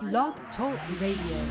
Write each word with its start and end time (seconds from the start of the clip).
Blog 0.00 0.34
Talk 0.56 0.78
Radio. 1.00 1.48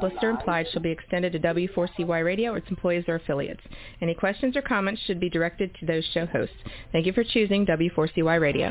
Blister 0.00 0.30
implied 0.30 0.66
shall 0.72 0.82
be 0.82 0.90
extended 0.90 1.32
to 1.32 1.38
W4CY 1.38 2.24
Radio 2.24 2.52
or 2.52 2.58
its 2.58 2.70
employees 2.70 3.04
or 3.08 3.16
affiliates. 3.16 3.60
Any 4.00 4.14
questions 4.14 4.56
or 4.56 4.62
comments 4.62 5.02
should 5.02 5.20
be 5.20 5.28
directed 5.28 5.74
to 5.80 5.86
those 5.86 6.04
show 6.12 6.26
hosts. 6.26 6.56
Thank 6.92 7.06
you 7.06 7.12
for 7.12 7.24
choosing 7.24 7.66
W4CY 7.66 8.40
Radio. 8.40 8.70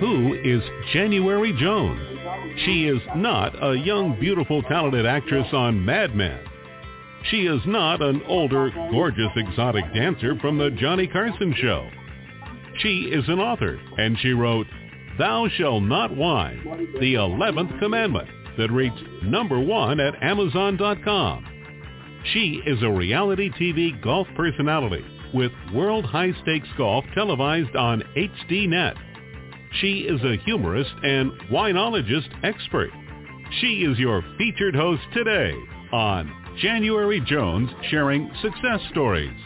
Who 0.00 0.34
is 0.44 0.62
January 0.92 1.52
Jones? 1.58 2.00
She 2.64 2.86
is 2.86 3.00
not 3.16 3.54
a 3.62 3.76
young, 3.76 4.18
beautiful, 4.18 4.62
talented 4.62 5.06
actress 5.06 5.48
on 5.52 5.84
Mad 5.84 6.14
Men. 6.14 6.38
She 7.30 7.46
is 7.46 7.60
not 7.66 8.02
an 8.02 8.22
older, 8.28 8.70
gorgeous, 8.70 9.32
exotic 9.34 9.84
dancer 9.92 10.36
from 10.40 10.58
the 10.58 10.70
Johnny 10.70 11.08
Carson 11.08 11.54
show. 11.60 11.88
She 12.78 13.10
is 13.12 13.24
an 13.28 13.40
author, 13.40 13.80
and 13.98 14.16
she 14.20 14.30
wrote, 14.30 14.66
Thou 15.18 15.48
Shall 15.56 15.80
Not 15.80 16.14
Whine, 16.14 16.62
the 17.00 17.14
11th 17.14 17.78
Commandment, 17.80 18.28
that 18.58 18.70
reached 18.70 19.02
number 19.24 19.58
one 19.58 19.98
at 19.98 20.22
Amazon.com. 20.22 21.46
She 22.32 22.62
is 22.64 22.82
a 22.82 22.90
reality 22.90 23.50
TV 23.50 24.00
golf 24.02 24.28
personality 24.36 25.04
with 25.34 25.52
World 25.74 26.04
High 26.04 26.32
Stakes 26.42 26.68
Golf 26.76 27.04
televised 27.14 27.74
on 27.74 28.02
HDNet. 28.16 28.94
She 29.80 30.00
is 30.00 30.22
a 30.22 30.36
humorist 30.44 30.92
and 31.02 31.32
winologist 31.50 32.28
expert. 32.44 32.90
She 33.60 33.84
is 33.84 33.98
your 33.98 34.22
featured 34.38 34.76
host 34.76 35.02
today 35.12 35.54
on 35.92 36.45
January 36.58 37.20
Jones 37.20 37.70
sharing 37.90 38.30
success 38.40 38.80
stories. 38.90 39.36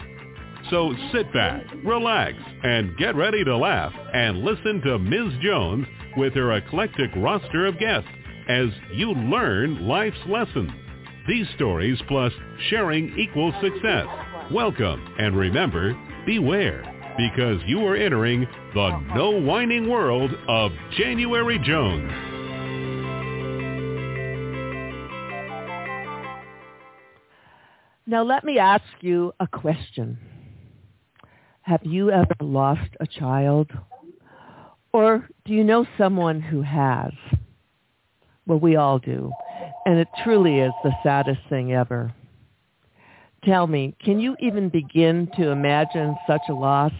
So 0.71 0.95
sit 1.13 1.33
back, 1.33 1.65
relax, 1.85 2.35
and 2.63 2.97
get 2.97 3.17
ready 3.17 3.43
to 3.43 3.57
laugh 3.57 3.93
and 4.15 4.39
listen 4.39 4.81
to 4.83 4.99
Ms. 4.99 5.33
Jones 5.43 5.87
with 6.17 6.35
her 6.35 6.53
eclectic 6.53 7.11
roster 7.17 7.67
of 7.67 7.79
guests 7.79 8.09
as 8.49 8.69
you 8.93 9.13
learn 9.13 9.87
life's 9.89 10.21
lessons. 10.29 10.71
These 11.27 11.47
stories 11.57 12.01
plus 12.07 12.33
sharing 12.69 13.19
equals 13.19 13.55
success. 13.61 14.07
Welcome 14.53 15.15
and 15.19 15.37
remember, 15.37 15.99
beware 16.27 16.83
because 17.17 17.61
you 17.67 17.85
are 17.87 17.97
entering 17.97 18.47
the 18.75 18.99
no 19.15 19.31
whining 19.31 19.91
world 19.91 20.31
of 20.49 20.71
January 20.97 21.59
Jones. 21.59 22.30
Now 28.11 28.25
let 28.25 28.43
me 28.43 28.59
ask 28.59 28.83
you 29.03 29.33
a 29.39 29.47
question. 29.47 30.19
Have 31.63 31.85
you 31.85 32.11
ever 32.11 32.35
lost 32.41 32.91
a 32.99 33.07
child? 33.07 33.71
Or 34.93 35.29
do 35.45 35.53
you 35.53 35.63
know 35.63 35.87
someone 35.97 36.41
who 36.41 36.61
has? 36.61 37.13
Well, 38.49 38.59
we 38.59 38.75
all 38.75 38.99
do. 38.99 39.31
And 39.87 40.01
it 40.01 40.09
truly 40.25 40.59
is 40.59 40.73
the 40.83 40.91
saddest 41.05 41.39
thing 41.49 41.73
ever. 41.73 42.13
Tell 43.45 43.69
me, 43.69 43.95
can 44.05 44.19
you 44.19 44.35
even 44.41 44.71
begin 44.71 45.31
to 45.37 45.51
imagine 45.51 46.17
such 46.27 46.43
a 46.49 46.55
loss? 46.55 46.93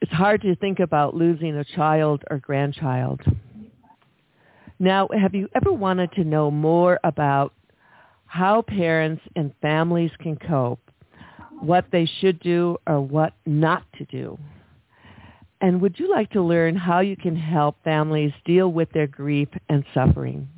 It's 0.00 0.10
hard 0.10 0.42
to 0.42 0.56
think 0.56 0.80
about 0.80 1.14
losing 1.14 1.54
a 1.54 1.64
child 1.64 2.24
or 2.32 2.38
grandchild. 2.38 3.20
Now, 4.80 5.08
have 5.16 5.36
you 5.36 5.48
ever 5.54 5.72
wanted 5.72 6.10
to 6.14 6.24
know 6.24 6.50
more 6.50 6.98
about 7.04 7.52
how 8.34 8.62
parents 8.62 9.22
and 9.36 9.54
families 9.62 10.10
can 10.18 10.34
cope, 10.36 10.80
what 11.60 11.84
they 11.92 12.04
should 12.18 12.40
do 12.40 12.76
or 12.84 13.00
what 13.00 13.32
not 13.46 13.84
to 13.96 14.04
do? 14.06 14.36
And 15.60 15.80
would 15.80 16.00
you 16.00 16.10
like 16.10 16.30
to 16.32 16.42
learn 16.42 16.74
how 16.74 16.98
you 16.98 17.16
can 17.16 17.36
help 17.36 17.76
families 17.84 18.32
deal 18.44 18.72
with 18.72 18.90
their 18.90 19.06
grief 19.06 19.46
and 19.68 19.84
suffering? 19.94 20.48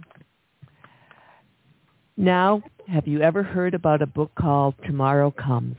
Now, 2.17 2.63
have 2.89 3.07
you 3.07 3.21
ever 3.21 3.43
heard 3.43 3.75
about 3.75 4.01
a 4.01 4.07
book 4.07 4.31
called 4.37 4.75
Tomorrow 4.87 5.33
Comes? 5.33 5.77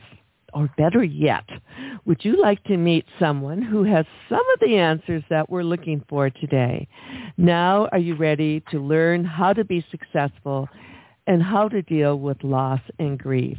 Or 0.54 0.70
better 0.78 1.02
yet, 1.02 1.48
would 2.04 2.24
you 2.24 2.40
like 2.40 2.62
to 2.64 2.76
meet 2.76 3.06
someone 3.18 3.60
who 3.60 3.82
has 3.82 4.06
some 4.28 4.44
of 4.54 4.60
the 4.60 4.76
answers 4.76 5.24
that 5.30 5.50
we're 5.50 5.64
looking 5.64 6.04
for 6.08 6.30
today? 6.30 6.86
Now, 7.36 7.88
are 7.90 7.98
you 7.98 8.14
ready 8.14 8.62
to 8.70 8.78
learn 8.78 9.24
how 9.24 9.52
to 9.52 9.64
be 9.64 9.84
successful 9.90 10.68
and 11.28 11.42
how 11.42 11.68
to 11.68 11.82
deal 11.82 12.18
with 12.18 12.42
loss 12.42 12.80
and 12.98 13.18
grief? 13.18 13.58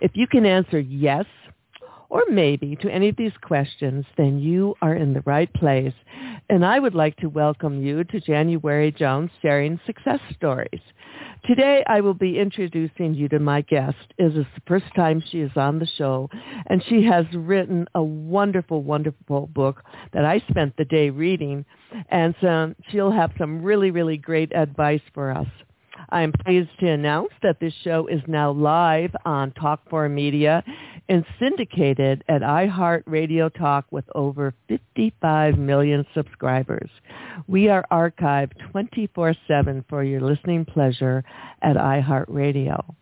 If 0.00 0.10
you 0.14 0.26
can 0.26 0.44
answer 0.44 0.78
yes 0.78 1.24
or 2.10 2.24
maybe 2.30 2.76
to 2.76 2.90
any 2.90 3.08
of 3.08 3.16
these 3.16 3.32
questions, 3.42 4.04
then 4.16 4.38
you 4.38 4.74
are 4.82 4.94
in 4.94 5.14
the 5.14 5.22
right 5.22 5.52
place. 5.54 5.92
And 6.50 6.64
I 6.64 6.78
would 6.78 6.94
like 6.94 7.16
to 7.16 7.28
welcome 7.28 7.82
you 7.82 8.04
to 8.04 8.20
January 8.20 8.90
Jones 8.90 9.30
sharing 9.42 9.78
success 9.86 10.20
stories. 10.34 10.80
Today 11.44 11.84
I 11.86 12.00
will 12.00 12.14
be 12.14 12.38
introducing 12.38 13.14
you 13.14 13.28
to 13.28 13.38
my 13.38 13.60
guest. 13.62 13.96
It 14.18 14.24
is 14.24 14.34
the 14.34 14.46
first 14.66 14.86
time 14.96 15.22
she 15.30 15.40
is 15.40 15.52
on 15.56 15.78
the 15.78 15.86
show, 15.86 16.28
and 16.66 16.82
she 16.88 17.04
has 17.04 17.26
written 17.32 17.86
a 17.94 18.02
wonderful, 18.02 18.82
wonderful 18.82 19.46
book 19.48 19.84
that 20.12 20.24
I 20.24 20.42
spent 20.50 20.76
the 20.76 20.84
day 20.84 21.10
reading, 21.10 21.64
and 22.10 22.34
so 22.40 22.74
she'll 22.90 23.12
have 23.12 23.32
some 23.38 23.62
really, 23.62 23.90
really 23.90 24.16
great 24.16 24.52
advice 24.54 25.02
for 25.14 25.30
us. 25.30 25.46
I 26.10 26.22
am 26.22 26.32
pleased 26.32 26.70
to 26.80 26.88
announce 26.88 27.30
that 27.42 27.60
this 27.60 27.74
show 27.84 28.06
is 28.06 28.20
now 28.26 28.50
live 28.52 29.14
on 29.24 29.52
Talk4 29.52 30.10
Media 30.10 30.64
and 31.08 31.24
syndicated 31.38 32.24
at 32.28 32.42
iHeart 32.42 33.02
Radio 33.06 33.48
Talk 33.48 33.86
with 33.90 34.04
over 34.14 34.54
55 34.68 35.58
million 35.58 36.06
subscribers. 36.14 36.90
We 37.46 37.68
are 37.68 37.84
archived 37.90 38.52
24-7 38.74 39.84
for 39.88 40.04
your 40.04 40.20
listening 40.20 40.64
pleasure 40.64 41.24
at 41.62 41.76
iHeartRadio. 41.76 42.94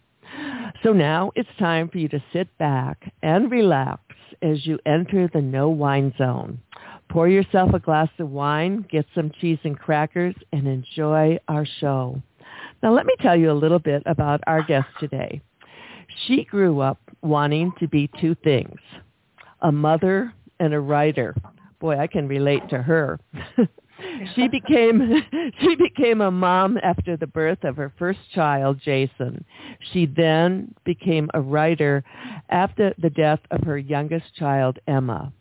So 0.83 0.93
now 0.93 1.33
it's 1.34 1.49
time 1.59 1.89
for 1.89 1.99
you 1.99 2.09
to 2.09 2.23
sit 2.33 2.57
back 2.59 3.13
and 3.23 3.51
relax 3.51 4.03
as 4.43 4.67
you 4.67 4.78
enter 4.87 5.28
the 5.33 5.41
no 5.41 5.69
wine 5.69 6.13
zone. 6.19 6.61
Pour 7.09 7.28
yourself 7.28 7.73
a 7.73 7.78
glass 7.78 8.11
of 8.19 8.31
wine, 8.31 8.84
get 8.91 9.07
some 9.15 9.31
cheese 9.41 9.59
and 9.65 9.78
crackers, 9.78 10.34
and 10.53 10.67
enjoy 10.67 11.39
our 11.49 11.67
show. 11.81 12.21
Now 12.83 12.93
let 12.93 13.07
me 13.07 13.15
tell 13.21 13.37
you 13.37 13.51
a 13.51 13.53
little 13.53 13.79
bit 13.79 14.03
about 14.07 14.41
our 14.47 14.63
guest 14.63 14.89
today. 15.01 15.41
She 16.27 16.45
grew 16.45 16.81
up 16.81 16.99
wanting 17.23 17.73
to 17.81 17.89
be 17.89 18.11
two 18.21 18.35
things, 18.45 18.79
a 19.63 19.73
mother 19.73 20.33
and 20.61 20.73
a 20.73 20.81
writer. 20.81 21.35
Boy, 21.81 21.99
I 21.99 22.07
can 22.07 22.29
relate 22.29 22.69
to 22.71 22.83
her. 22.83 23.21
she 24.35 24.49
became 24.49 25.23
she 25.61 25.75
became 25.77 26.21
a 26.21 26.31
mom 26.31 26.79
after 26.83 27.17
the 27.17 27.27
birth 27.27 27.65
of 27.65 27.77
her 27.77 27.93
first 27.99 28.21
child, 28.35 28.81
Jason. 28.85 29.45
She 29.93 30.07
then 30.07 30.75
became 30.85 31.31
a 31.35 31.41
writer 31.41 32.05
after 32.49 32.95
the 32.99 33.11
death 33.11 33.41
of 33.51 33.63
her 33.65 33.79
youngest 33.79 34.35
child, 34.35 34.79
Emma. 34.87 35.33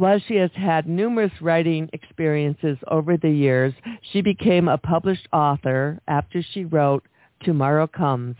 While 0.00 0.18
she 0.26 0.36
has 0.36 0.50
had 0.54 0.88
numerous 0.88 1.42
writing 1.42 1.90
experiences 1.92 2.78
over 2.88 3.18
the 3.18 3.28
years, 3.28 3.74
she 4.00 4.22
became 4.22 4.66
a 4.66 4.78
published 4.78 5.28
author 5.30 6.00
after 6.08 6.42
she 6.42 6.64
wrote 6.64 7.04
Tomorrow 7.42 7.88
Comes 7.88 8.36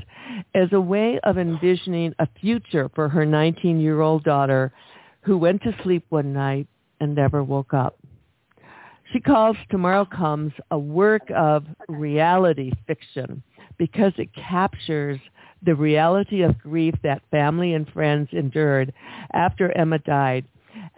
as 0.54 0.72
a 0.72 0.80
way 0.80 1.20
of 1.22 1.36
envisioning 1.36 2.14
a 2.18 2.26
future 2.40 2.90
for 2.94 3.10
her 3.10 3.26
19-year-old 3.26 4.24
daughter 4.24 4.72
who 5.20 5.36
went 5.36 5.62
to 5.64 5.76
sleep 5.82 6.06
one 6.08 6.32
night 6.32 6.66
and 6.98 7.14
never 7.14 7.44
woke 7.44 7.74
up. 7.74 7.98
She 9.12 9.20
calls 9.20 9.58
Tomorrow 9.70 10.06
Comes 10.06 10.54
a 10.70 10.78
work 10.78 11.30
of 11.36 11.66
reality 11.90 12.72
fiction 12.86 13.42
because 13.76 14.14
it 14.16 14.30
captures 14.32 15.20
the 15.62 15.74
reality 15.74 16.40
of 16.40 16.58
grief 16.58 16.94
that 17.02 17.20
family 17.30 17.74
and 17.74 17.86
friends 17.90 18.30
endured 18.32 18.94
after 19.34 19.70
Emma 19.76 19.98
died 19.98 20.46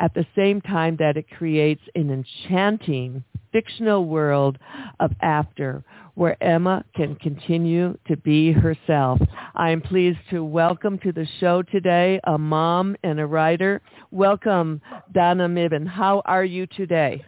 at 0.03 0.13
the 0.15 0.27
same 0.37 0.61
time 0.61 0.97
that 0.99 1.17
it 1.17 1.31
creates 1.31 1.81
an 1.95 2.11
enchanting 2.11 3.23
fictional 3.53 4.05
world 4.05 4.59
of 4.99 5.13
after 5.23 5.85
where 6.15 6.43
Emma 6.43 6.85
can 6.95 7.15
continue 7.17 7.97
to 8.09 8.17
be 8.17 8.53
herself. 8.53 9.21
I 9.55 9.71
am 9.71 9.81
pleased 9.81 10.19
to 10.31 10.45
welcome 10.45 10.99
to 10.99 11.13
the 11.13 11.27
show 11.39 11.63
today 11.63 12.21
a 12.25 12.37
mom 12.37 12.97
and 13.05 13.21
a 13.21 13.27
writer. 13.27 13.81
Welcome, 14.11 14.83
Donna 15.13 15.49
Mebane. 15.49 15.87
How 15.87 16.21
are 16.25 16.45
you 16.45 16.67
today? 16.67 17.25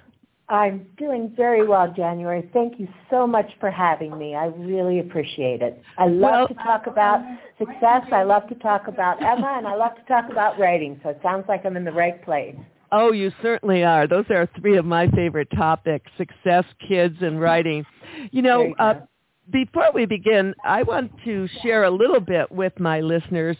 I'm 0.48 0.86
doing 0.98 1.32
very 1.36 1.66
well, 1.66 1.92
January. 1.96 2.48
Thank 2.52 2.78
you 2.78 2.86
so 3.10 3.26
much 3.26 3.50
for 3.60 3.70
having 3.70 4.18
me. 4.18 4.34
I 4.34 4.46
really 4.46 5.00
appreciate 5.00 5.62
it. 5.62 5.82
I 5.96 6.06
love 6.06 6.20
well, 6.20 6.48
to 6.48 6.54
talk 6.54 6.86
about 6.86 7.24
success. 7.58 8.02
I 8.12 8.24
love 8.24 8.46
to 8.48 8.54
talk 8.56 8.86
about 8.88 9.22
Emma, 9.22 9.54
and 9.56 9.66
I 9.66 9.74
love 9.74 9.94
to 9.96 10.02
talk 10.02 10.30
about 10.30 10.58
writing. 10.58 11.00
So 11.02 11.10
it 11.10 11.20
sounds 11.22 11.44
like 11.48 11.64
I'm 11.64 11.76
in 11.76 11.84
the 11.84 11.92
right 11.92 12.22
place. 12.24 12.56
Oh, 12.92 13.12
you 13.12 13.32
certainly 13.42 13.84
are. 13.84 14.06
Those 14.06 14.26
are 14.30 14.48
three 14.60 14.76
of 14.76 14.84
my 14.84 15.08
favorite 15.12 15.48
topics, 15.56 16.10
success, 16.18 16.64
kids, 16.86 17.16
and 17.22 17.40
writing. 17.40 17.84
You 18.30 18.42
know, 18.42 18.74
uh, 18.78 18.94
before 19.50 19.90
we 19.92 20.04
begin, 20.06 20.54
I 20.64 20.82
want 20.82 21.10
to 21.24 21.48
share 21.62 21.84
a 21.84 21.90
little 21.90 22.20
bit 22.20 22.52
with 22.52 22.78
my 22.78 23.00
listeners 23.00 23.56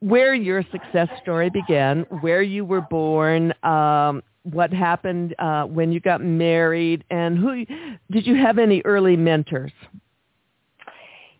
where 0.00 0.34
your 0.34 0.62
success 0.70 1.08
story 1.22 1.48
began, 1.48 2.04
where 2.20 2.42
you 2.42 2.64
were 2.64 2.80
born, 2.80 3.54
um, 3.62 4.22
what 4.44 4.72
happened 4.72 5.34
uh, 5.38 5.64
when 5.64 5.92
you 5.92 6.00
got 6.00 6.22
married, 6.22 7.04
and 7.10 7.38
who 7.38 7.64
did 8.10 8.26
you 8.26 8.34
have 8.36 8.58
any 8.58 8.82
early 8.84 9.16
mentors? 9.16 9.72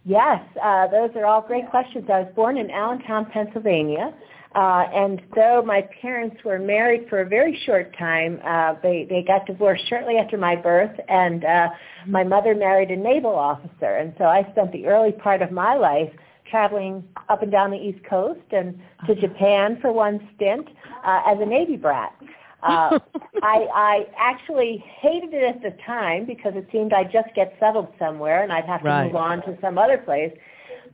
Yes, 0.05 0.41
uh, 0.63 0.89
those 0.89 1.11
are 1.17 1.25
all 1.25 1.43
great 1.43 1.71
questions. 1.71 2.07
I 2.13 2.21
was 2.21 2.33
born 2.35 2.57
in 2.57 2.71
Allentown, 2.71 3.27
Pennsylvania. 3.33 4.13
Uh, 4.55 4.85
and 4.95 5.23
though 5.35 5.63
my 5.65 5.83
parents 6.03 6.37
were 6.45 6.59
married 6.59 7.09
for 7.09 7.21
a 7.21 7.27
very 7.27 7.59
short 7.65 7.97
time, 7.97 8.39
uh, 8.45 8.75
they, 8.83 9.07
they 9.09 9.23
got 9.23 9.47
divorced 9.47 9.89
shortly 9.89 10.17
after 10.17 10.37
my 10.37 10.55
birth, 10.55 10.95
and 11.09 11.45
uh, 11.45 11.69
my 12.07 12.23
mother 12.23 12.55
married 12.55 12.91
a 12.91 12.97
naval 12.97 13.35
officer. 13.35 13.97
And 13.97 14.13
so 14.19 14.25
I 14.25 14.47
spent 14.53 14.73
the 14.73 14.87
early 14.87 15.13
part 15.13 15.41
of 15.41 15.53
my 15.53 15.75
life 15.75 16.13
traveling 16.51 17.03
up 17.31 17.43
and 17.43 17.51
down 17.51 17.71
the 17.71 17.79
East 17.79 18.05
Coast 18.05 18.41
and 18.51 18.79
to 19.07 19.15
Japan 19.15 19.79
for 19.81 19.91
one 19.91 20.29
stint 20.37 20.69
uh, 21.07 21.23
as 21.27 21.39
a 21.41 21.47
Navy 21.47 21.77
brat. 21.77 22.13
Uh, 22.63 22.99
I, 23.43 23.67
I 23.75 24.07
actually 24.19 24.85
hated 25.01 25.35
it 25.35 25.45
at 25.45 25.63
the 25.63 25.77
time 25.85 26.27
because 26.27 26.53
it 26.55 26.67
seemed 26.71 26.93
I'd 26.93 27.13
just 27.13 27.29
get 27.35 27.57
settled 27.59 27.89
somewhere 27.99 28.43
and 28.43 28.53
I'd 28.53 28.65
have 28.67 28.81
to 28.83 28.87
Right. 28.87 29.07
move 29.07 29.17
on 29.17 29.43
to 29.43 29.59
some 29.61 29.79
other 29.79 29.99
place. 29.99 30.33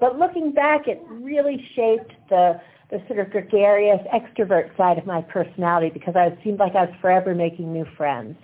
But 0.01 0.19
looking 0.19 0.53
back, 0.53 0.87
it 0.87 1.03
really 1.09 1.65
shaped 1.75 2.13
the 2.29 2.61
the 2.91 3.03
sort 3.07 3.19
of 3.19 3.31
gregarious 3.31 4.01
extrovert 4.15 4.75
side 4.79 4.97
of 4.97 5.05
my 5.05 5.21
personality 5.21 5.91
because 5.93 6.17
I 6.17 6.35
seemed 6.43 6.59
like 6.59 6.75
I 6.75 6.87
was 6.87 6.95
forever 7.03 7.35
making 7.35 7.71
new 7.71 7.85
friends. 7.99 8.35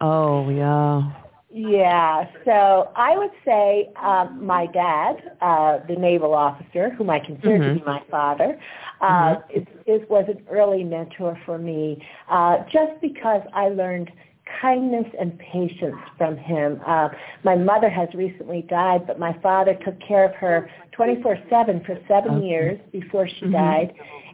Oh 0.00 0.48
yeah. 0.48 1.10
Yeah, 1.52 2.26
so 2.44 2.92
I 2.94 3.18
would 3.18 3.32
say 3.44 3.90
um, 4.00 4.44
my 4.46 4.66
dad, 4.66 5.16
uh, 5.40 5.78
the 5.88 5.96
naval 5.96 6.32
officer, 6.32 6.90
whom 6.90 7.10
I 7.10 7.18
consider 7.18 7.58
to 7.58 7.74
be 7.74 7.84
my 7.84 8.02
father, 8.08 8.56
uh, 9.00 9.36
is, 9.52 9.66
is, 9.84 10.00
was 10.08 10.26
an 10.28 10.44
early 10.48 10.84
mentor 10.84 11.36
for 11.44 11.58
me 11.58 12.06
uh, 12.30 12.58
just 12.72 13.00
because 13.00 13.42
I 13.52 13.68
learned 13.68 14.12
kindness 14.60 15.06
and 15.18 15.36
patience 15.38 15.96
from 16.16 16.36
him. 16.36 16.80
Uh, 16.86 17.08
my 17.44 17.56
mother 17.56 17.88
has 17.88 18.08
recently 18.14 18.62
died, 18.62 19.06
but 19.06 19.18
my 19.18 19.36
father 19.42 19.74
took 19.84 19.98
care 20.00 20.24
of 20.24 20.34
her 20.36 20.70
24-7 20.96 21.84
for 21.84 21.98
seven 22.08 22.34
Okay. 22.36 22.46
years 22.46 22.80
before 22.92 23.28
she 23.28 23.46
died, 23.46 23.92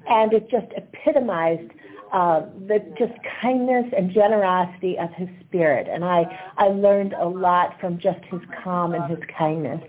and 0.08 0.32
it 0.32 0.50
just 0.50 0.66
epitomized 0.76 1.70
uh, 2.12 2.42
the 2.66 2.78
just 2.98 3.12
kindness 3.42 3.86
and 3.96 4.12
generosity 4.12 4.96
of 4.98 5.10
his 5.14 5.28
spirit. 5.46 5.88
And 5.90 6.04
I, 6.04 6.24
I 6.56 6.68
learned 6.68 7.12
a 7.14 7.26
lot 7.26 7.78
from 7.80 7.98
just 7.98 8.24
his 8.30 8.40
calm 8.62 8.94
and 8.94 9.04
his 9.10 9.18
kindness. 9.36 9.82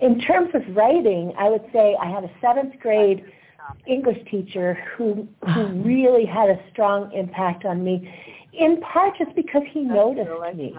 In 0.00 0.20
terms 0.20 0.50
of 0.54 0.62
writing, 0.76 1.32
I 1.38 1.48
would 1.48 1.64
say 1.72 1.96
I 2.00 2.08
had 2.08 2.24
a 2.24 2.30
seventh 2.40 2.78
grade 2.80 3.24
English 3.86 4.18
teacher 4.30 4.78
who, 4.96 5.26
who 5.54 5.66
really 5.84 6.24
had 6.24 6.50
a 6.50 6.58
strong 6.70 7.12
impact 7.12 7.64
on 7.64 7.82
me, 7.84 8.12
in 8.52 8.80
part 8.80 9.16
just 9.18 9.34
because 9.34 9.62
he 9.72 9.80
noticed 9.80 10.28
me. 10.56 10.72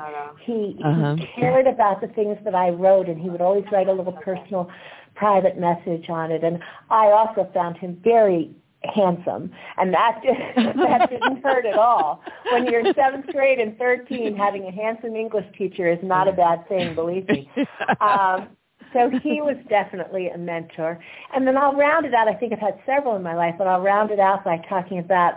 He, 0.45 0.77
Uh-huh. 0.83 1.15
he 1.15 1.25
cared 1.39 1.67
about 1.67 2.01
the 2.01 2.07
things 2.07 2.37
that 2.43 2.55
I 2.55 2.69
wrote, 2.69 3.07
and 3.07 3.19
he 3.19 3.29
would 3.29 3.41
always 3.41 3.65
write 3.71 3.87
a 3.87 3.93
little 3.93 4.13
personal 4.13 4.69
private 5.15 5.57
message 5.59 6.09
on 6.09 6.31
it. 6.31 6.43
And 6.43 6.59
I 6.89 7.07
also 7.07 7.49
found 7.53 7.77
him 7.77 7.99
very 8.03 8.51
handsome, 8.83 9.51
and 9.77 9.93
that 9.93 10.21
did, 10.23 10.37
that 10.77 11.09
didn't 11.09 11.43
hurt 11.43 11.65
at 11.65 11.77
all. 11.77 12.23
When 12.51 12.65
you're 12.65 12.85
in 12.85 12.93
seventh 12.93 13.27
grade 13.27 13.59
and 13.59 13.77
13, 13.77 14.35
having 14.35 14.65
a 14.65 14.71
handsome 14.71 15.15
English 15.15 15.45
teacher 15.57 15.91
is 15.91 15.99
not 16.01 16.27
a 16.27 16.31
bad 16.31 16.67
thing, 16.67 16.95
believe 16.95 17.27
me. 17.27 17.49
Um, 18.01 18.49
so 18.93 19.09
he 19.21 19.41
was 19.41 19.55
definitely 19.69 20.29
a 20.29 20.37
mentor. 20.37 20.99
And 21.35 21.45
then 21.45 21.57
I'll 21.57 21.75
round 21.75 22.05
it 22.05 22.13
out. 22.13 22.27
I 22.27 22.33
think 22.33 22.53
I've 22.53 22.59
had 22.59 22.79
several 22.85 23.15
in 23.15 23.23
my 23.23 23.35
life, 23.35 23.55
but 23.57 23.67
I'll 23.67 23.81
round 23.81 24.09
it 24.11 24.19
out 24.19 24.43
by 24.43 24.57
talking 24.69 24.99
about 24.99 25.35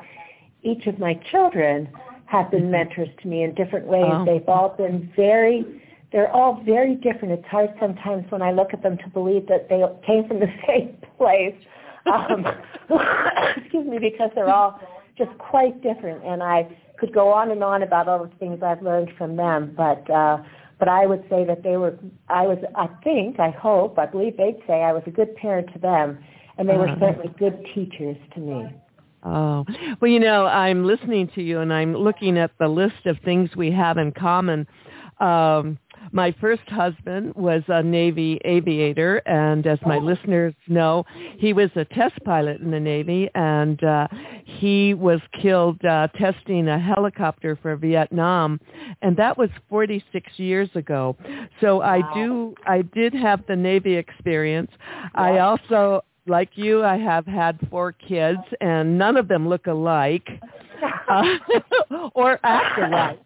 each 0.62 0.86
of 0.86 0.98
my 0.98 1.14
children 1.30 1.88
have 2.26 2.50
been 2.50 2.70
mentors 2.70 3.08
to 3.20 3.28
me 3.28 3.42
in 3.42 3.54
different 3.54 3.86
ways. 3.86 4.10
Oh. 4.10 4.24
They've 4.24 4.48
all 4.48 4.70
been 4.70 5.12
very, 5.14 5.82
they're 6.12 6.30
all 6.30 6.62
very 6.64 6.94
different. 6.94 7.32
It's 7.32 7.46
hard 7.48 7.74
sometimes 7.78 8.30
when 8.30 8.40
I 8.40 8.52
look 8.52 8.72
at 8.72 8.82
them 8.82 8.96
to 8.98 9.08
believe 9.10 9.46
that 9.48 9.68
they 9.68 9.82
came 10.06 10.26
from 10.26 10.40
the 10.40 10.52
same 10.66 10.96
place. 11.18 11.54
Um, 12.06 12.46
excuse 13.56 13.86
me, 13.86 13.98
because 13.98 14.30
they're 14.34 14.52
all 14.52 14.80
just 15.16 15.36
quite 15.38 15.82
different. 15.82 16.24
And 16.24 16.42
I 16.42 16.76
could 16.98 17.12
go 17.12 17.28
on 17.28 17.50
and 17.50 17.62
on 17.62 17.82
about 17.82 18.08
all 18.08 18.24
the 18.24 18.34
things 18.36 18.62
I've 18.62 18.82
learned 18.82 19.10
from 19.18 19.36
them, 19.36 19.74
but 19.76 20.08
uh, 20.10 20.38
but 20.78 20.88
I 20.88 21.06
would 21.06 21.24
say 21.30 21.44
that 21.44 21.62
they 21.62 21.76
were. 21.76 21.96
I 22.28 22.42
was. 22.46 22.58
I 22.74 22.88
think. 23.04 23.38
I 23.38 23.50
hope. 23.50 23.98
I 23.98 24.06
believe 24.06 24.36
they'd 24.36 24.60
say 24.66 24.82
I 24.82 24.92
was 24.92 25.02
a 25.06 25.10
good 25.10 25.34
parent 25.36 25.72
to 25.74 25.78
them, 25.78 26.18
and 26.58 26.68
they 26.68 26.76
were 26.76 26.88
Uh-huh. 26.88 27.00
certainly 27.00 27.32
good 27.38 27.64
teachers 27.74 28.16
to 28.34 28.40
me. 28.40 28.74
Oh, 29.24 29.64
well, 30.00 30.10
you 30.10 30.18
know, 30.18 30.46
I'm 30.46 30.84
listening 30.84 31.28
to 31.36 31.42
you 31.42 31.60
and 31.60 31.72
I'm 31.72 31.94
looking 31.94 32.36
at 32.36 32.50
the 32.58 32.66
list 32.66 33.06
of 33.06 33.16
things 33.20 33.54
we 33.54 33.70
have 33.70 33.96
in 33.96 34.10
common. 34.10 34.66
Um, 35.20 35.78
my 36.10 36.34
first 36.40 36.68
husband 36.68 37.34
was 37.34 37.62
a 37.68 37.82
Navy 37.82 38.40
aviator, 38.44 39.18
and 39.26 39.66
as 39.66 39.78
my 39.86 39.98
listeners 39.98 40.54
know, 40.68 41.04
he 41.38 41.52
was 41.52 41.70
a 41.76 41.84
test 41.84 42.14
pilot 42.24 42.60
in 42.60 42.70
the 42.70 42.80
Navy, 42.80 43.28
and 43.34 43.82
uh, 43.84 44.08
he 44.44 44.94
was 44.94 45.20
killed 45.40 45.82
uh, 45.84 46.08
testing 46.18 46.68
a 46.68 46.78
helicopter 46.78 47.58
for 47.60 47.76
Vietnam, 47.76 48.60
and 49.02 49.16
that 49.16 49.38
was 49.38 49.50
46 49.68 50.38
years 50.38 50.68
ago. 50.74 51.16
So 51.60 51.80
I 51.82 52.02
do, 52.14 52.54
I 52.66 52.82
did 52.82 53.14
have 53.14 53.46
the 53.46 53.56
Navy 53.56 53.94
experience. 53.94 54.70
I 55.14 55.38
also 55.38 56.04
like 56.26 56.50
you, 56.54 56.84
I 56.84 56.98
have 56.98 57.26
had 57.26 57.58
four 57.70 57.92
kids, 57.92 58.40
and 58.60 58.98
none 58.98 59.16
of 59.16 59.28
them 59.28 59.48
look 59.48 59.66
alike 59.66 60.28
uh, 61.08 61.38
or 62.14 62.38
act 62.42 62.78
alike. 62.78 63.20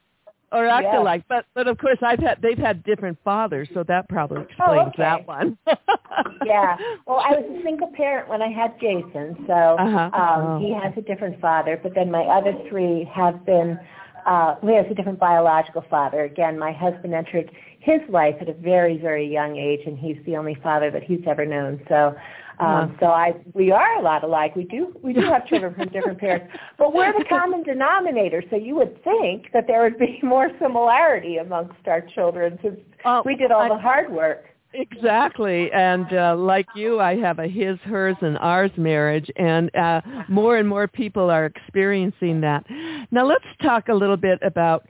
Or 0.56 0.66
act 0.66 0.84
Yes. 0.84 0.96
alike, 0.98 1.22
but 1.28 1.44
but 1.54 1.68
of 1.68 1.76
course 1.76 1.98
I've 2.00 2.18
had 2.20 2.40
they've 2.40 2.56
had 2.58 2.82
different 2.84 3.18
fathers, 3.22 3.68
so 3.74 3.82
that 3.84 4.08
probably 4.08 4.42
explains 4.42 4.84
Oh, 4.86 4.88
okay. 4.88 5.02
that 5.02 5.26
one. 5.26 5.58
yeah. 6.46 6.76
Well, 7.06 7.18
I 7.18 7.32
was 7.38 7.44
a 7.58 7.62
single 7.62 7.88
parent 7.88 8.28
when 8.28 8.40
I 8.40 8.48
had 8.48 8.72
Jason, 8.80 9.44
so 9.46 9.52
Uh-huh. 9.52 10.10
um, 10.22 10.42
Oh. 10.46 10.58
he 10.58 10.72
has 10.72 10.92
a 10.96 11.02
different 11.02 11.40
father. 11.40 11.78
But 11.82 11.94
then 11.94 12.10
my 12.10 12.22
other 12.22 12.54
three 12.68 13.04
have 13.14 13.44
been. 13.44 13.78
Uh, 14.24 14.56
he 14.62 14.74
has 14.74 14.86
a 14.90 14.94
different 14.94 15.20
biological 15.20 15.82
father. 15.88 16.24
Again, 16.24 16.58
my 16.58 16.72
husband 16.72 17.14
entered 17.14 17.48
his 17.78 18.00
life 18.08 18.34
at 18.40 18.48
a 18.48 18.54
very, 18.54 18.96
very 18.98 19.24
young 19.24 19.56
age, 19.56 19.80
and 19.86 19.96
he's 19.96 20.16
the 20.24 20.36
only 20.36 20.56
father 20.62 20.90
that 20.90 21.04
he's 21.04 21.20
ever 21.28 21.46
known. 21.46 21.80
So, 21.88 22.16
um, 22.58 22.96
so 23.00 23.06
I 23.06 23.34
we 23.52 23.70
are 23.70 23.98
a 23.98 24.02
lot 24.02 24.24
alike. 24.24 24.56
We 24.56 24.64
do 24.64 24.98
we 25.02 25.12
do 25.12 25.20
have 25.20 25.46
children 25.46 25.74
from 25.74 25.88
different 25.88 26.18
parents, 26.18 26.52
but 26.78 26.94
we're 26.94 27.12
the 27.12 27.24
common 27.28 27.62
denominator. 27.62 28.42
So 28.50 28.56
you 28.56 28.74
would 28.76 29.02
think 29.04 29.52
that 29.52 29.66
there 29.66 29.82
would 29.82 29.98
be 29.98 30.18
more 30.22 30.50
similarity 30.60 31.36
amongst 31.36 31.86
our 31.86 32.00
children 32.00 32.58
since 32.62 32.78
Oh, 33.04 33.22
we 33.24 33.36
did 33.36 33.50
all 33.52 33.62
I- 33.62 33.68
the 33.68 33.78
hard 33.78 34.10
work. 34.10 34.46
Exactly, 34.72 35.70
and 35.72 36.12
uh, 36.12 36.36
like 36.36 36.66
you, 36.74 37.00
I 37.00 37.16
have 37.16 37.38
a 37.38 37.46
his, 37.46 37.78
hers, 37.84 38.16
and 38.20 38.36
ours 38.38 38.70
marriage, 38.76 39.30
and 39.36 39.74
uh, 39.74 40.02
more 40.28 40.58
and 40.58 40.68
more 40.68 40.86
people 40.86 41.30
are 41.30 41.46
experiencing 41.46 42.42
that. 42.42 42.66
Now, 43.10 43.24
let's 43.24 43.44
talk 43.62 43.88
a 43.88 43.94
little 43.94 44.18
bit 44.18 44.38
about 44.42 44.86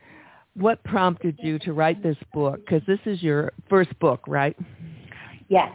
what 0.54 0.82
prompted 0.82 1.38
you 1.40 1.60
to 1.60 1.72
write 1.72 2.02
this 2.02 2.16
book, 2.32 2.60
because 2.64 2.82
this 2.88 2.98
is 3.06 3.22
your 3.22 3.52
first 3.70 3.96
book, 4.00 4.24
right? 4.26 4.56
Yes, 5.48 5.70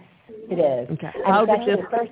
it 0.52 0.60
is. 0.60 0.90
Okay. 0.92 1.12
And 1.16 1.26
How 1.26 1.46
did 1.46 1.62
this 1.62 1.80
the 1.84 1.98
first, 1.98 2.12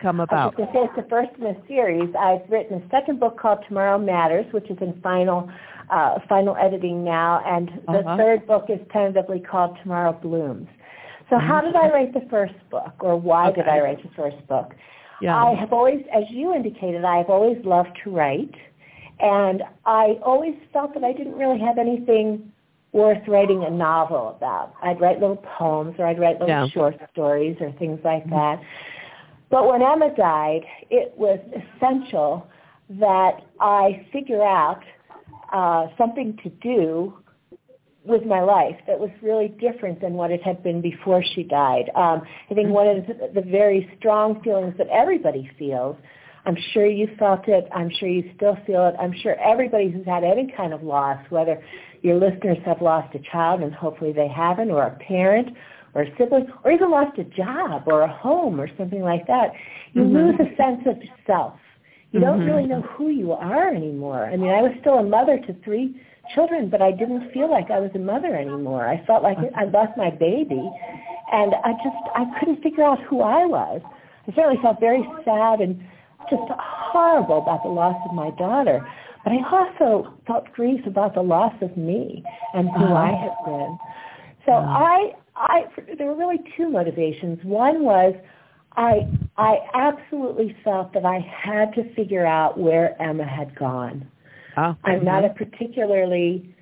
come 0.00 0.20
about? 0.20 0.38
I 0.38 0.46
was 0.46 0.54
going 0.56 0.68
to 0.68 0.74
say 0.74 0.80
it's 0.84 0.96
the 0.96 1.08
first 1.08 1.30
in 1.38 1.46
a 1.46 1.66
series. 1.66 2.14
I've 2.18 2.48
written 2.50 2.82
a 2.82 2.88
second 2.90 3.20
book 3.20 3.38
called 3.38 3.60
Tomorrow 3.68 3.98
Matters, 3.98 4.46
which 4.52 4.68
is 4.70 4.78
in 4.80 5.00
final 5.02 5.50
uh, 5.90 6.18
final 6.28 6.56
editing 6.56 7.04
now, 7.04 7.42
and 7.46 7.68
the 7.88 7.98
Uh-huh. 7.98 8.16
third 8.16 8.46
book 8.46 8.66
is 8.70 8.78
tentatively 8.90 9.38
called 9.38 9.76
Tomorrow 9.82 10.12
Blooms. 10.14 10.66
So 11.30 11.38
how 11.38 11.60
did 11.60 11.76
I 11.76 11.88
write 11.90 12.12
the 12.14 12.26
first 12.30 12.54
book, 12.70 12.94
or 13.00 13.16
why 13.16 13.50
did 13.50 13.68
I 13.68 13.80
write 13.80 14.02
the 14.02 14.08
first 14.16 14.46
book? 14.46 14.72
Yeah. 15.20 15.36
I 15.36 15.54
have 15.54 15.72
always, 15.72 16.04
as 16.12 16.24
you 16.30 16.54
indicated, 16.54 17.04
I 17.04 17.18
have 17.18 17.28
always 17.30 17.62
loved 17.64 17.98
to 18.04 18.10
write, 18.10 18.54
and 19.20 19.62
I 19.86 20.18
always 20.22 20.54
felt 20.72 20.92
that 20.94 21.04
I 21.04 21.12
didn't 21.12 21.34
really 21.36 21.60
have 21.60 21.78
anything 21.78 22.50
worth 22.94 23.26
writing 23.26 23.64
a 23.64 23.70
novel 23.70 24.34
about. 24.36 24.72
I'd 24.80 25.00
write 25.00 25.20
little 25.20 25.42
poems 25.58 25.96
or 25.98 26.06
I'd 26.06 26.18
write 26.18 26.38
little 26.40 26.48
Yeah. 26.48 26.66
short 26.68 26.96
stories 27.10 27.60
or 27.60 27.72
things 27.72 28.02
like 28.04 28.24
that. 28.30 28.60
But 29.50 29.66
when 29.66 29.82
Emma 29.82 30.14
died, 30.14 30.64
it 30.90 31.12
was 31.18 31.40
essential 31.52 32.46
that 32.88 33.42
I 33.60 34.06
figure 34.12 34.42
out 34.42 34.82
uh, 35.52 35.88
something 35.98 36.36
to 36.44 36.48
do 36.48 37.14
with 38.04 38.24
my 38.26 38.40
life 38.40 38.76
that 38.86 38.98
was 39.00 39.10
really 39.22 39.48
different 39.48 40.00
than 40.00 40.14
what 40.14 40.30
it 40.30 40.42
had 40.42 40.62
been 40.62 40.80
before 40.80 41.22
she 41.22 41.42
died. 41.42 41.90
Um, 41.96 42.22
I 42.50 42.54
think 42.54 42.68
one 42.68 42.86
of 42.86 43.06
the, 43.06 43.30
the 43.34 43.40
very 43.40 43.90
strong 43.98 44.40
feelings 44.42 44.74
that 44.78 44.88
everybody 44.88 45.50
feels, 45.58 45.96
I'm 46.44 46.56
sure 46.72 46.86
you 46.86 47.08
felt 47.18 47.48
it, 47.48 47.66
I'm 47.72 47.90
sure 47.98 48.08
you 48.08 48.30
still 48.36 48.56
feel 48.66 48.86
it, 48.86 48.94
I'm 49.00 49.14
sure 49.22 49.34
everybody 49.40 49.90
who's 49.90 50.04
had 50.06 50.22
any 50.22 50.52
kind 50.54 50.74
of 50.74 50.82
loss, 50.82 51.18
whether 51.30 51.62
your 52.04 52.16
listeners 52.16 52.58
have 52.66 52.82
lost 52.82 53.14
a 53.14 53.18
child 53.32 53.62
and 53.62 53.74
hopefully 53.74 54.12
they 54.12 54.28
haven't, 54.28 54.70
or 54.70 54.82
a 54.82 54.90
parent, 54.96 55.48
or 55.94 56.02
a 56.02 56.16
sibling, 56.18 56.46
or 56.62 56.70
even 56.70 56.90
lost 56.90 57.18
a 57.18 57.24
job 57.24 57.84
or 57.86 58.02
a 58.02 58.12
home 58.12 58.60
or 58.60 58.68
something 58.76 59.00
like 59.00 59.26
that, 59.26 59.52
you 59.94 60.02
mm-hmm. 60.02 60.16
lose 60.16 60.34
a 60.34 60.54
sense 60.54 60.82
of 60.86 60.96
self. 61.26 61.54
You 62.12 62.20
don't 62.20 62.40
mm-hmm. 62.40 62.50
really 62.50 62.66
know 62.66 62.82
who 62.82 63.08
you 63.08 63.32
are 63.32 63.74
anymore. 63.74 64.26
I 64.26 64.36
mean, 64.36 64.50
I 64.50 64.60
was 64.60 64.72
still 64.80 64.94
a 64.94 65.02
mother 65.02 65.38
to 65.38 65.56
three 65.64 65.98
children, 66.34 66.68
but 66.68 66.82
I 66.82 66.92
didn't 66.92 67.32
feel 67.32 67.50
like 67.50 67.70
I 67.70 67.80
was 67.80 67.90
a 67.94 67.98
mother 67.98 68.36
anymore. 68.36 68.86
I 68.86 69.04
felt 69.06 69.22
like 69.22 69.38
I 69.56 69.64
lost 69.64 69.96
my 69.96 70.10
baby, 70.10 70.62
and 71.32 71.54
I 71.64 71.72
just 71.82 71.96
I 72.14 72.24
couldn't 72.38 72.62
figure 72.62 72.84
out 72.84 73.02
who 73.08 73.22
I 73.22 73.46
was. 73.46 73.80
I 74.28 74.34
certainly 74.34 74.60
felt 74.62 74.78
very 74.78 75.02
sad 75.24 75.60
and 75.60 75.82
just 76.30 76.42
horrible 76.50 77.38
about 77.38 77.62
the 77.62 77.68
loss 77.68 77.96
of 78.08 78.14
my 78.14 78.30
daughter. 78.38 78.86
But 79.24 79.32
I 79.32 79.38
also 79.50 80.14
felt 80.26 80.52
grief 80.52 80.86
about 80.86 81.14
the 81.14 81.22
loss 81.22 81.54
of 81.62 81.76
me 81.76 82.22
and 82.52 82.68
who 82.68 82.84
uh-huh. 82.84 82.94
I 82.94 83.10
had 83.10 83.44
been. 83.44 83.78
So 84.46 84.52
uh-huh. 84.52 84.84
I, 84.84 85.12
I, 85.34 85.64
there 85.96 86.06
were 86.08 86.16
really 86.16 86.40
two 86.56 86.68
motivations. 86.68 87.38
One 87.42 87.82
was 87.82 88.14
I, 88.76 89.08
I 89.36 89.58
absolutely 89.74 90.56
felt 90.64 90.92
that 90.94 91.04
I 91.04 91.18
had 91.20 91.72
to 91.74 91.94
figure 91.94 92.26
out 92.26 92.58
where 92.58 93.00
Emma 93.00 93.24
had 93.24 93.54
gone. 93.56 94.08
Oh, 94.56 94.76
I'm 94.84 95.04
not 95.04 95.24
a 95.24 95.30
particularly. 95.30 96.54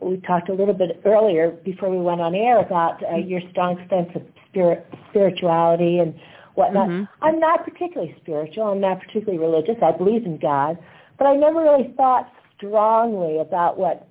We 0.00 0.16
talked 0.26 0.48
a 0.48 0.54
little 0.54 0.74
bit 0.74 1.02
earlier 1.04 1.50
before 1.50 1.90
we 1.90 1.98
went 1.98 2.22
on 2.22 2.34
air 2.34 2.58
about 2.58 3.02
uh, 3.02 3.16
your 3.16 3.42
strong 3.50 3.76
sense 3.90 4.08
of 4.14 4.22
spirit, 4.48 4.86
spirituality 5.10 5.98
and 5.98 6.14
whatnot. 6.54 6.88
Mm-hmm. 6.88 7.24
I'm 7.24 7.38
not 7.38 7.64
particularly 7.64 8.16
spiritual. 8.22 8.64
I'm 8.64 8.80
not 8.80 9.00
particularly 9.00 9.38
religious. 9.38 9.76
I 9.82 9.92
believe 9.92 10.24
in 10.24 10.38
God, 10.38 10.78
but 11.18 11.26
I 11.26 11.34
never 11.36 11.60
really 11.60 11.92
thought 11.96 12.30
strongly 12.56 13.38
about 13.38 13.78
what 13.78 14.08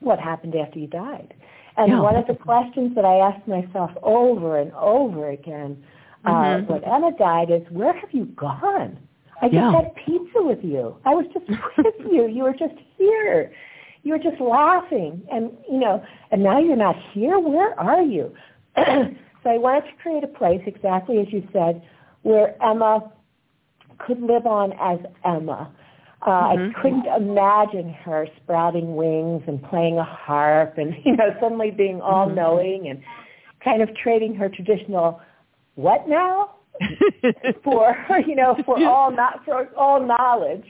what 0.00 0.18
happened 0.18 0.54
after 0.54 0.78
you 0.78 0.86
died. 0.86 1.34
And 1.76 2.00
one 2.02 2.16
of 2.16 2.26
the 2.26 2.34
questions 2.34 2.94
that 2.96 3.04
I 3.04 3.18
asked 3.18 3.46
myself 3.46 3.90
over 4.02 4.58
and 4.58 4.72
over 4.72 5.30
again 5.30 5.84
uh, 6.24 6.30
mm-hmm. 6.30 6.72
when 6.72 6.84
Emma 6.84 7.12
died 7.16 7.50
is, 7.50 7.62
where 7.70 7.92
have 7.92 8.10
you 8.12 8.26
gone? 8.26 8.98
I 9.40 9.46
just 9.46 9.54
yeah. 9.54 9.72
had 9.72 9.94
pizza 9.94 10.42
with 10.42 10.58
you. 10.64 10.96
I 11.04 11.14
was 11.14 11.26
just 11.32 11.48
with 11.78 11.94
you. 12.10 12.26
You 12.26 12.42
were 12.42 12.52
just 12.52 12.74
here. 12.96 13.52
You 14.02 14.12
were 14.12 14.18
just 14.18 14.40
laughing, 14.40 15.22
and 15.30 15.52
you 15.70 15.78
know, 15.78 16.04
and 16.30 16.42
now 16.42 16.58
you're 16.58 16.76
not 16.76 16.96
here. 17.12 17.38
Where 17.38 17.78
are 17.78 18.02
you? 18.02 18.34
So 19.44 19.50
I 19.50 19.58
wanted 19.58 19.82
to 19.82 19.96
create 20.02 20.24
a 20.24 20.26
place, 20.26 20.60
exactly 20.66 21.20
as 21.20 21.26
you 21.30 21.46
said, 21.52 21.82
where 22.22 22.60
Emma 22.62 23.12
could 23.98 24.20
live 24.20 24.46
on 24.46 24.72
as 24.80 24.98
Emma. 25.24 25.72
Uh, 26.22 26.30
mm-hmm. 26.30 26.76
I 26.76 26.82
couldn't 26.82 27.06
imagine 27.06 27.94
her 28.04 28.26
sprouting 28.42 28.96
wings 28.96 29.42
and 29.46 29.62
playing 29.62 29.98
a 29.98 30.04
harp 30.04 30.74
and, 30.76 30.94
you 31.04 31.16
know, 31.16 31.30
suddenly 31.40 31.70
being 31.70 32.00
all-knowing 32.00 32.82
mm-hmm. 32.82 32.90
and 32.90 33.02
kind 33.64 33.82
of 33.82 33.90
trading 33.96 34.34
her 34.34 34.48
traditional 34.48 35.20
what 35.74 36.08
now 36.08 36.54
for, 37.64 37.96
you 38.26 38.34
know, 38.34 38.56
for 38.64 38.82
all 38.84 39.10
not 39.12 39.44
for 39.44 39.68
all 39.76 40.04
knowledge. 40.04 40.64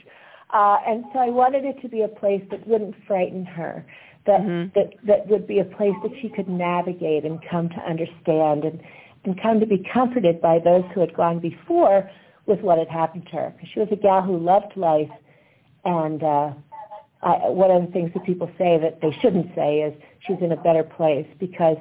Uh, 0.51 0.77
and 0.87 1.03
so 1.13 1.19
I 1.19 1.29
wanted 1.29 1.65
it 1.65 1.81
to 1.81 1.89
be 1.89 2.01
a 2.01 2.07
place 2.07 2.41
that 2.49 2.67
wouldn't 2.67 2.95
frighten 3.07 3.45
her, 3.45 3.85
that 4.25 4.41
mm-hmm. 4.41 4.69
that 4.73 4.93
that 5.05 5.27
would 5.27 5.47
be 5.47 5.59
a 5.59 5.63
place 5.63 5.93
that 6.03 6.11
she 6.21 6.29
could 6.29 6.47
navigate 6.47 7.25
and 7.25 7.39
come 7.49 7.69
to 7.69 7.79
understand 7.87 8.65
and 8.65 8.79
and 9.25 9.39
come 9.41 9.59
to 9.59 9.65
be 9.65 9.83
comforted 9.93 10.41
by 10.41 10.57
those 10.63 10.83
who 10.93 11.01
had 11.01 11.13
gone 11.13 11.39
before 11.39 12.09
with 12.45 12.61
what 12.61 12.79
had 12.79 12.87
happened 12.87 13.25
to 13.31 13.35
her. 13.35 13.53
She 13.73 13.79
was 13.79 13.89
a 13.91 13.95
gal 13.95 14.21
who 14.21 14.37
loved 14.37 14.75
life, 14.75 15.09
and 15.85 16.23
uh, 16.23 16.51
I, 17.21 17.49
one 17.49 17.71
of 17.71 17.85
the 17.85 17.91
things 17.91 18.11
that 18.13 18.25
people 18.25 18.49
say 18.57 18.79
that 18.79 18.99
they 19.01 19.15
shouldn't 19.21 19.53
say 19.55 19.79
is 19.79 19.93
she's 20.25 20.37
in 20.41 20.51
a 20.51 20.57
better 20.57 20.83
place 20.83 21.27
because 21.39 21.77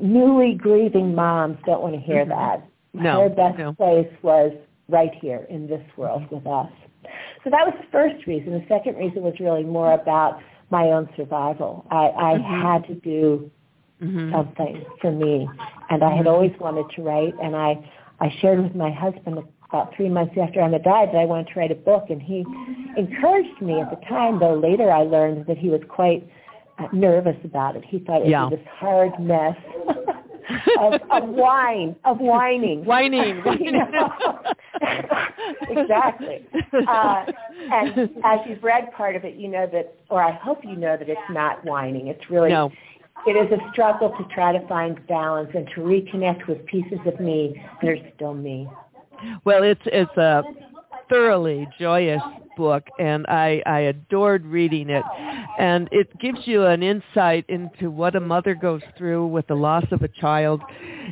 newly 0.00 0.54
grieving 0.54 1.14
moms 1.14 1.58
don't 1.66 1.82
want 1.82 1.94
to 1.94 2.00
hear 2.00 2.24
mm-hmm. 2.24 2.30
that. 2.30 2.68
No, 2.94 3.22
Her 3.22 3.28
best 3.28 3.58
no. 3.58 3.72
place 3.72 4.12
was 4.22 4.52
right 4.88 5.12
here 5.20 5.46
in 5.48 5.66
this 5.66 5.82
world 5.96 6.24
with 6.30 6.46
us. 6.46 6.70
So 7.44 7.50
that 7.50 7.66
was 7.66 7.74
the 7.78 7.90
first 7.90 8.26
reason. 8.26 8.52
The 8.52 8.64
second 8.68 8.96
reason 8.96 9.22
was 9.22 9.34
really 9.40 9.64
more 9.64 9.92
about 9.92 10.40
my 10.70 10.84
own 10.86 11.08
survival. 11.16 11.86
I, 11.90 11.96
I 11.96 12.34
mm-hmm. 12.34 12.62
had 12.62 12.86
to 12.86 12.94
do 12.94 13.50
mm-hmm. 14.02 14.32
something 14.32 14.84
for 15.00 15.10
me, 15.10 15.48
and 15.90 16.02
I 16.02 16.10
had 16.10 16.26
mm-hmm. 16.26 16.28
always 16.28 16.52
wanted 16.60 16.86
to 16.96 17.02
write. 17.02 17.34
And 17.42 17.56
I, 17.56 17.76
I 18.20 18.34
shared 18.40 18.62
with 18.62 18.74
my 18.74 18.90
husband 18.90 19.38
about 19.72 19.94
three 19.96 20.10
months 20.10 20.34
after 20.40 20.60
Emma 20.60 20.78
died 20.78 21.08
that 21.08 21.16
I 21.16 21.24
wanted 21.24 21.48
to 21.48 21.58
write 21.58 21.70
a 21.70 21.74
book, 21.74 22.10
and 22.10 22.20
he 22.20 22.44
encouraged 22.96 23.62
me 23.62 23.80
at 23.80 23.88
the 23.88 23.96
time. 24.06 24.38
Though 24.38 24.54
later 24.54 24.92
I 24.92 25.02
learned 25.02 25.46
that 25.46 25.56
he 25.56 25.70
was 25.70 25.80
quite 25.88 26.28
uh, 26.78 26.88
nervous 26.92 27.36
about 27.42 27.76
it. 27.76 27.84
He 27.86 27.98
thought 28.00 28.20
it 28.20 28.28
yeah. 28.28 28.44
was 28.44 28.58
this 28.58 28.66
hard 28.70 29.18
mess. 29.18 29.56
of, 30.78 31.00
of 31.10 31.28
wine, 31.28 31.96
of 32.04 32.18
whining. 32.18 32.84
Whining. 32.92 33.42
exactly. 35.70 36.46
Uh, 36.86 37.24
and 37.70 38.10
as 38.24 38.40
you've 38.46 38.62
read 38.62 38.92
part 38.92 39.16
of 39.16 39.24
it, 39.24 39.36
you 39.36 39.48
know 39.48 39.66
that, 39.72 39.96
or 40.10 40.22
I 40.22 40.32
hope 40.32 40.58
you 40.64 40.76
know 40.76 40.96
that 40.98 41.08
it's 41.08 41.20
not 41.30 41.64
whining. 41.64 42.08
It's 42.08 42.28
really, 42.28 42.50
no. 42.50 42.70
it 43.26 43.32
is 43.32 43.50
a 43.52 43.72
struggle 43.72 44.10
to 44.10 44.34
try 44.34 44.52
to 44.52 44.66
find 44.66 45.06
balance 45.06 45.50
and 45.54 45.66
to 45.74 45.80
reconnect 45.80 46.46
with 46.46 46.66
pieces 46.66 46.98
of 47.06 47.18
me 47.20 47.62
that 47.80 47.88
are 47.88 47.96
still 48.16 48.34
me. 48.34 48.68
Well, 49.44 49.62
it's 49.62 49.80
it's 49.86 50.16
a 50.16 50.42
thoroughly 51.08 51.68
joyous 51.78 52.22
book 52.56 52.86
and 52.98 53.26
I, 53.28 53.62
I 53.66 53.80
adored 53.80 54.44
reading 54.46 54.90
it. 54.90 55.04
And 55.58 55.88
it 55.92 56.18
gives 56.18 56.38
you 56.44 56.64
an 56.66 56.82
insight 56.82 57.44
into 57.48 57.90
what 57.90 58.16
a 58.16 58.20
mother 58.20 58.54
goes 58.54 58.80
through 58.96 59.26
with 59.26 59.46
the 59.46 59.54
loss 59.54 59.84
of 59.90 60.02
a 60.02 60.08
child. 60.08 60.62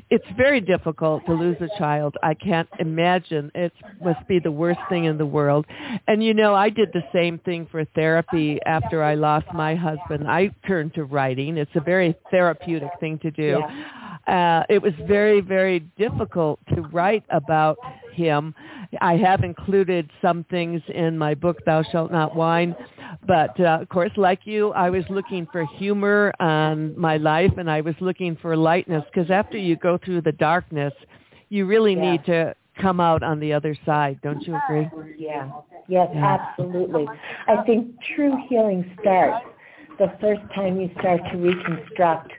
It's 0.09 0.25
very 0.37 0.61
difficult 0.61 1.25
to 1.26 1.35
lose 1.35 1.59
a 1.61 1.69
child. 1.79 2.17
I 2.23 2.35
can't 2.35 2.69
imagine. 2.79 3.50
It 3.55 3.73
must 4.02 4.26
be 4.26 4.38
the 4.38 4.50
worst 4.50 4.81
thing 4.88 5.05
in 5.05 5.19
the 5.19 5.26
world. 5.26 5.67
And 6.09 6.25
you 6.25 6.33
know, 6.33 6.55
I 6.55 6.71
did 6.71 6.90
the 6.93 7.02
same 7.12 7.38
thing 7.38 7.69
for 7.71 7.85
therapy 7.85 8.59
after 8.64 9.02
I 9.02 9.14
lost 9.14 9.47
my 9.52 9.75
husband. 9.75 10.29
I 10.29 10.50
turned 10.67 10.95
to 10.95 11.05
writing. 11.05 11.59
It's 11.59 11.71
a 11.75 11.81
very 11.81 12.14
therapeutic 12.31 12.90
thing 13.00 13.19
to 13.21 13.31
do. 13.31 13.61
Yeah. 13.61 14.10
Uh, 14.31 14.63
it 14.69 14.81
was 14.81 14.93
very, 15.09 15.41
very 15.41 15.81
difficult 15.99 16.61
to 16.73 16.83
write 16.83 17.25
about 17.31 17.77
him. 18.13 18.55
I 19.01 19.17
have 19.17 19.43
included 19.43 20.09
some 20.23 20.45
things 20.45 20.81
in 20.89 21.19
my 21.19 21.35
book, 21.35 21.65
Thou 21.65 21.83
Shalt 21.83 22.13
Not 22.13 22.37
Whine. 22.37 22.77
But 23.27 23.59
uh, 23.59 23.79
of 23.83 23.89
course, 23.89 24.13
like 24.17 24.41
you, 24.45 24.71
I 24.71 24.89
was 24.89 25.05
looking 25.11 25.49
for 25.51 25.67
humor 25.67 26.33
on 26.39 26.99
my 26.99 27.17
life 27.17 27.53
and 27.59 27.69
I 27.69 27.81
was 27.81 27.97
looking 28.01 28.37
for 28.41 28.57
lightness 28.57 29.03
because 29.13 29.31
after 29.33 29.59
you 29.59 29.75
go 29.77 29.99
through 30.05 30.23
the 30.23 30.33
darkness, 30.33 30.93
you 31.49 31.67
really 31.67 31.95
yeah. 31.95 32.13
need 32.13 32.25
to 32.27 32.55
come 32.81 33.01
out 33.01 33.25
on 33.25 33.41
the 33.41 33.53
other 33.53 33.77
side. 33.85 34.21
Don't 34.23 34.43
you 34.47 34.57
agree? 34.65 34.89
Yeah. 35.19 35.51
Yes, 35.89 36.09
yeah. 36.15 36.39
absolutely. 36.39 37.07
I 37.49 37.63
think 37.65 37.97
true 38.15 38.37
healing 38.49 38.97
starts 39.01 39.45
the 40.00 40.11
first 40.19 40.40
time 40.54 40.80
you 40.80 40.90
start 40.99 41.21
to 41.30 41.37
reconstruct 41.37 42.33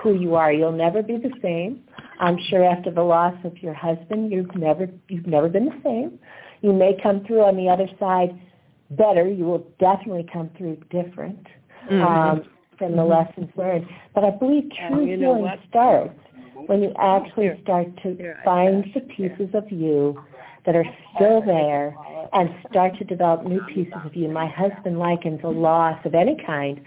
who 0.00 0.14
you 0.14 0.36
are. 0.36 0.52
You'll 0.52 0.70
never 0.70 1.02
be 1.02 1.16
the 1.16 1.32
same. 1.42 1.82
I'm 2.20 2.38
sure 2.48 2.64
after 2.64 2.92
the 2.92 3.02
loss 3.02 3.34
of 3.44 3.58
your 3.58 3.74
husband, 3.74 4.30
you've 4.30 4.54
never 4.54 4.88
you've 5.08 5.26
never 5.26 5.48
been 5.48 5.66
the 5.66 5.80
same. 5.82 6.18
You 6.62 6.72
may 6.72 6.96
come 7.02 7.24
through 7.24 7.42
on 7.42 7.56
the 7.56 7.68
other 7.68 7.88
side 7.98 8.40
better. 8.90 9.28
You 9.28 9.44
will 9.44 9.66
definitely 9.80 10.26
come 10.32 10.50
through 10.56 10.76
different 10.90 11.44
mm-hmm. 11.90 12.00
um, 12.00 12.42
from 12.78 12.92
the 12.92 13.02
mm-hmm. 13.02 13.10
lessons 13.10 13.50
learned. 13.56 13.86
But 14.14 14.24
I 14.24 14.30
believe 14.30 14.70
true 14.88 15.04
healing 15.04 15.48
starts 15.68 16.18
when 16.66 16.80
you 16.80 16.92
actually 16.96 17.50
start 17.64 17.88
to 18.04 18.34
find 18.44 18.84
the 18.94 19.00
pieces 19.00 19.48
of 19.54 19.64
you 19.72 20.22
that 20.66 20.76
are 20.76 20.84
still 21.14 21.40
there 21.42 21.96
and 22.32 22.50
start 22.70 22.96
to 22.98 23.04
develop 23.04 23.44
new 23.44 23.60
pieces 23.60 24.04
of 24.04 24.14
you. 24.14 24.28
My 24.28 24.46
husband 24.46 24.98
likens 24.98 25.40
a 25.42 25.48
loss 25.48 25.98
of 26.04 26.14
any 26.14 26.36
kind, 26.46 26.80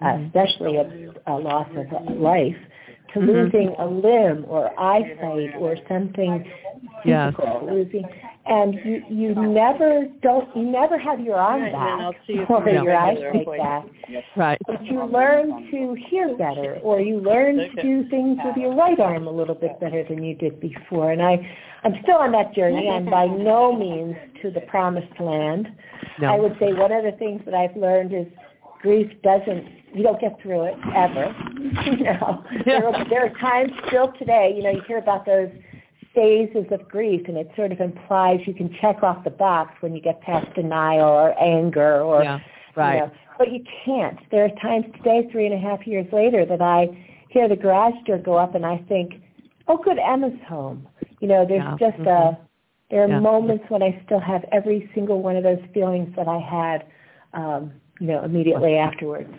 uh, 0.00 0.04
Mm-hmm. 0.06 0.26
especially 0.26 0.76
a, 0.76 0.90
a 1.26 1.36
loss 1.36 1.68
of 1.76 1.86
life, 2.16 2.56
to 3.14 3.20
Mhm. 3.20 3.26
losing 3.26 3.74
a 3.78 3.86
limb 3.86 4.44
or 4.48 4.70
eyesight 4.78 5.54
or 5.56 5.76
something 5.88 6.44
Yes. 7.04 7.34
physical, 7.34 7.68
losing, 7.70 8.08
and 8.48 8.74
you 8.74 9.02
you 9.10 9.34
never 9.34 10.06
don't 10.22 10.54
you 10.56 10.62
never 10.62 10.98
have 10.98 11.20
your 11.20 11.36
arm 11.36 11.62
Right, 11.62 11.72
and 11.72 11.74
then 11.74 12.00
I'll 12.00 12.12
back 12.12 12.20
see 12.26 12.38
or 12.48 12.64
we 12.64 12.72
your 12.72 12.84
can 12.84 12.96
eyesight 12.96 13.16
get 13.16 13.32
there 13.32 13.44
for 13.44 13.56
back, 13.58 13.84
Right. 14.36 14.58
but 14.66 14.84
you 14.84 15.04
learn 15.04 15.70
to 15.70 15.96
hear 16.08 16.36
better 16.36 16.78
or 16.82 17.00
you 17.00 17.20
learn 17.20 17.56
to 17.56 17.82
do 17.82 18.08
things 18.08 18.38
with 18.44 18.56
your 18.56 18.74
right 18.74 18.98
arm 18.98 19.26
a 19.26 19.30
little 19.30 19.54
bit 19.54 19.78
better 19.80 20.02
than 20.08 20.22
you 20.24 20.34
did 20.34 20.60
before. 20.60 21.12
And 21.12 21.22
I 21.22 21.36
I'm 21.84 21.94
still 22.02 22.16
on 22.16 22.32
that 22.32 22.54
journey. 22.54 22.88
I'm 22.88 23.04
by 23.04 23.26
no 23.26 23.76
means 23.76 24.16
to 24.42 24.50
the 24.50 24.62
promised 24.62 25.20
land. 25.20 25.68
No. 26.20 26.34
I 26.34 26.38
would 26.38 26.56
say 26.58 26.72
one 26.72 26.90
of 26.90 27.04
the 27.04 27.12
things 27.18 27.42
that 27.44 27.54
I've 27.54 27.76
learned 27.76 28.12
is 28.14 28.26
grief 28.80 29.10
doesn't 29.22 29.78
you 29.94 30.02
don't 30.02 30.20
get 30.20 30.40
through 30.42 30.64
it 30.64 30.74
ever. 30.94 31.34
you 31.86 32.04
know, 32.04 32.44
there 32.64 32.86
are, 32.86 33.08
there 33.08 33.26
are 33.26 33.38
times 33.40 33.72
still 33.86 34.12
today. 34.18 34.52
You 34.56 34.62
know, 34.62 34.70
you 34.70 34.82
hear 34.86 34.98
about 34.98 35.24
those 35.24 35.48
phases 36.18 36.66
of 36.72 36.88
grief, 36.88 37.22
and 37.28 37.36
it 37.36 37.48
sort 37.54 37.70
of 37.70 37.80
implies 37.80 38.40
you 38.44 38.52
can 38.54 38.74
check 38.80 39.04
off 39.04 39.22
the 39.22 39.30
box 39.30 39.74
when 39.80 39.94
you 39.94 40.02
get 40.02 40.20
past 40.20 40.52
denial 40.54 41.06
or 41.08 41.38
anger 41.40 42.02
or 42.02 42.24
Yeah. 42.24 42.40
Right. 42.74 42.94
you 42.94 43.00
know, 43.00 43.10
but 43.38 43.52
you 43.52 43.64
can't. 43.84 44.18
There 44.30 44.44
are 44.44 44.48
times 44.60 44.86
today, 44.96 45.28
three 45.30 45.46
and 45.46 45.54
a 45.54 45.58
half 45.58 45.86
years 45.86 46.06
later, 46.12 46.44
that 46.44 46.60
I 46.60 46.88
hear 47.28 47.46
the 47.48 47.56
garage 47.56 47.94
door 48.04 48.18
go 48.18 48.34
up 48.34 48.54
and 48.56 48.66
I 48.66 48.78
think, 48.88 49.20
oh, 49.68 49.76
good, 49.76 49.98
Emma's 49.98 50.40
home. 50.48 50.86
You 51.20 51.28
know, 51.28 51.44
there's 51.44 51.62
Yeah. 51.64 51.76
just 51.78 52.00
a, 52.00 52.36
there 52.90 53.04
are 53.04 53.08
Yeah. 53.08 53.20
moments 53.20 53.64
when 53.68 53.82
I 53.82 54.00
still 54.04 54.20
have 54.20 54.44
every 54.50 54.90
single 54.94 55.22
one 55.22 55.36
of 55.36 55.44
those 55.44 55.62
feelings 55.72 56.14
that 56.16 56.26
I 56.26 56.38
had, 56.38 56.84
um, 57.32 57.72
you 58.00 58.06
know, 58.08 58.22
immediately 58.22 58.76
afterwards. 58.76 59.32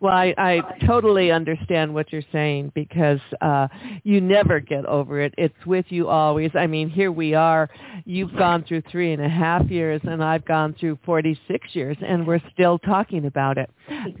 Well, 0.00 0.12
I, 0.12 0.34
I 0.36 0.60
totally 0.86 1.30
understand 1.30 1.94
what 1.94 2.12
you're 2.12 2.22
saying 2.32 2.72
because 2.74 3.20
uh, 3.40 3.68
you 4.04 4.20
never 4.20 4.60
get 4.60 4.84
over 4.86 5.20
it. 5.20 5.34
It's 5.38 5.54
with 5.66 5.86
you 5.88 6.08
always. 6.08 6.50
I 6.54 6.66
mean, 6.66 6.88
here 6.90 7.12
we 7.12 7.34
are. 7.34 7.68
You've 8.04 8.34
gone 8.36 8.64
through 8.64 8.82
three 8.90 9.12
and 9.12 9.22
a 9.22 9.28
half 9.28 9.70
years, 9.70 10.00
and 10.04 10.22
I've 10.22 10.44
gone 10.44 10.74
through 10.78 10.98
46 11.04 11.68
years, 11.74 11.96
and 12.06 12.26
we're 12.26 12.40
still 12.52 12.78
talking 12.78 13.26
about 13.26 13.58
it. 13.58 13.70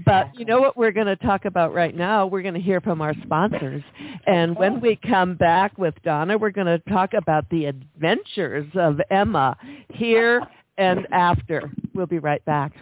But 0.04 0.30
you 0.38 0.44
know 0.44 0.60
what 0.60 0.76
we're 0.76 0.92
going 0.92 1.06
to 1.06 1.16
talk 1.16 1.44
about 1.44 1.74
right 1.74 1.96
now? 1.96 2.26
We're 2.26 2.42
going 2.42 2.54
to 2.54 2.60
hear 2.60 2.80
from 2.80 3.00
our 3.00 3.14
sponsors. 3.22 3.82
And 4.26 4.56
when 4.56 4.80
we 4.80 4.96
come 4.96 5.34
back 5.34 5.78
with 5.78 5.94
Donna, 6.04 6.38
we're 6.38 6.50
going 6.50 6.66
to 6.66 6.78
talk 6.90 7.14
about 7.14 7.48
the 7.50 7.66
adventures 7.66 8.66
of 8.74 9.00
Emma 9.10 9.56
here 9.90 10.42
and 10.82 11.06
after. 11.12 11.70
We'll 11.94 12.06
be 12.06 12.18
right 12.18 12.44
back. 12.44 12.72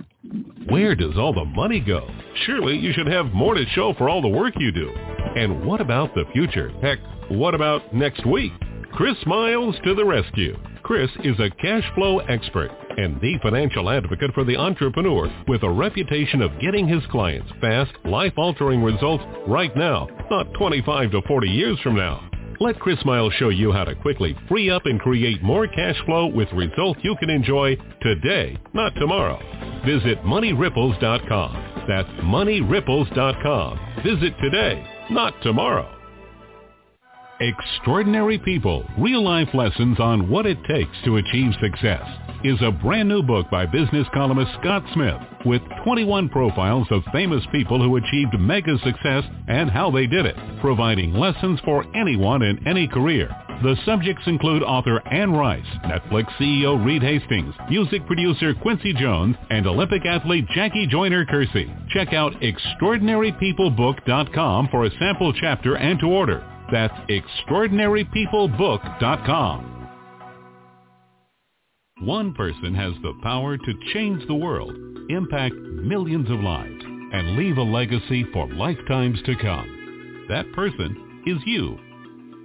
Where 0.69 0.95
does 0.95 1.19
all 1.19 1.35
the 1.35 1.45
money 1.45 1.81
go? 1.81 2.09
Surely 2.47 2.77
you 2.77 2.93
should 2.93 3.07
have 3.07 3.27
more 3.27 3.55
to 3.55 3.65
show 3.75 3.93
for 3.95 4.09
all 4.09 4.23
the 4.23 4.29
work 4.29 4.55
you 4.57 4.73
do. 4.73 4.91
And 5.37 5.65
what 5.67 5.81
about 5.81 6.15
the 6.15 6.25
future? 6.33 6.73
Heck, 6.81 6.99
what 7.31 7.55
about 7.55 7.95
next 7.95 8.27
week? 8.27 8.53
Chris 8.93 9.17
Miles 9.27 9.77
to 9.85 9.95
the 9.95 10.05
rescue. 10.05 10.57
Chris 10.83 11.11
is 11.25 11.39
a 11.39 11.51
cash 11.51 11.85
flow 11.95 12.19
expert 12.21 12.71
and 12.97 13.21
the 13.21 13.39
financial 13.43 13.91
advocate 13.91 14.33
for 14.35 14.45
the 14.45 14.57
entrepreneur 14.57 15.31
with 15.47 15.63
a 15.63 15.71
reputation 15.71 16.43
of 16.43 16.59
getting 16.61 16.89
his 16.89 17.03
clients 17.11 17.51
fast, 17.61 17.93
life-altering 18.05 18.83
results 18.83 19.25
right 19.47 19.75
now, 19.77 20.09
not 20.31 20.53
25 20.55 21.13
to 21.13 21.23
40 21.23 21.49
years 21.49 21.79
from 21.81 21.97
now. 21.97 22.30
Let 22.63 22.79
Chris 22.79 23.03
Miles 23.07 23.33
show 23.39 23.49
you 23.49 23.73
how 23.73 23.85
to 23.85 23.95
quickly 23.95 24.37
free 24.47 24.69
up 24.69 24.85
and 24.85 25.01
create 25.01 25.43
more 25.43 25.67
cash 25.67 25.97
flow 26.05 26.27
with 26.27 26.53
results 26.53 27.01
you 27.03 27.17
can 27.19 27.31
enjoy 27.31 27.75
today, 28.03 28.59
not 28.75 28.95
tomorrow. 28.97 29.39
Visit 29.87 30.23
moneyripples.com. 30.27 31.85
That's 31.89 32.09
moneyripples.com. 32.23 33.81
Visit 34.05 34.35
today, 34.43 34.85
not 35.11 35.33
tomorrow. 35.43 36.00
Extraordinary 37.41 38.39
People, 38.39 38.85
Real 38.99 39.25
Life 39.25 39.49
Lessons 39.55 39.99
on 39.99 40.29
What 40.29 40.45
It 40.45 40.59
Takes 40.69 40.95
to 41.07 41.17
Achieve 41.17 41.53
Success 41.59 42.03
is 42.45 42.59
a 42.61 42.71
brand 42.71 43.09
new 43.09 43.23
book 43.23 43.47
by 43.51 43.65
business 43.65 44.07
columnist 44.13 44.53
Scott 44.61 44.85
Smith 44.93 45.17
with 45.47 45.63
21 45.83 46.29
profiles 46.29 46.87
of 46.91 47.03
famous 47.13 47.43
people 47.51 47.83
who 47.83 47.97
achieved 47.97 48.39
mega 48.39 48.77
success 48.85 49.25
and 49.49 49.71
how 49.71 49.91
they 49.91 50.07
did 50.07 50.27
it, 50.27 50.37
providing 50.61 51.15
lessons 51.15 51.59
for 51.65 51.87
anyone 51.97 52.43
in 52.43 52.69
any 52.69 52.87
career. 52.87 53.35
The 53.63 53.75
subjects 53.87 54.25
include 54.27 54.63
author 54.63 55.01
Anne 55.11 55.33
Rice, 55.33 55.65
Netflix 55.87 56.27
CEO 56.39 56.85
Reed 56.85 57.03
Hastings, 57.03 57.55
music 57.71 58.07
producer 58.07 58.53
Quincy 58.53 58.93
Jones, 58.93 59.37
and 59.49 59.67
Olympic 59.67 60.05
athlete 60.05 60.45
Jackie 60.55 60.87
Joyner 60.87 61.25
Kersee. 61.25 61.75
Check 61.89 62.13
out 62.13 62.35
extraordinarypeoplebook.com 62.43 64.69
for 64.71 64.85
a 64.85 64.91
sample 64.99 65.33
chapter 65.33 65.79
and 65.79 65.99
to 66.01 66.07
order. 66.07 66.45
That's 66.73 66.95
extraordinarypeoplebook.com. 67.11 69.77
One 72.03 72.33
person 72.33 72.75
has 72.75 72.95
the 73.03 73.13
power 73.23 73.59
to 73.59 73.75
change 73.93 74.27
the 74.27 74.35
world, 74.35 74.75
impact 75.11 75.55
millions 75.55 76.31
of 76.31 76.41
lives, 76.41 76.83
and 77.13 77.37
leave 77.37 77.59
a 77.59 77.63
legacy 77.63 78.25
for 78.33 78.49
lifetimes 78.49 79.23
to 79.25 79.37
come. 79.37 80.27
That 80.31 80.51
person 80.53 81.23
is 81.27 81.37
you. 81.45 81.77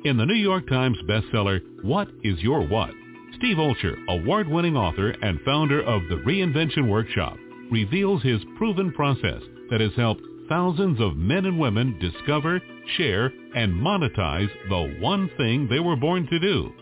In 0.04 0.18
the 0.18 0.26
New 0.26 0.34
York 0.34 0.68
Times 0.68 0.98
bestseller, 1.08 1.62
What 1.84 2.10
is 2.24 2.42
Your 2.42 2.68
What? 2.68 2.90
Steve 3.38 3.58
Olsher, 3.58 3.96
award-winning 4.10 4.76
author 4.76 5.12
and 5.22 5.40
founder 5.42 5.84
of 5.84 6.02
the 6.10 6.16
Reinvention 6.16 6.90
Workshop, 6.90 7.38
reveals 7.72 8.24
his 8.24 8.42
proven 8.58 8.92
process 8.92 9.42
that 9.70 9.82
has 9.82 9.94
helped 9.96 10.24
thousands 10.50 11.00
of 11.02 11.16
men 11.16 11.46
and 11.46 11.58
women 11.60 11.98
discover, 12.00 12.60
share, 12.98 13.32
and 13.56 13.74
monetize 13.74 14.50
the 14.70 14.98
one 15.00 15.30
thing 15.38 15.68
they 15.70 15.80
were 15.80 15.96
born 15.96 16.28
to 16.28 16.40
do. 16.40 16.74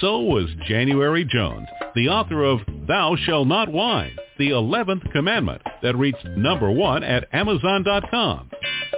So 0.00 0.20
was 0.20 0.48
January 0.66 1.24
Jones, 1.24 1.68
the 1.94 2.08
author 2.08 2.42
of 2.42 2.60
Thou 2.86 3.16
Shall 3.24 3.44
Not 3.44 3.70
Whine, 3.70 4.16
the 4.38 4.50
11th 4.50 5.10
commandment 5.12 5.62
that 5.82 5.96
reached 5.96 6.24
number 6.36 6.70
one 6.70 7.02
at 7.02 7.28
Amazon.com. 7.32 8.50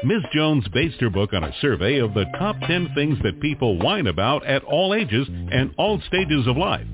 Ms. 0.05 0.23
Jones 0.33 0.67
based 0.73 1.01
her 1.01 1.11
book 1.11 1.33
on 1.33 1.45
a 1.45 1.55
survey 1.61 1.99
of 1.99 2.15
the 2.15 2.27
top 2.39 2.57
10 2.67 2.91
things 2.95 3.19
that 3.23 3.41
people 3.41 3.79
whine 3.79 4.07
about 4.07 4.45
at 4.47 4.65
all 4.65 4.95
ages 4.95 5.27
and 5.29 5.73
all 5.79 6.01
stages 6.07 6.47
of 6.47 6.57
life. 6.57 6.87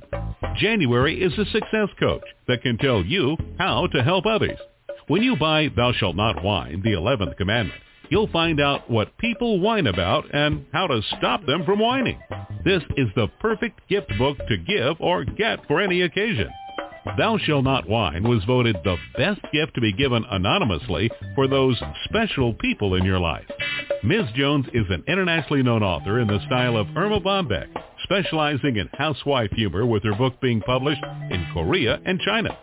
January 0.57 1.21
is 1.21 1.33
a 1.39 1.51
success 1.51 1.89
coach 1.99 2.23
that 2.49 2.63
can 2.63 2.79
tell 2.79 3.05
you 3.05 3.37
how 3.59 3.87
to 3.89 4.03
help 4.03 4.27
others. 4.27 4.59
When 5.09 5.23
you 5.23 5.37
buy 5.37 5.69
Thou 5.75 5.93
Shalt 5.93 6.17
Not 6.17 6.43
Whine, 6.45 6.83
the 6.83 6.93
11th 6.93 7.37
commandment, 7.37 7.81
you'll 8.13 8.29
find 8.29 8.61
out 8.61 8.91
what 8.91 9.17
people 9.17 9.59
whine 9.59 9.87
about 9.87 10.27
and 10.35 10.67
how 10.71 10.87
to 10.87 11.01
stop 11.17 11.47
them 11.47 11.65
from 11.65 11.79
whining. 11.79 12.21
This 12.63 12.83
is 12.99 13.09
the 13.17 13.27
perfect 13.41 13.81
gift 13.89 14.13
book 14.19 14.37
to 14.49 14.59
give 14.59 14.97
or 15.01 15.25
get 15.25 15.67
for 15.67 15.81
any 15.81 16.03
occasion. 16.03 16.51
Thou 17.17 17.39
Shall 17.39 17.63
Not 17.63 17.89
Whine 17.89 18.23
was 18.25 18.45
voted 18.45 18.77
the 18.85 18.99
best 19.17 19.41
gift 19.51 19.75
to 19.77 19.81
be 19.81 19.95
given 19.95 20.27
anonymously 20.31 21.11
for 21.35 21.49
those 21.49 21.83
special 22.05 22.53
people 22.53 22.97
in 22.97 23.05
your 23.07 23.19
life. 23.19 23.47
Ms. 24.05 24.27
Jones 24.37 24.67
is 24.75 24.85
an 24.91 25.05
internationally 25.09 25.63
known 25.63 25.83
author 25.83 26.21
in 26.21 26.29
the 26.29 26.45
style 26.45 26.77
of 26.77 26.95
Erma 26.95 27.19
Bombeck, 27.19 27.69
specializing 28.03 28.77
in 28.77 28.91
housewife 28.93 29.53
humor 29.53 29.87
with 29.87 30.05
her 30.05 30.15
book 30.15 30.39
being 30.43 30.61
published 30.61 31.03
in 31.31 31.47
Korea 31.55 31.99
and 32.05 32.21
China. 32.21 32.59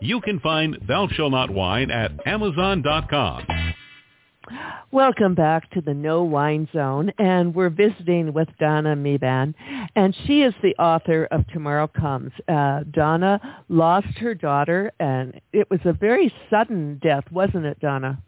You 0.00 0.22
can 0.22 0.40
find 0.40 0.78
Thou 0.88 1.08
Shall 1.08 1.28
Not 1.28 1.50
Whine 1.50 1.90
at 1.90 2.12
Amazon.com. 2.26 3.46
Welcome 4.92 5.34
back 5.34 5.70
to 5.72 5.80
the 5.80 5.94
No 5.94 6.22
Wine 6.22 6.68
Zone, 6.72 7.12
and 7.18 7.54
we're 7.54 7.70
visiting 7.70 8.32
with 8.32 8.48
Donna 8.58 8.94
Mebane, 8.94 9.54
and 9.96 10.16
she 10.26 10.42
is 10.42 10.54
the 10.62 10.74
author 10.76 11.26
of 11.30 11.46
Tomorrow 11.48 11.88
Comes. 11.88 12.32
Uh, 12.48 12.84
Donna 12.90 13.64
lost 13.68 14.18
her 14.18 14.34
daughter, 14.34 14.92
and 15.00 15.40
it 15.52 15.68
was 15.70 15.80
a 15.84 15.92
very 15.92 16.32
sudden 16.48 17.00
death, 17.02 17.24
wasn't 17.30 17.66
it, 17.66 17.80
Donna? 17.80 18.22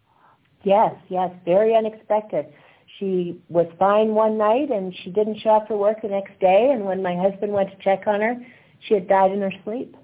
Yes, 0.64 0.94
yes, 1.08 1.30
very 1.44 1.74
unexpected. 1.76 2.46
She 2.98 3.40
was 3.48 3.66
fine 3.78 4.14
one 4.14 4.36
night 4.36 4.70
and 4.70 4.92
she 5.04 5.10
didn't 5.10 5.38
show 5.40 5.50
up 5.50 5.68
for 5.68 5.76
work 5.76 6.02
the 6.02 6.08
next 6.08 6.38
day 6.40 6.70
and 6.72 6.84
when 6.84 7.02
my 7.02 7.14
husband 7.14 7.52
went 7.52 7.70
to 7.70 7.76
check 7.84 8.08
on 8.08 8.20
her, 8.20 8.34
she 8.80 8.94
had 8.94 9.08
died 9.08 9.30
in 9.30 9.40
her 9.40 9.52
sleep. 9.64 9.96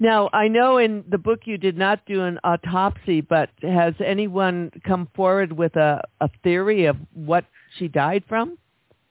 Now, 0.00 0.30
I 0.32 0.48
know 0.48 0.78
in 0.78 1.04
the 1.08 1.18
book 1.18 1.40
you 1.44 1.58
did 1.58 1.76
not 1.76 2.04
do 2.06 2.22
an 2.22 2.38
autopsy, 2.44 3.20
but 3.20 3.50
has 3.62 3.94
anyone 4.04 4.70
come 4.84 5.08
forward 5.14 5.52
with 5.52 5.74
a, 5.76 6.02
a 6.20 6.30
theory 6.44 6.84
of 6.86 6.96
what 7.14 7.44
she 7.78 7.88
died 7.88 8.22
from? 8.28 8.58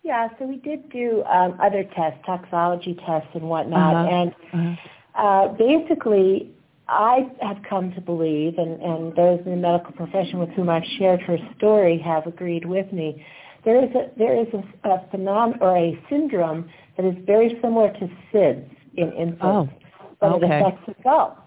Yeah, 0.04 0.30
so 0.39 0.45
we 0.45 0.58
did 0.58 0.89
do 0.89 1.23
um, 1.26 1.60
other 1.62 1.84
tests, 1.84 2.19
toxology 2.26 2.97
tests 3.06 3.30
and 3.34 3.43
whatnot, 3.43 3.95
Uh-huh. 3.95 4.15
and 4.15 4.32
Uh-huh. 4.54 5.21
uh, 5.21 5.47
basically 5.54 6.52
I 6.88 7.30
have 7.41 7.58
come 7.69 7.91
to 7.93 8.00
believe, 8.02 8.58
and, 8.58 8.82
and 8.82 9.13
those 9.15 9.41
in 9.45 9.52
the 9.52 9.58
medical 9.58 9.91
profession 9.91 10.39
with 10.39 10.50
whom 10.52 10.69
I've 10.69 10.86
shared 10.97 11.21
her 11.23 11.38
story 11.58 11.97
have 12.00 12.26
agreed 12.26 12.63
with 12.63 12.93
me, 12.93 13.26
there 13.65 13.84
is 13.84 13.93
a, 13.93 14.10
there 14.17 14.39
is 14.39 14.47
a, 14.54 14.89
a 14.89 15.06
phenomenon 15.12 15.60
or 15.60 15.78
a 15.78 16.00
syndrome 16.10 16.69
that 16.95 17.06
is 17.06 17.15
very 17.26 17.60
similar 17.62 17.91
to 17.91 18.10
SIDS 18.32 18.69
in 18.95 19.12
infants, 19.12 19.43
Oh, 19.43 19.69
but 20.20 20.32
okay. 20.34 20.46
it 20.46 20.62
affects 20.62 21.00
adults. 21.00 21.42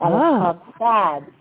And 0.00 0.14
Ah. 0.14 0.50
it's 0.50 0.76
called 0.78 0.78
SADS. 0.78 1.32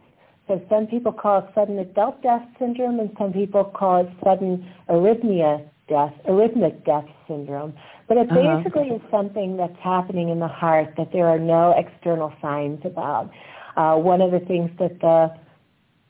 So 0.47 0.61
some 0.69 0.87
people 0.87 1.13
call 1.13 1.39
it 1.39 1.45
sudden 1.55 1.79
adult 1.79 2.21
death 2.21 2.45
syndrome, 2.59 2.99
and 2.99 3.15
some 3.17 3.31
people 3.31 3.63
call 3.63 4.01
it 4.01 4.09
sudden 4.23 4.65
arrhythmia 4.89 5.61
death, 5.87 6.13
arrhythmic 6.27 6.83
death 6.85 7.05
syndrome. 7.27 7.73
But 8.07 8.17
it 8.17 8.31
Uh-huh. 8.31 8.57
basically 8.57 8.89
is 8.89 9.01
something 9.09 9.57
that's 9.57 9.77
happening 9.79 10.29
in 10.29 10.39
the 10.39 10.47
heart 10.47 10.95
that 10.97 11.11
there 11.11 11.27
are 11.27 11.39
no 11.39 11.71
external 11.71 12.33
signs 12.41 12.83
about. 12.85 13.29
Uh, 13.77 13.97
one 13.97 14.21
of 14.21 14.31
the 14.31 14.39
things 14.39 14.69
that 14.77 14.99
the 14.99 15.31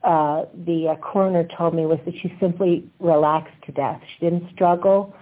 uh, 0.03 0.45
the 0.65 0.89
uh, 0.89 0.95
coroner 0.95 1.45
told 1.45 1.73
me 1.73 1.85
was 1.85 1.97
that 2.03 2.13
she 2.13 2.27
simply 2.37 2.85
relaxed 2.99 3.55
to 3.65 3.71
death. 3.71 4.01
She 4.05 4.25
didn't 4.25 4.51
struggle 4.51 5.13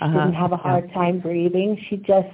uh-huh. 0.00 0.18
didn't 0.18 0.34
have 0.34 0.52
a 0.52 0.56
hard 0.56 0.86
yeah. 0.88 0.94
time 0.94 1.20
breathing. 1.20 1.78
She 1.88 1.96
just 1.96 2.28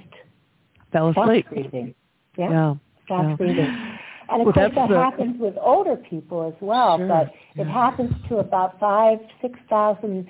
fell 0.91 1.09
asleep. 1.09 1.47
Breathing. 1.49 1.93
Yeah. 2.37 2.49
yeah. 2.49 2.73
Stopped 3.05 3.29
yeah. 3.29 3.35
breathing. 3.35 3.97
And 4.29 4.41
of 4.41 4.45
well, 4.47 4.53
course 4.53 4.71
that 4.75 4.89
the... 4.89 4.97
happens 4.97 5.39
with 5.39 5.55
older 5.61 5.95
people 5.95 6.47
as 6.47 6.61
well, 6.61 6.97
sure. 6.97 7.07
but 7.07 7.33
it 7.55 7.65
happens 7.65 8.13
to 8.27 8.37
about 8.37 8.79
five, 8.79 9.19
six 9.41 9.57
thousand 9.69 10.27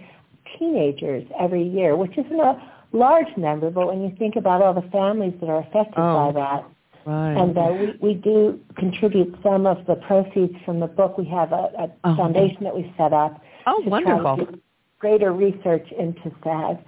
teenagers 0.57 1.27
every 1.39 1.63
year, 1.63 1.95
which 1.95 2.17
isn't 2.17 2.39
a 2.39 2.61
large 2.91 3.35
number, 3.37 3.69
but 3.69 3.87
when 3.87 4.01
you 4.01 4.15
think 4.17 4.35
about 4.35 4.61
all 4.61 4.73
the 4.73 4.87
families 4.89 5.33
that 5.39 5.49
are 5.49 5.59
affected 5.59 5.97
oh. 5.97 6.31
by 6.31 6.39
that, 6.39 6.69
Right. 7.07 7.37
And 7.37 7.57
uh, 7.57 7.71
we, 8.01 8.09
we 8.09 8.13
do 8.15 8.59
contribute 8.75 9.33
some 9.41 9.65
of 9.65 9.77
the 9.87 9.95
proceeds 9.95 10.55
from 10.65 10.81
the 10.81 10.87
book. 10.87 11.17
We 11.17 11.23
have 11.27 11.53
a, 11.53 11.69
a 11.79 11.91
oh. 12.03 12.17
foundation 12.17 12.65
that 12.65 12.75
we 12.75 12.93
set 12.97 13.13
up. 13.13 13.41
Oh, 13.65 13.81
to 13.81 13.89
wonderful. 13.89 14.35
Try 14.35 14.45
to 14.45 14.51
do 14.51 14.61
greater 14.99 15.31
research 15.31 15.87
into 15.97 16.35
SADS. 16.43 16.79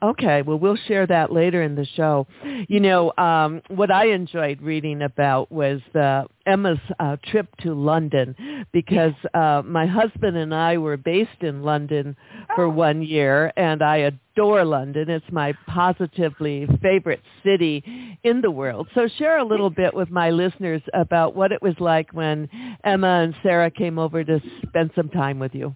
Okay, 0.00 0.42
well, 0.42 0.58
we'll 0.60 0.76
share 0.86 1.08
that 1.08 1.32
later 1.32 1.60
in 1.60 1.74
the 1.74 1.84
show. 1.96 2.28
You 2.68 2.78
know, 2.78 3.12
um, 3.18 3.62
what 3.68 3.90
I 3.90 4.10
enjoyed 4.10 4.62
reading 4.62 5.02
about 5.02 5.50
was 5.50 5.80
uh, 5.92 6.22
Emma's 6.46 6.78
uh, 7.00 7.16
trip 7.26 7.48
to 7.62 7.74
London 7.74 8.36
because 8.72 9.14
uh, 9.34 9.62
my 9.64 9.86
husband 9.86 10.36
and 10.36 10.54
I 10.54 10.78
were 10.78 10.96
based 10.96 11.40
in 11.42 11.62
London 11.64 12.16
for 12.54 12.66
Oh. 12.66 12.70
one 12.70 13.02
year, 13.02 13.52
and 13.56 13.82
I 13.82 13.96
adore 14.36 14.64
London. 14.64 15.10
It's 15.10 15.26
my 15.32 15.52
positively 15.66 16.68
favorite 16.80 17.22
city 17.42 17.82
in 18.22 18.40
the 18.40 18.52
world. 18.52 18.86
So 18.94 19.08
share 19.18 19.38
a 19.38 19.44
little 19.44 19.70
bit 19.70 19.94
with 19.94 20.10
my 20.10 20.30
listeners 20.30 20.82
about 20.94 21.34
what 21.34 21.50
it 21.50 21.60
was 21.60 21.74
like 21.80 22.12
when 22.12 22.48
Emma 22.84 23.22
and 23.24 23.34
Sarah 23.42 23.70
came 23.70 23.98
over 23.98 24.22
to 24.22 24.40
spend 24.68 24.92
some 24.94 25.08
time 25.08 25.40
with 25.40 25.56
you. 25.56 25.74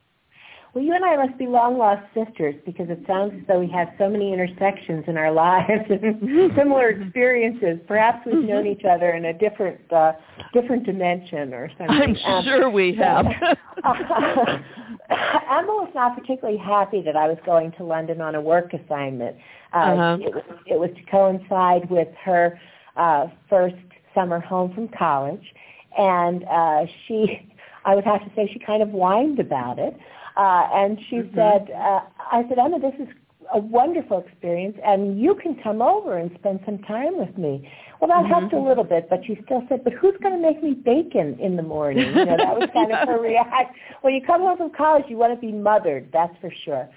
Well, 0.74 0.82
you 0.82 0.94
and 0.94 1.04
I 1.04 1.16
must 1.26 1.38
be 1.38 1.46
long 1.46 1.76
lost 1.76 2.00
sisters 2.14 2.54
because 2.64 2.88
it 2.88 3.00
sounds 3.06 3.34
as 3.38 3.46
though 3.46 3.60
we 3.60 3.68
have 3.70 3.88
so 3.98 4.08
many 4.08 4.32
intersections 4.32 5.04
in 5.06 5.18
our 5.18 5.30
lives 5.44 5.84
and 5.90 6.50
similar 6.56 6.88
experiences. 6.88 7.78
Perhaps 7.86 8.24
we've 8.26 8.42
known 8.44 8.66
each 8.66 8.84
other 8.90 9.10
in 9.10 9.26
a 9.26 9.34
different 9.34 9.80
uh, 9.92 10.12
different 10.54 10.84
dimension 10.86 11.52
or 11.52 11.68
something. 11.76 12.16
I'm 12.24 12.34
Um, 12.38 12.44
sure 12.44 12.70
we 12.70 12.94
have. 12.94 13.26
Emma 13.84 15.66
was 15.68 15.90
not 15.94 16.16
particularly 16.18 16.58
happy 16.58 17.02
that 17.02 17.16
I 17.16 17.28
was 17.28 17.36
going 17.44 17.72
to 17.72 17.84
London 17.84 18.20
on 18.22 18.34
a 18.34 18.40
work 18.40 18.72
assignment. 18.72 19.36
Uh, 19.74 19.76
Uh-huh. 19.76 20.18
it, 20.20 20.34
was, 20.34 20.44
it 20.66 20.78
was 20.80 20.90
to 20.96 21.02
coincide 21.10 21.90
with 21.90 22.08
her 22.24 22.58
uh, 22.96 23.26
first 23.48 23.74
summer 24.14 24.40
home 24.40 24.72
from 24.74 24.88
college, 24.88 25.52
and 25.98 26.44
uh, 26.44 26.86
she, 27.06 27.50
I 27.84 27.94
would 27.94 28.04
have 28.04 28.20
to 28.20 28.30
say, 28.34 28.48
she 28.52 28.58
kind 28.58 28.82
of 28.82 28.88
whined 28.90 29.38
about 29.38 29.78
it. 29.78 29.94
Uh, 30.36 30.68
and 30.72 30.98
she 31.10 31.16
Mm-hmm. 31.16 31.34
said, 31.36 31.70
uh, 31.74 32.00
I 32.30 32.44
said, 32.48 32.58
Emma, 32.58 32.78
this 32.80 32.94
is 32.98 33.08
a 33.52 33.58
wonderful 33.58 34.18
experience, 34.26 34.76
and 34.84 35.20
you 35.20 35.34
can 35.34 35.56
come 35.62 35.82
over 35.82 36.16
and 36.18 36.30
spend 36.38 36.60
some 36.64 36.78
time 36.80 37.18
with 37.18 37.36
me. 37.36 37.68
Well, 38.00 38.08
that 38.08 38.24
Mm-hmm. 38.24 38.28
helped 38.28 38.52
a 38.54 38.58
little 38.58 38.84
bit, 38.84 39.08
but 39.10 39.20
she 39.26 39.38
still 39.44 39.62
said, 39.68 39.84
but 39.84 39.92
who's 39.92 40.14
going 40.22 40.34
to 40.34 40.40
make 40.40 40.62
me 40.62 40.72
bacon 40.74 41.38
in 41.38 41.56
the 41.56 41.62
morning? 41.62 42.16
You 42.16 42.24
know, 42.24 42.38
that 42.38 42.54
was 42.54 42.64
kind 42.72 42.92
of 42.92 43.00
her 43.00 43.20
reaction. 43.20 43.74
When 44.00 44.14
you 44.14 44.22
come 44.26 44.40
home 44.40 44.56
from 44.56 44.70
college, 44.72 45.04
you 45.08 45.16
want 45.18 45.34
to 45.34 45.40
be 45.40 45.52
mothered, 45.52 46.08
that's 46.12 46.34
for 46.40 46.50
sure. 46.64 46.88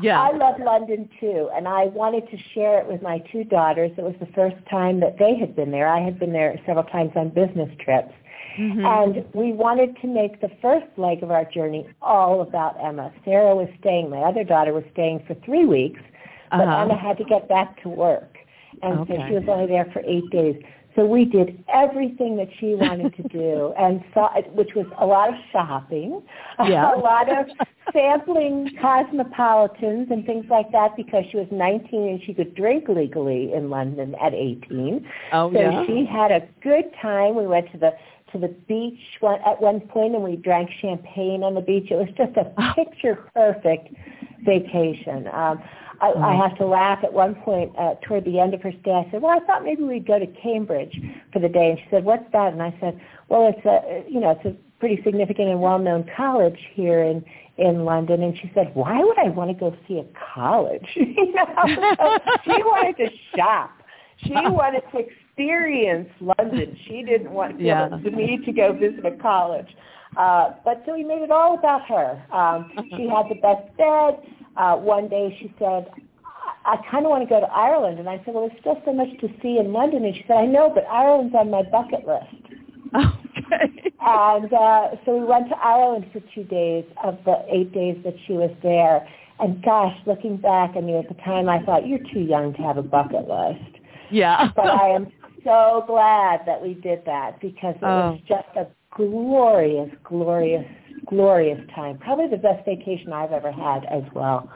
Yeah. 0.00 0.20
I 0.20 0.36
love 0.36 0.60
London 0.60 1.08
too, 1.20 1.50
and 1.54 1.68
I 1.68 1.86
wanted 1.86 2.28
to 2.30 2.36
share 2.54 2.78
it 2.80 2.86
with 2.86 3.02
my 3.02 3.18
two 3.30 3.44
daughters. 3.44 3.90
It 3.96 4.02
was 4.02 4.14
the 4.20 4.32
first 4.34 4.56
time 4.70 5.00
that 5.00 5.18
they 5.18 5.36
had 5.36 5.54
been 5.54 5.70
there. 5.70 5.88
I 5.88 6.00
had 6.00 6.18
been 6.18 6.32
there 6.32 6.58
several 6.66 6.84
times 6.84 7.12
on 7.16 7.28
business 7.30 7.70
trips. 7.78 8.12
Mhm. 8.58 8.84
And 8.84 9.24
we 9.34 9.52
wanted 9.52 9.96
to 10.02 10.06
make 10.06 10.40
the 10.40 10.50
first 10.60 10.86
leg 10.96 11.22
of 11.22 11.30
our 11.30 11.44
journey 11.44 11.86
all 12.02 12.42
about 12.42 12.76
Emma. 12.82 13.10
Sarah 13.24 13.56
was 13.56 13.68
staying, 13.80 14.10
my 14.10 14.18
other 14.18 14.44
daughter 14.44 14.72
was 14.72 14.84
staying 14.92 15.20
for 15.20 15.34
three 15.34 15.64
weeks, 15.64 16.00
but 16.50 16.68
Uh-huh. 16.68 16.82
Emma 16.82 16.96
had 16.96 17.16
to 17.18 17.24
get 17.24 17.48
back 17.48 17.80
to 17.82 17.88
work. 17.88 18.38
And 18.82 19.06
so 19.06 19.14
she 19.26 19.34
was 19.34 19.48
only 19.48 19.66
there 19.66 19.86
for 19.86 20.02
eight 20.04 20.28
days. 20.30 20.62
So 20.94 21.06
we 21.06 21.24
did 21.24 21.64
everything 21.72 22.36
that 22.36 22.48
she 22.60 22.74
wanted 22.74 23.16
to 23.16 23.22
do, 23.28 23.72
and 23.78 24.04
saw, 24.12 24.28
which 24.52 24.74
was 24.74 24.86
a 24.98 25.06
lot 25.06 25.30
of 25.30 25.34
shopping, 25.50 26.22
Yeah. 26.64 26.94
a 26.94 26.98
lot 26.98 27.28
of 27.30 27.46
sampling 27.92 28.70
cosmopolitans 28.80 30.08
and 30.10 30.24
things 30.26 30.46
like 30.50 30.70
that 30.72 30.96
because 30.96 31.24
she 31.30 31.36
was 31.38 31.48
19 31.50 32.08
and 32.08 32.22
she 32.24 32.34
could 32.34 32.54
drink 32.54 32.88
legally 32.88 33.52
in 33.52 33.70
London 33.70 34.14
at 34.22 34.34
18. 34.34 35.06
Oh, 35.32 35.52
so 35.52 35.58
yeah. 35.60 35.86
she 35.86 36.04
had 36.04 36.30
a 36.30 36.46
good 36.62 36.84
time. 37.00 37.36
We 37.36 37.46
went 37.46 37.70
to 37.72 37.78
the 37.78 37.92
to 38.32 38.38
the 38.38 38.48
beach 38.48 38.98
one, 39.20 39.38
at 39.46 39.60
one 39.60 39.80
point 39.80 40.14
and 40.14 40.24
we 40.24 40.36
drank 40.36 40.70
champagne 40.80 41.42
on 41.42 41.54
the 41.54 41.60
beach. 41.60 41.90
It 41.90 41.96
was 41.96 42.08
just 42.16 42.34
a 42.36 42.74
picture 42.74 43.28
perfect 43.34 43.94
vacation. 44.44 45.28
Um, 45.32 45.62
I, 46.02 46.08
I 46.08 46.12
Mm-hmm. 46.14 46.42
have 46.42 46.58
to 46.58 46.66
laugh 46.66 46.98
at 47.04 47.12
one 47.12 47.34
point 47.36 47.72
uh, 47.78 47.94
toward 48.02 48.24
the 48.24 48.40
end 48.40 48.54
of 48.54 48.62
her 48.62 48.72
stay. 48.82 48.90
I 48.90 49.08
said, 49.10 49.22
"Well, 49.22 49.30
I 49.30 49.44
thought 49.46 49.62
maybe 49.64 49.84
we'd 49.84 50.06
go 50.06 50.18
to 50.18 50.26
Cambridge 50.26 50.94
for 51.32 51.38
the 51.38 51.48
day." 51.48 51.70
And 51.70 51.78
she 51.78 51.84
said, 51.90 52.04
"What's 52.04 52.24
that?" 52.32 52.52
And 52.52 52.60
I 52.62 52.74
said, 52.80 53.00
"Well, 53.28 53.46
it's 53.54 53.64
a 53.64 54.10
you 54.10 54.20
know 54.20 54.30
it's 54.30 54.44
a 54.44 54.54
pretty 54.80 55.00
significant 55.04 55.48
and 55.48 55.60
well-known 55.60 56.10
college 56.16 56.58
here 56.74 57.02
in 57.04 57.24
in 57.56 57.84
London." 57.84 58.22
And 58.24 58.36
she 58.36 58.50
said, 58.54 58.72
"Why 58.74 58.98
would 59.02 59.18
I 59.18 59.28
want 59.28 59.50
to 59.50 59.54
go 59.54 59.76
see 59.86 59.98
a 59.98 60.06
college?" 60.34 60.86
you 60.96 61.32
know, 61.32 61.46
so 61.98 62.18
she 62.44 62.50
wanted 62.50 62.96
to 63.04 63.08
shop. 63.36 63.70
She 64.24 64.32
wanted 64.34 64.82
to 64.92 64.98
experience 64.98 66.08
London. 66.20 66.76
She 66.88 67.02
didn't 67.04 67.30
want 67.30 67.58
to, 67.58 67.64
Yeah. 67.64 67.88
to 67.88 68.10
me 68.10 68.38
to 68.44 68.52
go 68.52 68.72
visit 68.72 69.06
a 69.06 69.12
college. 69.22 69.68
Uh, 70.16 70.50
but 70.64 70.82
so 70.84 70.94
we 70.94 71.04
made 71.04 71.22
it 71.22 71.30
all 71.30 71.58
about 71.58 71.86
her. 71.86 72.22
Um, 72.32 72.70
she 72.96 73.08
had 73.08 73.28
the 73.30 73.36
best 73.40 73.74
bed. 73.78 74.20
Uh, 74.56 74.76
one 74.76 75.08
day 75.08 75.36
she 75.40 75.52
said, 75.58 75.90
I, 76.64 76.76
kind 76.90 77.04
of 77.06 77.10
want 77.10 77.22
to 77.24 77.28
go 77.28 77.40
to 77.40 77.46
Ireland. 77.46 77.98
And 77.98 78.08
I 78.08 78.18
said, 78.24 78.34
well, 78.34 78.48
there's 78.48 78.60
still 78.60 78.80
so 78.84 78.92
much 78.92 79.08
to 79.20 79.28
see 79.42 79.58
in 79.58 79.72
London. 79.72 80.04
And 80.04 80.14
she 80.14 80.24
said, 80.28 80.36
I 80.36 80.46
know, 80.46 80.70
but 80.72 80.84
Ireland's 80.86 81.34
on 81.34 81.50
my 81.50 81.62
bucket 81.62 82.06
list. 82.06 82.26
Okay. 83.52 83.90
And 84.00 84.52
uh, 84.52 84.88
so 85.04 85.16
we 85.16 85.24
went 85.24 85.48
to 85.48 85.56
Ireland 85.56 86.06
for 86.12 86.20
two 86.34 86.44
days 86.44 86.84
of 87.02 87.18
the 87.24 87.36
eight 87.50 87.72
days 87.72 87.96
that 88.04 88.14
she 88.26 88.32
was 88.34 88.50
there. 88.62 89.06
And 89.40 89.62
gosh, 89.62 89.96
looking 90.06 90.36
back, 90.36 90.72
I 90.76 90.80
mean, 90.80 90.96
at 90.96 91.08
the 91.08 91.20
time 91.22 91.48
I 91.48 91.62
thought, 91.64 91.86
you're 91.86 91.98
too 92.12 92.20
young 92.20 92.52
to 92.54 92.62
have 92.62 92.76
a 92.76 92.82
bucket 92.82 93.26
list. 93.28 93.78
Yeah. 94.10 94.50
But 94.56 94.66
I 94.66 94.88
am 94.88 95.06
so 95.44 95.84
glad 95.86 96.40
that 96.46 96.60
we 96.62 96.74
did 96.74 97.04
that 97.06 97.40
because 97.40 97.74
it 97.76 97.82
was 97.82 98.18
Oh. 98.20 98.24
just 98.28 98.48
a 98.56 98.66
glorious, 98.94 99.90
glorious, 100.04 100.66
glorious 101.12 101.60
time. 101.74 101.98
Probably 101.98 102.26
the 102.28 102.38
best 102.38 102.64
vacation 102.64 103.12
I've 103.12 103.32
ever 103.32 103.52
had 103.52 103.84
as 103.84 104.02
well. 104.14 104.50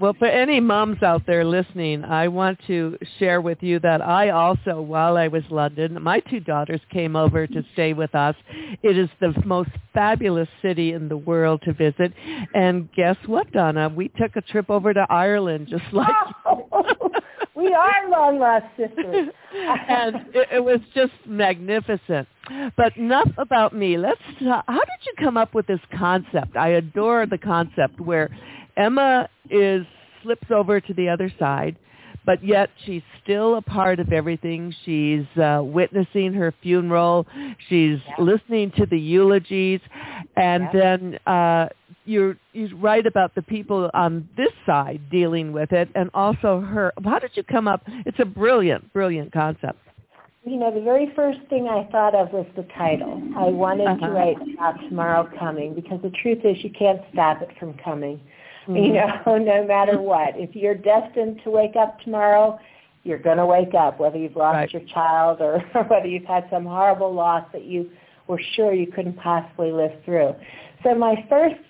Well, 0.00 0.14
for 0.18 0.26
any 0.26 0.60
moms 0.60 1.02
out 1.02 1.26
there 1.26 1.44
listening, 1.44 2.04
I 2.04 2.28
want 2.28 2.58
to 2.68 2.96
share 3.18 3.42
with 3.42 3.58
you 3.60 3.78
that 3.80 4.00
I 4.00 4.30
also, 4.30 4.80
while 4.80 5.18
I 5.18 5.28
was 5.28 5.42
in 5.50 5.54
London, 5.54 6.02
my 6.02 6.20
two 6.20 6.40
daughters 6.40 6.80
came 6.90 7.16
over 7.16 7.46
to 7.46 7.62
stay 7.74 7.92
with 7.92 8.14
us. 8.14 8.34
It 8.82 8.96
is 8.96 9.10
the 9.20 9.34
most 9.44 9.68
fabulous 9.92 10.48
city 10.62 10.94
in 10.94 11.10
the 11.10 11.18
world 11.18 11.60
to 11.66 11.74
visit. 11.74 12.14
And 12.54 12.90
guess 12.94 13.16
what, 13.26 13.52
Donna? 13.52 13.90
We 13.94 14.08
took 14.08 14.36
a 14.36 14.40
trip 14.40 14.70
over 14.70 14.94
to 14.94 15.06
Ireland 15.10 15.68
just 15.68 15.84
like 15.92 16.08
we 17.60 17.72
are 17.72 18.08
long 18.10 18.38
lost 18.38 18.64
sisters. 18.76 19.28
and 19.88 20.16
it, 20.34 20.48
it 20.52 20.64
was 20.64 20.80
just 20.94 21.12
magnificent. 21.26 22.26
But 22.76 22.96
enough 22.96 23.30
about 23.38 23.74
me. 23.74 23.96
Let's. 23.96 24.20
Talk, 24.42 24.64
how 24.66 24.78
did 24.80 25.06
you 25.06 25.12
come 25.18 25.36
up 25.36 25.54
with 25.54 25.66
this 25.66 25.80
concept? 25.96 26.56
I 26.56 26.68
adore 26.70 27.26
the 27.26 27.38
concept 27.38 28.00
where 28.00 28.30
Emma 28.76 29.28
is 29.50 29.84
slips 30.22 30.50
over 30.50 30.80
to 30.80 30.94
the 30.94 31.08
other 31.08 31.32
side, 31.38 31.76
but 32.26 32.44
yet 32.44 32.70
she's 32.84 33.02
still 33.22 33.56
a 33.56 33.62
part 33.62 34.00
of 34.00 34.12
everything. 34.12 34.74
She's 34.84 35.24
uh, 35.40 35.62
witnessing 35.64 36.32
her 36.34 36.52
funeral. 36.62 37.26
She's 37.68 37.98
Yeah. 38.06 38.14
listening 38.24 38.72
to 38.76 38.86
the 38.86 38.98
eulogies, 38.98 39.80
and 40.36 40.64
Yeah. 40.64 40.80
then 40.80 41.18
uh, 41.26 41.68
you 42.10 42.36
you 42.52 42.76
write 42.76 43.06
about 43.06 43.34
the 43.34 43.42
people 43.42 43.90
on 43.94 44.28
this 44.36 44.52
side 44.66 45.00
dealing 45.10 45.52
with 45.52 45.72
it, 45.72 45.88
and 45.94 46.10
also 46.14 46.60
her. 46.60 46.92
How 47.04 47.18
did 47.18 47.30
you 47.34 47.42
come 47.44 47.66
up? 47.68 47.82
It's 48.06 48.18
a 48.20 48.24
brilliant, 48.24 48.92
brilliant 48.92 49.32
concept. 49.32 49.78
You 50.44 50.56
know, 50.56 50.70
the 50.74 50.80
very 50.80 51.12
first 51.14 51.38
thing 51.50 51.68
I 51.68 51.84
thought 51.92 52.14
of 52.14 52.32
was 52.32 52.46
the 52.56 52.66
title. 52.76 53.22
I 53.36 53.44
wanted 53.64 53.86
Uh-huh. 53.86 54.06
to 54.06 54.12
write 54.12 54.36
about 54.54 54.80
tomorrow 54.88 55.28
coming 55.38 55.74
because 55.74 56.00
the 56.02 56.10
truth 56.22 56.38
is 56.44 56.56
you 56.64 56.70
can't 56.70 57.00
stop 57.12 57.42
it 57.42 57.50
from 57.58 57.74
coming. 57.84 58.18
Mm-hmm. 58.66 58.76
You 58.76 58.92
know, 58.94 59.38
no 59.54 59.66
matter 59.66 60.00
what. 60.00 60.30
If 60.36 60.56
you're 60.56 60.74
destined 60.74 61.40
to 61.44 61.50
wake 61.50 61.76
up 61.76 62.00
tomorrow, 62.00 62.58
you're 63.04 63.18
going 63.18 63.36
to 63.36 63.46
wake 63.46 63.74
up, 63.74 64.00
whether 64.00 64.16
you've 64.18 64.36
lost 64.36 64.56
Right. 64.56 64.72
your 64.72 64.82
child 64.94 65.40
or 65.40 65.58
whether 65.88 66.06
you've 66.06 66.24
had 66.36 66.44
some 66.50 66.64
horrible 66.64 67.12
loss 67.12 67.44
that 67.52 67.64
you 67.64 67.90
were 68.26 68.40
sure 68.54 68.72
you 68.72 68.86
couldn't 68.86 69.18
possibly 69.18 69.72
live 69.72 69.92
through. 70.04 70.34
So 70.82 70.94
my 70.94 71.14
first 71.28 71.60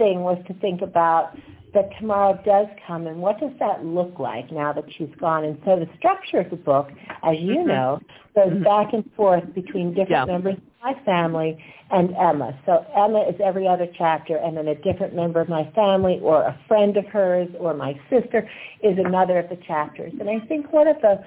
thing 0.00 0.22
was 0.22 0.42
to 0.48 0.54
think 0.54 0.80
about 0.80 1.36
that 1.74 1.90
tomorrow 2.00 2.40
does 2.44 2.66
come, 2.86 3.06
and 3.06 3.20
what 3.20 3.38
does 3.38 3.52
that 3.60 3.84
look 3.84 4.18
like 4.18 4.50
now 4.50 4.72
that 4.72 4.84
she's 4.96 5.14
gone? 5.20 5.44
And 5.44 5.58
so 5.64 5.76
the 5.76 5.86
structure 5.98 6.40
of 6.40 6.50
the 6.50 6.56
book, 6.56 6.88
as 7.22 7.36
you 7.38 7.56
mm-hmm. 7.56 7.68
know, 7.68 8.00
goes 8.34 8.52
mm-hmm. 8.52 8.64
back 8.64 8.92
and 8.92 9.04
forth 9.16 9.44
between 9.54 9.90
different 9.90 10.10
yeah. 10.10 10.24
members 10.24 10.56
of 10.56 10.62
my 10.82 10.94
family 11.04 11.62
and 11.90 12.10
Emma. 12.16 12.58
So 12.66 12.84
Emma 12.96 13.24
is 13.28 13.36
every 13.44 13.68
other 13.68 13.86
chapter, 13.96 14.36
and 14.36 14.56
then 14.56 14.68
a 14.68 14.74
different 14.74 15.14
member 15.14 15.40
of 15.40 15.48
my 15.48 15.70
family 15.72 16.18
or 16.22 16.42
a 16.42 16.58
friend 16.66 16.96
of 16.96 17.04
hers 17.06 17.48
or 17.58 17.74
my 17.74 17.94
sister 18.08 18.48
is 18.82 18.96
another 18.98 19.38
of 19.38 19.48
the 19.48 19.58
chapters. 19.66 20.12
And 20.18 20.28
I 20.28 20.44
think 20.46 20.72
one 20.72 20.88
of 20.88 20.96
the 21.02 21.22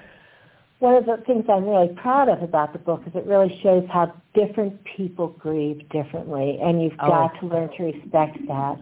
one 0.84 0.96
of 0.96 1.06
the 1.06 1.16
things 1.24 1.46
I'm 1.48 1.64
really 1.64 1.88
proud 1.88 2.28
of 2.28 2.42
about 2.42 2.74
the 2.74 2.78
book 2.78 3.00
is 3.06 3.12
it 3.14 3.24
really 3.24 3.58
shows 3.62 3.84
how 3.90 4.12
different 4.34 4.78
people 4.84 5.28
grieve 5.28 5.88
differently, 5.88 6.58
and 6.60 6.82
you've 6.82 6.92
oh. 6.98 7.08
got 7.08 7.40
to 7.40 7.46
learn 7.46 7.70
to 7.78 7.84
respect 7.84 8.36
that. 8.48 8.76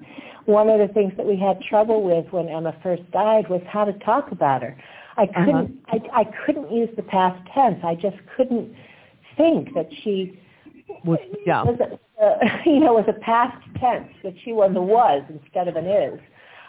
One 0.46 0.68
of 0.68 0.80
the 0.80 0.92
things 0.92 1.12
that 1.16 1.24
we 1.24 1.36
had 1.36 1.60
trouble 1.62 2.02
with 2.02 2.26
when 2.32 2.48
Emma 2.48 2.74
first 2.82 3.08
died 3.12 3.48
was 3.48 3.62
how 3.68 3.84
to 3.84 3.92
talk 4.00 4.32
about 4.32 4.62
her. 4.62 4.76
I 5.16 5.22
uh-huh. 5.22 5.44
couldn't, 5.44 5.78
uh-huh. 5.88 5.98
I, 6.12 6.20
I 6.22 6.24
couldn't 6.44 6.72
use 6.72 6.88
the 6.96 7.04
past 7.04 7.40
tense. 7.54 7.78
I 7.84 7.94
just 7.94 8.16
couldn't 8.36 8.74
think 9.36 9.72
that 9.74 9.88
she 10.02 10.40
was, 11.04 11.20
yeah. 11.46 11.62
was 11.62 11.78
a, 11.78 12.24
uh, 12.24 12.58
you 12.66 12.80
know, 12.80 12.94
was 12.94 13.06
a 13.06 13.20
past 13.20 13.56
tense 13.78 14.12
that 14.24 14.34
she 14.44 14.52
was 14.52 14.72
a 14.74 14.82
was 14.82 15.22
instead 15.28 15.68
of 15.68 15.76
an 15.76 15.86
is, 15.86 16.18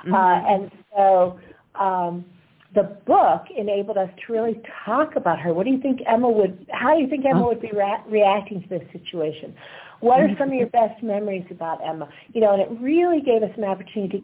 mm-hmm. 0.05 0.13
uh, 0.13 0.53
and 0.53 0.71
so. 0.95 1.39
Um, 1.73 2.23
the 2.75 2.97
book 3.05 3.43
enabled 3.55 3.97
us 3.97 4.09
to 4.25 4.33
really 4.33 4.61
talk 4.85 5.15
about 5.15 5.39
her. 5.39 5.53
What 5.53 5.65
do 5.65 5.71
you 5.71 5.81
think 5.81 5.99
Emma 6.07 6.29
would? 6.29 6.65
How 6.71 6.95
do 6.95 7.01
you 7.01 7.07
think 7.07 7.25
Emma 7.25 7.45
would 7.45 7.61
be 7.61 7.71
rea- 7.71 8.03
reacting 8.07 8.61
to 8.63 8.67
this 8.67 8.83
situation? 8.91 9.55
What 9.99 10.19
are 10.19 10.29
some 10.37 10.49
of 10.49 10.53
your 10.55 10.67
best 10.67 11.01
memories 11.01 11.45
about 11.49 11.79
Emma? 11.87 12.09
You 12.33 12.41
know, 12.41 12.53
and 12.53 12.61
it 12.61 12.81
really 12.81 13.21
gave 13.21 13.43
us 13.43 13.51
an 13.57 13.63
opportunity. 13.63 14.23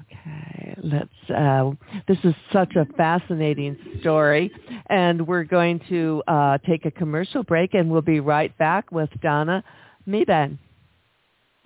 Okay, 0.00 0.76
let's. 0.82 1.30
Uh, 1.30 1.72
this 2.08 2.18
is 2.24 2.34
such 2.52 2.74
a 2.76 2.86
fascinating 2.96 3.76
story, 4.00 4.50
and 4.86 5.26
we're 5.26 5.44
going 5.44 5.80
to 5.88 6.22
uh, 6.26 6.58
take 6.66 6.86
a 6.86 6.90
commercial 6.90 7.42
break, 7.42 7.74
and 7.74 7.90
we'll 7.90 8.02
be 8.02 8.20
right 8.20 8.56
back 8.56 8.90
with 8.90 9.10
Donna 9.20 9.62
Mebane. 10.08 10.58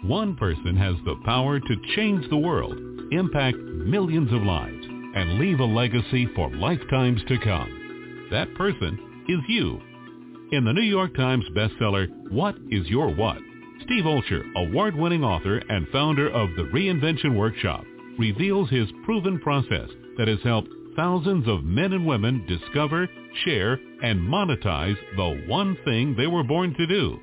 One 0.06 0.36
person 0.36 0.76
has 0.76 0.96
the 1.06 1.16
power 1.24 1.58
to 1.58 1.76
change 1.96 2.28
the 2.28 2.36
world, 2.36 2.78
impact 3.10 3.56
millions 3.56 4.30
of 4.34 4.42
lives, 4.42 4.84
and 4.86 5.38
leave 5.38 5.60
a 5.60 5.64
legacy 5.64 6.28
for 6.36 6.50
lifetimes 6.50 7.22
to 7.26 7.38
come. 7.38 8.28
That 8.30 8.54
person 8.54 9.24
is 9.28 9.38
you. 9.48 9.80
In 10.52 10.66
the 10.66 10.74
New 10.74 10.82
York 10.82 11.14
Times 11.14 11.46
bestseller, 11.56 12.06
What 12.30 12.54
is 12.70 12.86
Your 12.86 13.14
What? 13.14 13.38
Steve 13.86 14.04
Olsher, 14.04 14.42
award-winning 14.56 15.24
author 15.24 15.56
and 15.70 15.88
founder 15.88 16.28
of 16.28 16.50
the 16.54 16.64
Reinvention 16.64 17.34
Workshop, 17.34 17.84
reveals 18.18 18.68
his 18.68 18.88
proven 19.06 19.40
process 19.40 19.88
that 20.18 20.28
has 20.28 20.42
helped 20.44 20.68
thousands 20.96 21.48
of 21.48 21.64
men 21.64 21.94
and 21.94 22.06
women 22.06 22.44
discover, 22.46 23.08
share, 23.46 23.80
and 24.02 24.20
monetize 24.20 24.98
the 25.16 25.44
one 25.48 25.78
thing 25.86 26.14
they 26.14 26.26
were 26.26 26.44
born 26.44 26.74
to 26.74 26.86
do. 26.86 27.18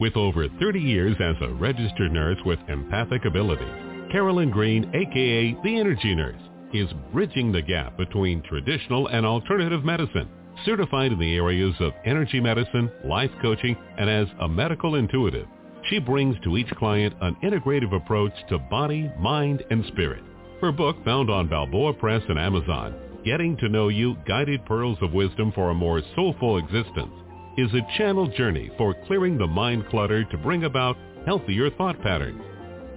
With 0.00 0.16
over 0.16 0.48
30 0.60 0.80
years 0.80 1.14
as 1.20 1.36
a 1.40 1.54
registered 1.54 2.10
nurse 2.12 2.38
with 2.44 2.58
empathic 2.68 3.24
abilities, 3.24 3.68
Carolyn 4.10 4.50
Green, 4.50 4.90
aka 4.94 5.56
the 5.62 5.78
Energy 5.78 6.14
Nurse, 6.14 6.42
is 6.72 6.88
bridging 7.12 7.52
the 7.52 7.62
gap 7.62 7.96
between 7.96 8.42
traditional 8.42 9.06
and 9.08 9.24
alternative 9.24 9.84
medicine 9.84 10.28
Certified 10.64 11.12
in 11.12 11.18
the 11.18 11.36
areas 11.36 11.74
of 11.80 11.92
energy 12.06 12.40
medicine, 12.40 12.90
life 13.04 13.30
coaching, 13.42 13.76
and 13.98 14.08
as 14.08 14.26
a 14.40 14.48
medical 14.48 14.94
intuitive, 14.94 15.46
she 15.90 15.98
brings 15.98 16.36
to 16.42 16.56
each 16.56 16.70
client 16.76 17.14
an 17.20 17.36
integrative 17.42 17.94
approach 17.94 18.32
to 18.48 18.58
body, 18.58 19.10
mind, 19.18 19.62
and 19.70 19.84
spirit. 19.86 20.22
Her 20.60 20.72
book, 20.72 20.96
found 21.04 21.30
on 21.30 21.48
Balboa 21.48 21.94
Press 21.94 22.22
and 22.28 22.38
Amazon, 22.38 22.94
Getting 23.24 23.56
to 23.58 23.68
Know 23.68 23.88
You, 23.88 24.16
Guided 24.26 24.64
Pearls 24.66 24.98
of 25.00 25.12
Wisdom 25.12 25.52
for 25.54 25.70
a 25.70 25.74
More 25.74 26.02
Soulful 26.14 26.58
Existence, 26.58 27.12
is 27.56 27.72
a 27.72 27.98
channel 27.98 28.26
journey 28.36 28.70
for 28.76 28.94
clearing 29.06 29.38
the 29.38 29.46
mind 29.46 29.86
clutter 29.88 30.24
to 30.24 30.38
bring 30.38 30.64
about 30.64 30.96
healthier 31.26 31.70
thought 31.70 32.00
patterns. 32.02 32.42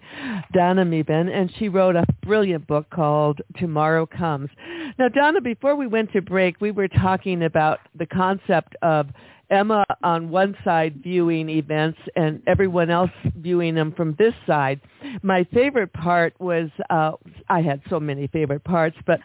Donna 0.53 0.85
Mebane, 0.85 1.35
and 1.35 1.51
she 1.59 1.71
wrote 1.71 1.97
a 1.97 2.05
brilliant 2.23 2.67
book 2.67 2.91
called 2.91 3.41
Tomorrow 3.57 4.07
Comes. 4.07 4.51
Now, 4.99 5.09
Donna, 5.09 5.41
before 5.41 5.77
we 5.77 5.87
went 5.87 6.13
to 6.13 6.21
break, 6.21 6.61
we 6.61 6.71
were 6.71 6.89
talking 6.89 7.45
about 7.45 7.81
the 7.99 8.07
concept 8.07 8.77
of 8.83 9.09
Emma 9.51 9.85
on 10.03 10.31
one 10.31 10.57
side 10.65 11.03
viewing 11.03 11.49
events 11.49 11.99
and 12.17 12.43
everyone 12.47 12.91
else 12.91 13.11
viewing 13.37 13.75
them 13.75 13.93
from 13.93 14.15
this 14.19 14.35
side. 14.47 14.81
My 15.23 15.45
favorite 15.53 15.93
part 15.93 16.35
was, 16.41 16.71
uh, 16.91 17.13
I 17.49 17.61
had 17.61 17.83
so 17.91 18.01
many 18.01 18.27
favorite 18.29 18.65
parts, 18.65 18.97
but 19.07 19.21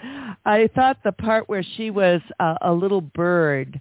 I 0.46 0.70
thought 0.76 0.98
the 1.04 1.12
part 1.12 1.48
where 1.48 1.64
she 1.78 1.90
was 1.90 2.22
uh, 2.40 2.56
a 2.62 2.74
little 2.74 3.02
bird 3.02 3.80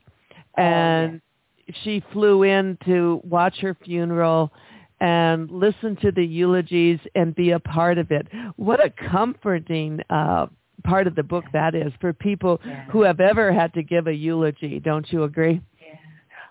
and 0.57 1.15
oh, 1.15 1.21
yeah. 1.67 1.75
she 1.83 2.05
flew 2.13 2.43
in 2.43 2.79
to 2.87 3.21
watch 3.25 3.59
her 3.61 3.77
funeral 3.85 4.53
and 5.01 5.51
listen 5.51 5.97
to 6.03 6.11
the 6.11 6.25
eulogies 6.25 6.99
and 7.15 7.35
be 7.35 7.51
a 7.53 7.61
part 7.61 7.99
of 7.99 8.11
it. 8.11 8.27
What 8.57 8.85
a 8.85 8.91
comforting 9.11 10.01
uh, 10.11 10.47
part 10.85 11.07
of 11.07 11.15
the 11.15 11.23
book 11.23 11.45
that 11.53 11.75
is 11.75 11.93
for 12.01 12.13
people 12.13 12.61
yeah. 12.65 12.85
who 12.87 13.03
have 13.03 13.21
ever 13.21 13.53
had 13.53 13.75
to 13.75 13.83
give 13.83 14.07
a 14.07 14.13
eulogy. 14.13 14.81
Don't 14.81 15.11
you 15.13 15.25
agree? 15.25 15.61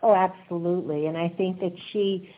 Oh, 0.04 0.14
absolutely. 0.14 1.08
And 1.08 1.18
I 1.18 1.30
think 1.30 1.60
that 1.60 1.74
she, 1.92 2.30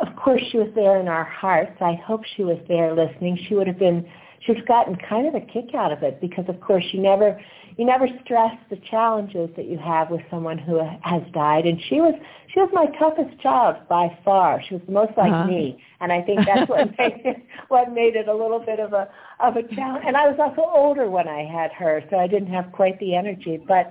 of 0.00 0.14
course, 0.16 0.42
she 0.50 0.58
was 0.58 0.68
there 0.74 1.00
in 1.00 1.08
our 1.08 1.24
hearts. 1.24 1.76
I 1.80 1.94
hope 1.94 2.22
she 2.36 2.42
was 2.42 2.58
there 2.68 2.94
listening. 2.94 3.38
She 3.48 3.54
would 3.54 3.66
have 3.66 3.78
been, 3.78 4.08
she 4.40 4.52
would 4.52 4.58
have 4.58 4.68
gotten 4.68 4.96
kind 4.96 5.28
of 5.28 5.34
a 5.34 5.40
kick 5.40 5.74
out 5.74 5.92
of 5.92 6.02
it 6.02 6.20
because, 6.20 6.44
of 6.48 6.60
course, 6.60 6.84
you 6.92 7.00
never, 7.00 7.40
you 7.76 7.84
never 7.84 8.08
stress 8.24 8.56
the 8.70 8.76
challenges 8.90 9.50
that 9.56 9.66
you 9.66 9.78
have 9.78 10.10
with 10.10 10.22
someone 10.30 10.58
who 10.58 10.80
has 11.02 11.22
died. 11.32 11.66
And 11.66 11.80
she 11.88 12.00
was, 12.00 12.14
she 12.52 12.60
was 12.60 12.70
my 12.72 12.86
toughest 12.98 13.38
child 13.40 13.76
by 13.88 14.18
far. 14.24 14.62
She 14.66 14.74
was 14.74 14.82
the 14.86 14.92
most 14.92 15.12
like 15.16 15.30
uh-huh. 15.30 15.46
me, 15.46 15.82
and 16.00 16.10
I 16.10 16.22
think 16.22 16.40
that's 16.46 16.68
what 16.68 16.86
made 16.98 17.20
it, 17.24 17.36
what 17.68 17.92
made 17.92 18.16
it 18.16 18.28
a 18.28 18.34
little 18.34 18.60
bit 18.60 18.80
of 18.80 18.94
a 18.94 19.08
of 19.40 19.56
a 19.56 19.62
challenge. 19.74 20.04
And 20.06 20.16
I 20.16 20.26
was 20.26 20.38
also 20.40 20.68
older 20.74 21.10
when 21.10 21.28
I 21.28 21.44
had 21.44 21.70
her, 21.72 22.02
so 22.10 22.16
I 22.16 22.26
didn't 22.26 22.52
have 22.52 22.72
quite 22.72 22.98
the 22.98 23.14
energy, 23.14 23.62
but. 23.66 23.90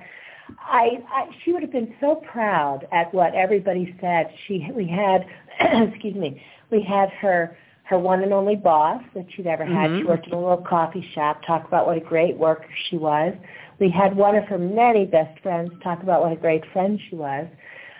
I, 0.60 1.03
I 1.10 1.29
she 1.43 1.53
would 1.53 1.62
have 1.62 1.71
been 1.71 1.93
so 1.99 2.21
proud 2.31 2.88
at 2.91 3.13
what 3.13 3.34
everybody 3.34 3.95
said. 3.99 4.27
She 4.47 4.67
we 4.75 4.88
had 4.88 5.25
excuse 5.89 6.15
me, 6.15 6.41
we 6.71 6.81
had 6.81 7.10
her 7.21 7.58
her 7.84 7.99
one 7.99 8.23
and 8.23 8.34
only 8.34 8.55
boss 8.55 9.01
that 9.13 9.25
she'd 9.36 9.47
ever 9.47 9.65
had. 9.65 9.89
Mm-hmm. 9.89 9.99
She 9.99 10.03
worked 10.05 10.27
in 10.27 10.34
a 10.34 10.39
little 10.39 10.63
coffee 10.67 11.08
shop, 11.13 11.41
talk 11.45 11.67
about 11.67 11.86
what 11.86 11.97
a 11.97 12.01
great 12.01 12.36
worker 12.36 12.67
she 12.89 12.97
was. 12.97 13.34
We 13.79 13.89
had 13.91 14.15
one 14.15 14.36
of 14.36 14.45
her 14.45 14.58
many 14.58 15.05
best 15.05 15.39
friends 15.41 15.71
talk 15.84 16.01
about 16.01 16.21
what 16.21 16.31
a 16.31 16.36
great 16.36 16.63
friend 16.73 16.99
she 17.10 17.15
was. 17.15 17.47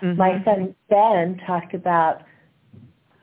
Mm-hmm. 0.02 0.18
My 0.18 0.44
son 0.44 0.76
Ben 0.90 1.40
talked 1.46 1.74
about 1.74 2.24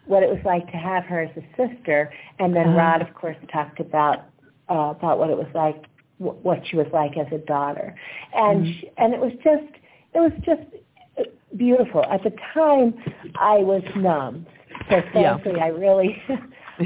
what 0.06 0.22
it 0.22 0.28
was 0.28 0.38
like 0.44 0.70
to 0.70 0.76
have 0.76 1.04
her 1.04 1.22
as 1.22 1.36
a 1.36 1.42
sister, 1.56 2.12
and 2.38 2.54
then 2.54 2.68
uh-huh. 2.68 2.78
Rod, 2.78 3.02
of 3.02 3.12
course, 3.14 3.36
talked 3.52 3.80
about 3.80 4.26
uh, 4.68 4.94
about 4.96 5.18
what 5.18 5.30
it 5.30 5.36
was 5.36 5.48
like 5.54 5.84
what 6.22 6.66
she 6.66 6.76
was 6.76 6.86
like 6.92 7.16
as 7.16 7.26
a 7.32 7.38
daughter, 7.38 7.94
and 8.34 8.64
mm-hmm. 8.64 8.80
she, 8.80 8.90
and 8.98 9.12
it 9.14 9.20
was 9.20 9.32
just 9.42 9.72
it 10.14 10.18
was 10.18 10.32
just 10.44 10.62
beautiful. 11.56 12.04
At 12.04 12.22
the 12.22 12.32
time, 12.54 12.94
I 13.36 13.58
was 13.58 13.82
numb, 13.96 14.46
so 14.90 15.02
thankfully, 15.12 15.56
yeah. 15.56 15.64
I 15.64 15.68
really. 15.68 16.22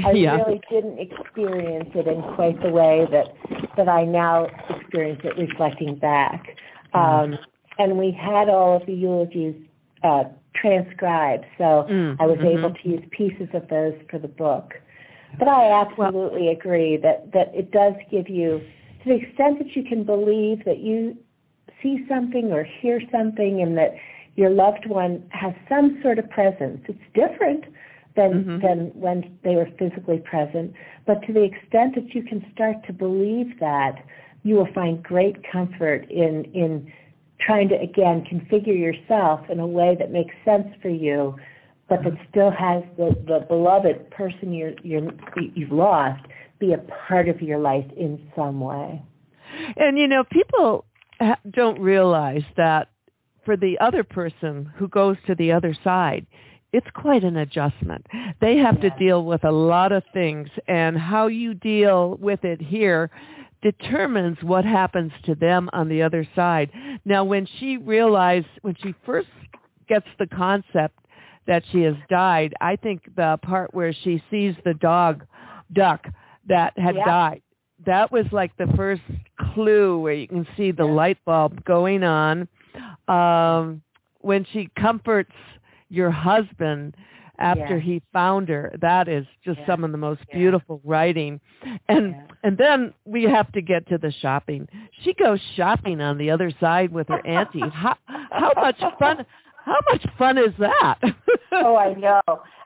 I 0.05 0.11
yeah. 0.11 0.35
really 0.35 0.61
didn't 0.69 0.99
experience 0.99 1.89
it 1.95 2.07
in 2.07 2.21
quite 2.35 2.61
the 2.61 2.69
way 2.69 3.07
that 3.09 3.33
that 3.77 3.87
I 3.87 4.03
now 4.03 4.47
experience 4.69 5.21
it 5.23 5.37
reflecting 5.37 5.95
back. 5.95 6.57
Mm-hmm. 6.93 7.33
Um, 7.33 7.39
and 7.79 7.97
we 7.97 8.11
had 8.11 8.49
all 8.49 8.75
of 8.75 8.85
the 8.85 8.93
eulogies 8.93 9.55
uh, 10.03 10.25
transcribed, 10.55 11.45
so 11.57 11.85
mm, 11.89 12.17
I 12.19 12.25
was 12.25 12.37
mm-hmm. 12.37 12.59
able 12.59 12.73
to 12.73 12.89
use 12.89 13.03
pieces 13.11 13.47
of 13.53 13.67
those 13.69 13.93
for 14.09 14.19
the 14.19 14.27
book. 14.27 14.73
But 15.37 15.47
I 15.47 15.81
absolutely 15.81 16.43
well, 16.43 16.51
agree 16.51 16.97
that 16.97 17.31
that 17.33 17.53
it 17.53 17.71
does 17.71 17.93
give 18.09 18.29
you 18.29 18.61
to 19.07 19.13
the 19.13 19.25
extent 19.25 19.59
that 19.59 19.75
you 19.75 19.83
can 19.83 20.03
believe 20.03 20.65
that 20.65 20.79
you 20.79 21.17
see 21.81 22.05
something 22.09 22.51
or 22.51 22.63
hear 22.63 23.01
something 23.11 23.61
and 23.61 23.77
that 23.77 23.95
your 24.35 24.49
loved 24.49 24.87
one 24.87 25.23
has 25.29 25.53
some 25.69 25.99
sort 26.01 26.19
of 26.19 26.29
presence. 26.29 26.81
It's 26.87 26.99
different 27.13 27.65
than 28.15 28.43
mm-hmm. 28.43 28.65
than 28.65 28.91
when 28.93 29.37
they 29.43 29.55
were 29.55 29.69
physically 29.77 30.19
present, 30.19 30.73
but 31.05 31.21
to 31.27 31.33
the 31.33 31.43
extent 31.43 31.95
that 31.95 32.13
you 32.15 32.23
can 32.23 32.43
start 32.53 32.77
to 32.87 32.93
believe 32.93 33.59
that, 33.59 34.03
you 34.43 34.55
will 34.55 34.71
find 34.73 35.03
great 35.03 35.37
comfort 35.51 36.09
in 36.09 36.45
in 36.53 36.91
trying 37.39 37.69
to 37.69 37.75
again 37.79 38.25
configure 38.25 38.77
yourself 38.77 39.41
in 39.49 39.59
a 39.59 39.67
way 39.67 39.95
that 39.99 40.11
makes 40.11 40.33
sense 40.43 40.67
for 40.81 40.89
you, 40.89 41.35
but 41.87 42.03
that 42.03 42.13
still 42.29 42.49
has 42.49 42.83
the, 42.97 43.15
the 43.27 43.45
beloved 43.47 44.09
person 44.09 44.51
you're, 44.51 44.73
you're, 44.83 45.11
you've 45.53 45.71
lost 45.71 46.25
be 46.59 46.73
a 46.73 46.77
part 47.07 47.29
of 47.29 47.41
your 47.41 47.59
life 47.59 47.85
in 47.95 48.29
some 48.35 48.59
way. 48.59 49.01
And 49.75 49.97
you 49.97 50.07
know, 50.07 50.23
people 50.23 50.85
don't 51.51 51.79
realize 51.79 52.43
that 52.57 52.89
for 53.45 53.55
the 53.57 53.79
other 53.79 54.03
person 54.03 54.71
who 54.75 54.87
goes 54.87 55.17
to 55.25 55.35
the 55.35 55.51
other 55.51 55.75
side, 55.83 56.27
it's 56.73 56.87
quite 56.93 57.23
an 57.23 57.37
adjustment. 57.37 58.05
They 58.41 58.57
have 58.57 58.75
yeah. 58.83 58.89
to 58.89 58.99
deal 58.99 59.23
with 59.23 59.43
a 59.45 59.51
lot 59.51 59.91
of 59.91 60.03
things, 60.13 60.49
and 60.67 60.97
how 60.97 61.27
you 61.27 61.53
deal 61.53 62.17
with 62.19 62.43
it 62.43 62.61
here 62.61 63.09
determines 63.61 64.37
what 64.41 64.65
happens 64.65 65.11
to 65.25 65.33
them 65.33 65.69
on 65.73 65.89
the 65.89 66.03
other 66.03 66.27
side. 66.35 66.69
Now, 67.05 67.23
when 67.23 67.47
she 67.59 67.77
realized, 67.77 68.47
when 68.61 68.75
she 68.83 68.93
first 69.05 69.29
gets 69.87 70.05
the 70.19 70.27
concept 70.27 70.99
that 71.47 71.63
she 71.71 71.81
has 71.81 71.95
died, 72.09 72.53
I 72.59 72.75
think 72.75 73.03
the 73.15 73.39
part 73.41 73.73
where 73.73 73.93
she 73.93 74.21
sees 74.29 74.53
the 74.63 74.73
dog 74.73 75.25
duck 75.73 76.05
that 76.47 76.77
had 76.77 76.95
yeah. 76.95 77.05
died, 77.05 77.41
that 77.85 78.11
was 78.11 78.25
like 78.31 78.55
the 78.57 78.67
first 78.75 79.01
clue 79.53 79.99
where 79.99 80.13
you 80.13 80.27
can 80.27 80.47
see 80.55 80.71
the 80.71 80.85
light 80.85 81.17
bulb 81.25 81.63
going 81.65 82.03
on. 82.03 82.47
Um, 83.07 83.81
when 84.19 84.45
she 84.51 84.69
comforts 84.77 85.31
your 85.89 86.11
husband 86.11 86.95
after 87.39 87.79
he 87.79 88.01
found 88.13 88.49
her. 88.49 88.73
That 88.81 89.07
is 89.07 89.25
just 89.45 89.59
some 89.67 89.83
of 89.83 89.91
the 89.91 89.97
most 89.97 90.21
beautiful 90.31 90.81
writing. 90.83 91.39
And 91.87 92.15
and 92.43 92.57
then 92.57 92.93
we 93.05 93.23
have 93.23 93.51
to 93.53 93.61
get 93.61 93.87
to 93.89 93.97
the 93.97 94.11
shopping. 94.11 94.67
She 95.03 95.13
goes 95.13 95.39
shopping 95.55 96.01
on 96.01 96.17
the 96.17 96.31
other 96.31 96.51
side 96.59 96.91
with 96.91 97.07
her 97.09 97.25
auntie. 97.25 97.61
How 97.71 97.95
how 98.05 98.51
much 98.55 98.79
fun 98.99 99.25
how 99.67 99.79
much 99.91 100.05
fun 100.17 100.37
is 100.37 100.53
that? 100.59 100.99
oh, 101.51 101.75
I 101.75 101.93
know. 101.93 102.21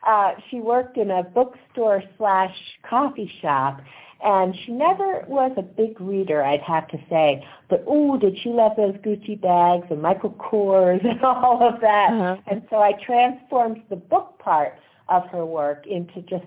Uh, 0.08 0.34
she 0.50 0.60
worked 0.60 0.98
in 0.98 1.10
a 1.10 1.24
bookstore 1.24 2.04
slash 2.18 2.56
coffee 2.88 3.32
shop, 3.42 3.82
and 4.24 4.56
she 4.64 4.72
never 4.72 5.26
was 5.28 5.52
a 5.58 5.64
big 5.64 6.00
reader, 6.00 6.44
I'd 6.44 6.62
have 6.62 6.88
to 6.90 6.98
say. 7.10 7.44
But 7.70 7.84
ooh, 7.92 8.20
did 8.20 8.38
she 8.44 8.50
love 8.50 8.74
those 8.78 8.96
Gucci 8.98 9.40
bags 9.42 9.88
and 9.90 10.02
Michael 10.02 10.32
Kors 10.32 11.04
and 11.10 11.22
all 11.24 11.68
of 11.68 11.82
that. 11.82 12.14
Uh-huh. 12.14 12.38
And 12.46 12.62
so 12.70 12.78
I 12.78 12.94
transformed 13.04 13.82
the 13.90 13.96
book 13.96 14.38
part 14.38 14.76
of 15.10 15.28
her 15.32 15.44
work 15.44 15.86
into 15.88 16.22
just 16.22 16.46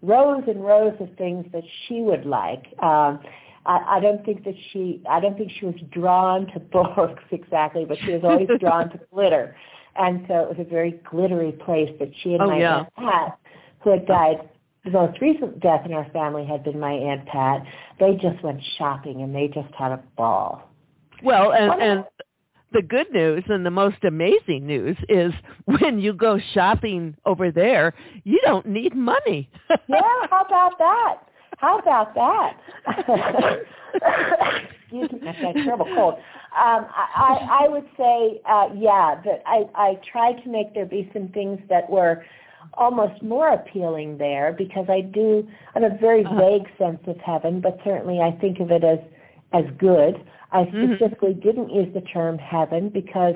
rows 0.00 0.44
and 0.46 0.64
rows 0.64 0.94
of 1.00 1.08
things 1.18 1.44
that 1.52 1.64
she 1.86 2.02
would 2.02 2.24
like. 2.24 2.66
Um, 2.80 3.18
I, 3.66 3.96
I 3.96 4.00
don't 4.00 4.24
think 4.24 4.44
that 4.44 4.54
she 4.72 5.02
I 5.10 5.18
don't 5.18 5.36
think 5.36 5.50
she 5.58 5.66
was 5.66 5.74
drawn 5.90 6.46
to 6.52 6.60
books 6.72 7.24
exactly, 7.32 7.84
but 7.84 7.98
she 8.04 8.12
was 8.12 8.22
always 8.22 8.48
drawn 8.60 8.90
to 8.90 9.00
glitter. 9.12 9.56
And 9.98 10.24
so 10.28 10.34
it 10.34 10.48
was 10.48 10.58
a 10.60 10.68
very 10.68 11.00
glittery 11.10 11.52
place 11.52 11.90
that 11.98 12.10
she 12.22 12.34
and 12.34 12.42
oh, 12.42 12.46
my 12.46 12.58
yeah. 12.58 12.76
aunt 12.78 12.94
Pat, 12.96 13.38
who 13.82 13.90
had 13.90 14.06
died 14.06 14.48
the 14.84 14.90
most 14.98 15.20
recent 15.20 15.60
death 15.60 15.84
in 15.84 15.92
our 15.92 16.08
family 16.12 16.46
had 16.46 16.64
been 16.64 16.78
my 16.80 16.92
Aunt 16.92 17.26
Pat. 17.26 17.62
They 18.00 18.14
just 18.14 18.42
went 18.42 18.60
shopping 18.78 19.22
and 19.22 19.34
they 19.34 19.48
just 19.48 19.72
had 19.74 19.92
a 19.92 20.00
ball. 20.16 20.70
Well, 21.22 21.52
and, 21.52 21.82
and 21.82 22.04
the 22.72 22.82
good 22.82 23.10
news 23.12 23.44
and 23.48 23.66
the 23.66 23.70
most 23.70 24.04
amazing 24.04 24.66
news 24.66 24.96
is 25.08 25.32
when 25.64 25.98
you 25.98 26.12
go 26.12 26.38
shopping 26.54 27.16
over 27.24 27.50
there, 27.50 27.94
you 28.24 28.40
don't 28.44 28.66
need 28.66 28.94
money. 28.94 29.50
yeah, 29.88 30.00
how 30.30 30.44
about 30.46 30.78
that? 30.78 31.16
How 31.58 31.78
about 31.80 32.14
that? 32.14 32.56
Excuse 34.80 35.10
me, 35.12 35.28
I've 35.28 35.42
got 35.42 35.56
a 35.56 35.64
terrible 35.64 35.88
cold. 35.94 36.14
Um, 36.56 36.86
I, 36.90 37.64
I 37.64 37.68
would 37.68 37.86
say, 37.96 38.40
uh, 38.48 38.68
yeah, 38.74 39.20
that 39.24 39.42
I, 39.46 39.64
I 39.74 40.00
tried 40.10 40.42
to 40.44 40.48
make 40.48 40.74
there 40.74 40.86
be 40.86 41.10
some 41.12 41.28
things 41.28 41.60
that 41.68 41.88
were 41.90 42.24
almost 42.74 43.22
more 43.22 43.52
appealing 43.52 44.18
there 44.18 44.54
because 44.56 44.86
I 44.88 45.00
do 45.00 45.46
I 45.74 45.80
have 45.80 45.92
a 45.92 45.98
very 45.98 46.24
uh-huh. 46.24 46.36
vague 46.38 46.68
sense 46.78 47.00
of 47.06 47.16
heaven, 47.18 47.60
but 47.60 47.78
certainly 47.84 48.20
I 48.20 48.32
think 48.40 48.60
of 48.60 48.70
it 48.70 48.84
as 48.84 48.98
as 49.52 49.64
good. 49.78 50.16
I 50.52 50.64
mm-hmm. 50.64 50.94
specifically 50.94 51.34
mm-hmm. 51.34 51.48
didn't 51.48 51.70
use 51.70 51.92
the 51.94 52.00
term 52.00 52.38
heaven 52.38 52.88
because 52.88 53.34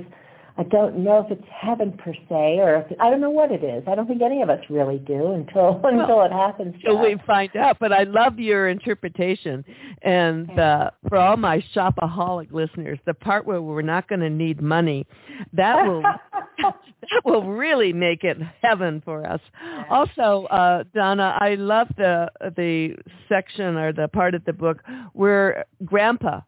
I 0.58 0.64
don't 0.64 0.98
know 0.98 1.24
if 1.24 1.30
it's 1.30 1.48
heaven 1.50 1.92
per 1.92 2.12
se, 2.12 2.58
or 2.58 2.76
if 2.76 3.00
I 3.00 3.10
don't 3.10 3.20
know 3.20 3.30
what 3.30 3.50
it 3.50 3.64
is. 3.64 3.84
I 3.86 3.94
don't 3.94 4.06
think 4.06 4.20
any 4.20 4.42
of 4.42 4.50
us 4.50 4.60
really 4.68 4.98
do 4.98 5.32
until 5.32 5.78
well, 5.82 5.98
until 5.98 6.22
it 6.22 6.32
happens. 6.32 6.74
Until 6.74 7.00
we 7.00 7.16
find 7.26 7.54
out. 7.56 7.78
But 7.80 7.92
I 7.92 8.02
love 8.04 8.38
your 8.38 8.68
interpretation, 8.68 9.64
and 10.02 10.58
uh, 10.58 10.90
for 11.08 11.16
all 11.16 11.38
my 11.38 11.64
shopaholic 11.74 12.52
listeners, 12.52 12.98
the 13.06 13.14
part 13.14 13.46
where 13.46 13.62
we're 13.62 13.82
not 13.82 14.08
going 14.08 14.20
to 14.20 14.30
need 14.30 14.60
money, 14.60 15.06
that 15.54 15.86
will 15.86 16.02
that 16.62 17.22
will 17.24 17.44
really 17.44 17.94
make 17.94 18.22
it 18.22 18.36
heaven 18.60 19.00
for 19.04 19.26
us. 19.26 19.40
Also, 19.88 20.46
uh, 20.50 20.84
Donna, 20.94 21.36
I 21.40 21.54
love 21.54 21.88
the 21.96 22.30
the 22.56 22.96
section 23.26 23.76
or 23.76 23.92
the 23.94 24.08
part 24.08 24.34
of 24.34 24.44
the 24.44 24.52
book 24.52 24.82
where 25.14 25.64
Grandpa 25.84 26.40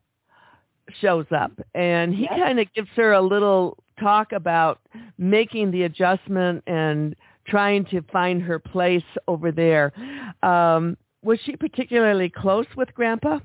shows 1.01 1.27
up 1.35 1.53
and 1.75 2.15
he 2.15 2.29
kind 2.29 2.61
of 2.61 2.67
gives 2.75 2.89
her 2.95 3.13
a 3.13 3.23
little 3.23 3.83
talk 3.99 4.33
about 4.33 4.81
making 5.19 5.71
the 5.71 5.83
adjustment 5.85 6.63
and 6.67 7.15
trying 7.47 7.85
to 7.87 8.03
find 8.13 8.43
her 8.43 8.59
place 8.59 9.03
over 9.29 9.53
there. 9.53 9.93
Um, 10.43 10.97
was 11.23 11.39
she 11.45 11.57
particularly 11.57 12.29
close 12.29 12.67
with 12.77 12.95
Grandpa? 12.95 13.41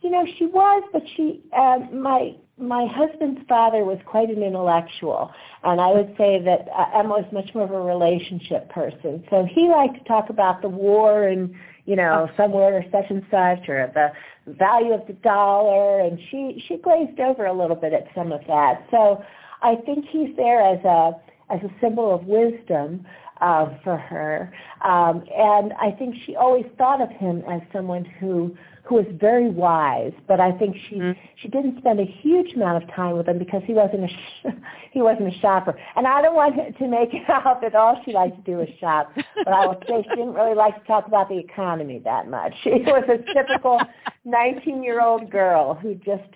You 0.00 0.10
know, 0.10 0.26
she 0.38 0.46
was, 0.46 0.82
but 0.92 1.02
she, 1.16 1.40
uh, 1.56 1.78
my 1.92 2.34
my 2.58 2.86
husband's 2.86 3.40
father 3.48 3.84
was 3.84 3.98
quite 4.04 4.28
an 4.28 4.42
intellectual, 4.42 5.32
and 5.64 5.80
I 5.80 5.90
would 5.92 6.14
say 6.18 6.40
that 6.44 6.68
uh, 6.76 6.98
Emma 6.98 7.08
was 7.08 7.24
much 7.32 7.50
more 7.54 7.64
of 7.64 7.70
a 7.70 7.80
relationship 7.80 8.68
person. 8.68 9.24
So 9.30 9.46
he 9.50 9.68
liked 9.68 9.94
to 9.94 10.04
talk 10.04 10.28
about 10.28 10.62
the 10.62 10.68
war 10.68 11.26
and 11.26 11.54
you 11.86 11.96
know 11.96 12.28
somewhere 12.36 12.76
or 12.76 12.84
such 12.92 13.10
and 13.10 13.22
such, 13.30 13.68
or 13.68 13.90
the 13.94 14.12
value 14.52 14.92
of 14.92 15.06
the 15.06 15.14
dollar, 15.14 16.00
and 16.00 16.18
she 16.30 16.62
she 16.68 16.76
glazed 16.76 17.18
over 17.18 17.46
a 17.46 17.52
little 17.52 17.76
bit 17.76 17.94
at 17.94 18.06
some 18.14 18.30
of 18.30 18.42
that. 18.46 18.86
So 18.90 19.24
I 19.62 19.76
think 19.86 20.06
he's 20.10 20.34
there 20.36 20.60
as 20.60 20.84
a 20.84 21.12
as 21.50 21.60
a 21.62 21.70
symbol 21.80 22.14
of 22.14 22.24
wisdom. 22.24 23.06
uh, 23.40 23.66
for 23.82 23.96
her. 23.96 24.52
Um, 24.84 25.24
and 25.34 25.72
I 25.74 25.90
think 25.90 26.14
she 26.24 26.36
always 26.36 26.64
thought 26.78 27.00
of 27.00 27.10
him 27.10 27.42
as 27.50 27.60
someone 27.72 28.04
who 28.04 28.56
who 28.84 28.96
was 28.96 29.06
very 29.18 29.48
wise, 29.48 30.12
but 30.28 30.40
I 30.40 30.52
think 30.52 30.76
she 30.88 30.96
mm-hmm. 30.96 31.18
she 31.40 31.48
didn't 31.48 31.78
spend 31.78 32.00
a 32.00 32.04
huge 32.04 32.52
amount 32.54 32.82
of 32.82 32.94
time 32.94 33.16
with 33.16 33.26
him 33.26 33.38
because 33.38 33.62
he 33.66 33.72
wasn't 33.72 34.04
a 34.04 34.08
sh- 34.08 34.52
he 34.92 35.00
wasn't 35.00 35.34
a 35.34 35.38
shopper. 35.40 35.78
And 35.96 36.06
I 36.06 36.20
don't 36.20 36.34
want 36.34 36.56
to 36.76 36.88
make 36.88 37.14
it 37.14 37.22
out 37.28 37.62
that 37.62 37.74
all 37.74 38.00
she 38.04 38.12
liked 38.12 38.36
to 38.36 38.42
do 38.42 38.58
was 38.58 38.68
shop, 38.80 39.10
but 39.14 39.48
I 39.48 39.66
will 39.66 39.80
say 39.88 40.02
she 40.02 40.16
didn't 40.16 40.34
really 40.34 40.54
like 40.54 40.78
to 40.80 40.86
talk 40.86 41.06
about 41.06 41.30
the 41.30 41.38
economy 41.38 41.98
that 42.04 42.28
much. 42.28 42.52
She 42.62 42.70
was 42.86 43.04
a 43.08 43.16
typical 43.32 43.80
19-year-old 44.26 45.30
girl 45.30 45.74
who 45.74 45.94
just 45.94 46.28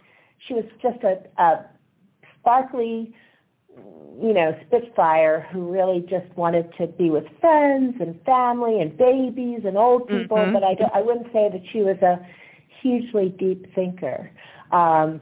she 0.46 0.54
was 0.54 0.64
just 0.80 1.02
a, 1.04 1.18
a 1.42 1.66
sparkly 2.48 3.14
you 4.20 4.32
know, 4.32 4.52
Spitfire 4.66 5.46
who 5.52 5.70
really 5.70 6.00
just 6.00 6.26
wanted 6.36 6.72
to 6.76 6.88
be 6.88 7.08
with 7.08 7.24
friends 7.40 7.94
and 8.00 8.20
family 8.24 8.80
and 8.80 8.96
babies 8.96 9.60
and 9.64 9.76
old 9.78 10.08
people, 10.08 10.36
mm-hmm. 10.36 10.52
but 10.52 10.64
I, 10.64 10.74
don't, 10.74 10.92
I 10.92 11.00
wouldn't 11.00 11.28
say 11.32 11.48
that 11.52 11.62
she 11.72 11.82
was 11.82 11.96
a 12.02 12.18
hugely 12.82 13.28
deep 13.38 13.72
thinker. 13.74 14.30
Um, 14.72 15.20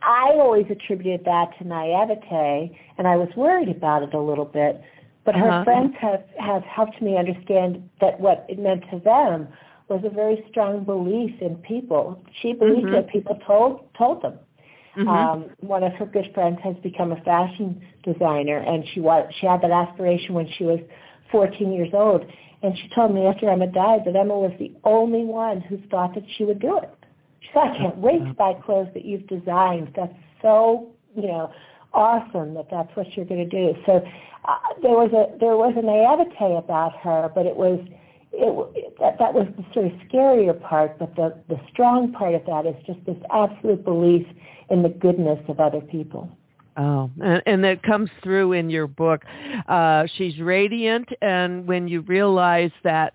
I 0.00 0.30
always 0.32 0.64
attributed 0.70 1.26
that 1.26 1.50
to 1.58 1.64
naivete, 1.66 2.78
and 2.96 3.06
I 3.06 3.16
was 3.16 3.28
worried 3.36 3.68
about 3.68 4.02
it 4.02 4.14
a 4.14 4.20
little 4.20 4.46
bit. 4.46 4.80
But 5.26 5.34
her 5.34 5.50
uh-huh. 5.50 5.64
friends 5.64 5.94
have, 6.00 6.24
have 6.38 6.62
helped 6.62 7.02
me 7.02 7.18
understand 7.18 7.86
that 8.00 8.18
what 8.18 8.46
it 8.48 8.58
meant 8.58 8.84
to 8.90 9.00
them 9.00 9.48
was 9.88 10.00
a 10.04 10.10
very 10.10 10.42
strong 10.48 10.84
belief 10.84 11.34
in 11.42 11.56
people. 11.56 12.22
She 12.40 12.54
believed 12.54 12.86
mm-hmm. 12.86 12.94
what 12.94 13.08
people 13.08 13.38
told 13.46 13.86
told 13.98 14.22
them. 14.22 14.38
Mm-hmm. 14.98 15.08
Um, 15.08 15.50
one 15.60 15.84
of 15.84 15.92
her 15.92 16.06
good 16.06 16.30
friends 16.34 16.58
has 16.64 16.74
become 16.82 17.12
a 17.12 17.20
fashion 17.22 17.80
designer, 18.02 18.58
and 18.58 18.84
she 18.92 19.00
was 19.00 19.30
she 19.40 19.46
had 19.46 19.62
that 19.62 19.70
aspiration 19.70 20.34
when 20.34 20.48
she 20.58 20.64
was 20.64 20.80
14 21.30 21.72
years 21.72 21.90
old. 21.92 22.24
And 22.62 22.76
she 22.76 22.88
told 22.92 23.14
me 23.14 23.26
after 23.26 23.48
Emma 23.48 23.68
died 23.68 24.00
that 24.06 24.16
Emma 24.16 24.36
was 24.36 24.52
the 24.58 24.72
only 24.82 25.24
one 25.24 25.60
who 25.60 25.78
thought 25.88 26.14
that 26.14 26.24
she 26.36 26.44
would 26.44 26.60
do 26.60 26.78
it. 26.78 26.90
She 27.40 27.48
said, 27.54 27.62
"I 27.62 27.76
can't 27.78 27.98
wait 27.98 28.24
to 28.24 28.34
buy 28.34 28.54
clothes 28.54 28.88
that 28.94 29.04
you've 29.04 29.28
designed. 29.28 29.92
That's 29.94 30.12
so 30.42 30.88
you 31.14 31.28
know 31.28 31.52
awesome 31.94 32.54
that 32.54 32.66
that's 32.68 32.94
what 32.96 33.06
you're 33.16 33.26
going 33.26 33.48
to 33.48 33.56
do." 33.56 33.78
So 33.86 34.04
uh, 34.48 34.56
there 34.82 34.98
was 34.98 35.12
a 35.12 35.38
there 35.38 35.56
was 35.56 35.74
a 35.76 35.82
naivete 35.82 36.56
about 36.56 36.96
her, 36.98 37.30
but 37.32 37.46
it 37.46 37.56
was 37.56 37.78
it, 38.32 38.98
that, 39.00 39.18
that 39.18 39.32
was 39.32 39.46
the 39.56 39.64
sort 39.72 39.86
of 39.86 39.92
scarier 40.08 40.60
part, 40.60 40.98
but 40.98 41.14
the, 41.16 41.34
the 41.48 41.60
strong 41.70 42.12
part 42.12 42.34
of 42.34 42.44
that 42.46 42.66
is 42.66 42.74
just 42.86 42.98
this 43.06 43.16
absolute 43.32 43.84
belief 43.84 44.26
in 44.70 44.82
the 44.82 44.88
goodness 44.88 45.38
of 45.48 45.60
other 45.60 45.80
people. 45.80 46.28
Oh, 46.76 47.10
and, 47.20 47.42
and 47.46 47.64
that 47.64 47.82
comes 47.82 48.08
through 48.22 48.52
in 48.52 48.70
your 48.70 48.86
book. 48.86 49.24
Uh, 49.66 50.04
she's 50.16 50.38
radiant, 50.38 51.08
and 51.20 51.66
when 51.66 51.88
you 51.88 52.02
realize 52.02 52.70
that 52.84 53.14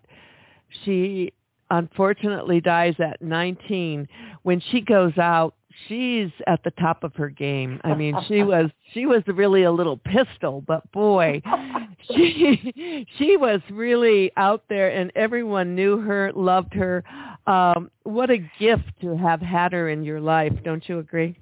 she 0.84 1.32
unfortunately 1.70 2.60
dies 2.60 2.96
at 3.00 3.22
19, 3.22 4.08
when 4.44 4.62
she 4.72 4.82
goes 4.82 5.18
out 5.18 5.56
she's 5.88 6.30
at 6.48 6.64
the 6.64 6.72
top 6.72 7.04
of 7.04 7.14
her 7.16 7.30
game. 7.30 7.80
I 7.84 7.94
mean, 7.94 8.16
she 8.28 8.44
was 8.44 8.70
she 8.94 9.06
was 9.06 9.24
really 9.28 9.64
a 9.64 9.72
little 9.72 9.98
pistol, 9.98 10.64
but 10.66 10.90
boy, 10.92 11.42
she 12.14 13.06
she 13.18 13.38
was 13.38 13.62
really 13.72 14.32
out 14.38 14.64
there, 14.70 14.90
and 14.90 15.12
everyone 15.16 15.76
knew 15.76 16.00
her, 16.00 16.32
loved 16.34 16.74
her. 16.74 17.04
Um, 17.48 17.92
what 18.04 18.30
a 18.30 18.38
gift 18.60 18.90
to 19.02 19.18
have 19.18 19.42
had 19.42 19.74
her 19.74 19.90
in 19.90 20.04
your 20.04 20.20
life, 20.20 20.54
don't 20.64 20.88
you 20.88 21.00
agree? 21.00 21.38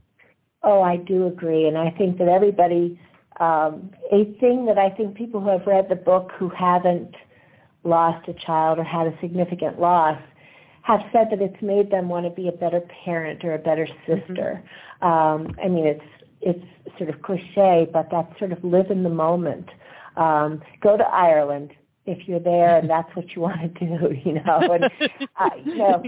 Oh, 0.64 0.82
I 0.82 0.98
do 0.98 1.28
agree, 1.28 1.68
and 1.68 1.78
I 1.78 1.92
think 1.92 2.18
that 2.18 2.28
everybody. 2.28 3.00
Um, 3.40 3.90
a 4.12 4.26
thing 4.40 4.66
that 4.68 4.78
I 4.78 4.90
think 4.92 5.16
people 5.16 5.42
who 5.42 5.50
have 5.50 5.66
read 5.66 5.90
the 5.90 5.96
book 5.96 6.32
who 6.38 6.50
haven't 6.50 7.16
lost 7.84 8.28
a 8.28 8.34
child 8.34 8.78
or 8.78 8.84
had 8.84 9.08
a 9.08 9.18
significant 9.20 9.80
loss 9.80 10.22
have 10.84 11.02
said 11.12 11.28
that 11.32 11.42
it's 11.42 11.62
made 11.62 11.92
them 11.92 12.10
want 12.10 12.26
to 12.26 12.32
be 12.32 12.48
a 12.48 12.52
better 12.52 12.82
parent 13.06 13.44
or 13.44 13.54
a 13.54 13.60
better 13.60 13.86
mm-hmm. 13.86 14.20
sister. 14.20 14.64
Mm-hmm. 15.02 15.08
Um, 15.08 15.56
I 15.64 15.68
mean, 15.68 15.86
it's 15.86 16.04
it's 16.42 16.98
sort 16.98 17.10
of 17.10 17.22
cliche, 17.22 17.88
but 17.92 18.08
that's 18.12 18.38
sort 18.40 18.52
of 18.52 18.64
live 18.64 18.90
in 18.90 19.04
the 19.04 19.10
moment. 19.10 19.70
Um, 20.18 20.62
go 20.82 20.98
to 20.98 21.04
Ireland 21.04 21.72
if 22.06 22.28
you're 22.28 22.40
there 22.40 22.78
and 22.78 22.90
that's 22.90 23.16
what 23.16 23.36
you 23.36 23.42
want 23.44 23.62
to 23.62 23.86
do, 23.86 24.16
you 24.26 24.34
know. 24.34 24.60
And 24.72 24.86
uh, 25.40 25.50
you 25.64 25.76
know, 25.78 26.04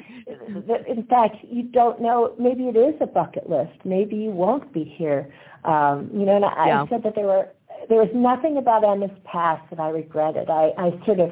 in 0.87 1.05
fact, 1.07 1.37
you 1.43 1.63
don't 1.63 2.01
know. 2.01 2.33
Maybe 2.39 2.63
it 2.63 2.75
is 2.75 2.95
a 2.99 3.07
bucket 3.07 3.49
list. 3.49 3.73
Maybe 3.85 4.15
you 4.15 4.31
won't 4.31 4.73
be 4.73 4.83
here. 4.83 5.33
Um, 5.65 6.09
you 6.13 6.25
know, 6.25 6.35
and 6.35 6.45
I, 6.45 6.67
yeah. 6.67 6.83
I 6.83 6.89
said 6.89 7.03
that 7.03 7.15
there 7.15 7.27
were 7.27 7.47
there 7.89 7.99
was 7.99 8.09
nothing 8.13 8.57
about 8.57 8.83
Emma's 8.83 9.11
past 9.25 9.63
that 9.69 9.79
I 9.79 9.89
regretted. 9.89 10.49
I, 10.49 10.71
I 10.77 11.05
sort 11.05 11.19
of 11.19 11.31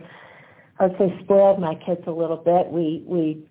I 0.82 0.88
would 0.88 0.98
say 0.98 1.16
spoiled 1.24 1.60
my 1.60 1.76
kids 1.76 2.02
a 2.08 2.12
little 2.12 2.38
bit. 2.38 2.68
We 2.72 3.04
we 3.06 3.46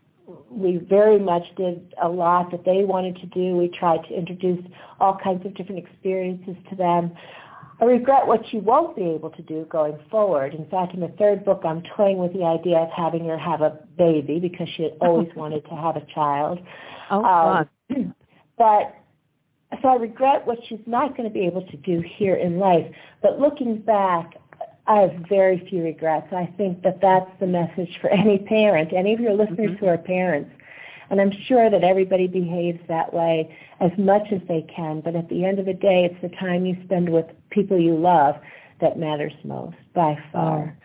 we 0.50 0.78
very 0.78 1.18
much 1.18 1.44
did 1.56 1.94
a 2.02 2.08
lot 2.08 2.50
that 2.50 2.64
they 2.64 2.82
wanted 2.84 3.16
to 3.16 3.26
do. 3.26 3.56
We 3.56 3.68
tried 3.68 4.02
to 4.08 4.14
introduce 4.14 4.64
all 4.98 5.16
kinds 5.22 5.46
of 5.46 5.54
different 5.54 5.86
experiences 5.86 6.56
to 6.70 6.76
them. 6.76 7.12
I 7.80 7.84
regret 7.84 8.26
what 8.26 8.52
you 8.52 8.58
won't 8.60 8.96
be 8.96 9.04
able 9.04 9.30
to 9.30 9.42
do 9.42 9.64
going 9.70 9.98
forward. 10.10 10.54
In 10.54 10.66
fact, 10.66 10.92
in 10.92 11.00
the 11.00 11.14
third 11.18 11.44
book, 11.44 11.62
I'm 11.64 11.82
toying 11.96 12.18
with 12.18 12.32
the 12.32 12.44
idea 12.44 12.78
of 12.78 12.90
having 12.94 13.24
her 13.26 13.38
have 13.38 13.62
a 13.62 13.78
baby 13.96 14.40
because 14.40 14.68
she 14.76 14.82
had 14.82 14.92
always 15.00 15.28
wanted 15.36 15.64
to 15.66 15.74
have 15.76 15.96
a 15.96 16.04
child. 16.12 16.58
Oh, 17.12 17.24
um, 17.24 17.68
but 18.58 18.96
so 19.80 19.88
I 19.88 19.94
regret 19.94 20.46
what 20.48 20.58
she's 20.68 20.80
not 20.86 21.16
going 21.16 21.28
to 21.28 21.32
be 21.32 21.46
able 21.46 21.64
to 21.64 21.76
do 21.76 22.02
here 22.16 22.34
in 22.34 22.58
life. 22.58 22.86
But 23.22 23.38
looking 23.38 23.78
back, 23.78 24.34
I 24.86 25.00
have 25.00 25.12
very 25.28 25.64
few 25.68 25.82
regrets. 25.82 26.32
I 26.32 26.46
think 26.56 26.82
that 26.82 27.00
that's 27.00 27.30
the 27.38 27.46
message 27.46 27.98
for 28.00 28.10
any 28.10 28.38
parent, 28.38 28.92
any 28.92 29.14
of 29.14 29.20
your 29.20 29.34
listeners 29.34 29.70
mm-hmm. 29.70 29.76
who 29.76 29.86
are 29.86 29.98
parents. 29.98 30.50
And 31.10 31.20
I'm 31.20 31.32
sure 31.46 31.70
that 31.70 31.82
everybody 31.82 32.28
behaves 32.28 32.78
that 32.88 33.12
way 33.12 33.56
as 33.80 33.90
much 33.98 34.28
as 34.32 34.40
they 34.46 34.64
can. 34.74 35.00
But 35.00 35.16
at 35.16 35.28
the 35.28 35.44
end 35.44 35.58
of 35.58 35.66
the 35.66 35.74
day, 35.74 36.08
it's 36.10 36.20
the 36.22 36.36
time 36.36 36.64
you 36.64 36.76
spend 36.84 37.08
with 37.08 37.26
people 37.50 37.78
you 37.78 37.96
love 37.96 38.36
that 38.80 38.96
matters 38.96 39.32
most 39.44 39.76
by 39.92 40.16
far. 40.32 40.76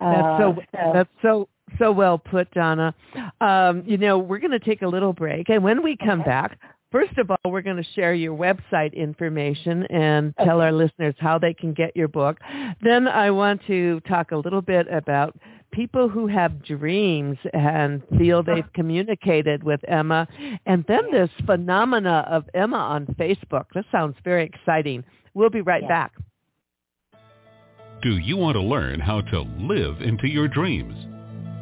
Oh, 0.00 0.10
that's 0.10 0.40
so, 0.40 0.50
uh, 0.50 0.84
so 0.84 0.92
that's 0.92 1.10
so 1.22 1.48
so 1.78 1.92
well 1.92 2.18
put, 2.18 2.50
Donna. 2.52 2.94
Um, 3.40 3.82
you 3.86 3.96
know, 3.96 4.18
we're 4.18 4.38
going 4.38 4.50
to 4.52 4.58
take 4.58 4.82
a 4.82 4.88
little 4.88 5.12
break, 5.12 5.48
and 5.48 5.62
when 5.62 5.82
we 5.82 5.96
come 5.96 6.20
okay. 6.20 6.30
back, 6.30 6.58
First 6.94 7.18
of 7.18 7.28
all, 7.28 7.50
we're 7.50 7.60
going 7.60 7.76
to 7.76 7.90
share 7.96 8.14
your 8.14 8.36
website 8.36 8.94
information 8.94 9.82
and 9.90 10.32
tell 10.44 10.60
our 10.60 10.70
listeners 10.70 11.16
how 11.18 11.40
they 11.40 11.52
can 11.52 11.74
get 11.74 11.96
your 11.96 12.06
book. 12.06 12.38
Then 12.82 13.08
I 13.08 13.32
want 13.32 13.62
to 13.66 13.98
talk 14.08 14.30
a 14.30 14.36
little 14.36 14.62
bit 14.62 14.86
about 14.88 15.36
people 15.72 16.08
who 16.08 16.28
have 16.28 16.64
dreams 16.64 17.36
and 17.52 18.00
feel 18.16 18.38
uh-huh. 18.38 18.54
they've 18.54 18.72
communicated 18.74 19.64
with 19.64 19.80
Emma. 19.88 20.28
And 20.66 20.84
then 20.86 21.10
this 21.10 21.30
phenomena 21.44 22.28
of 22.30 22.44
Emma 22.54 22.76
on 22.76 23.06
Facebook. 23.18 23.64
This 23.74 23.84
sounds 23.90 24.14
very 24.22 24.44
exciting. 24.44 25.02
We'll 25.34 25.50
be 25.50 25.62
right 25.62 25.88
back. 25.88 26.12
Do 28.02 28.18
you 28.18 28.36
want 28.36 28.54
to 28.54 28.62
learn 28.62 29.00
how 29.00 29.20
to 29.20 29.40
live 29.58 30.00
into 30.00 30.28
your 30.28 30.46
dreams? 30.46 30.94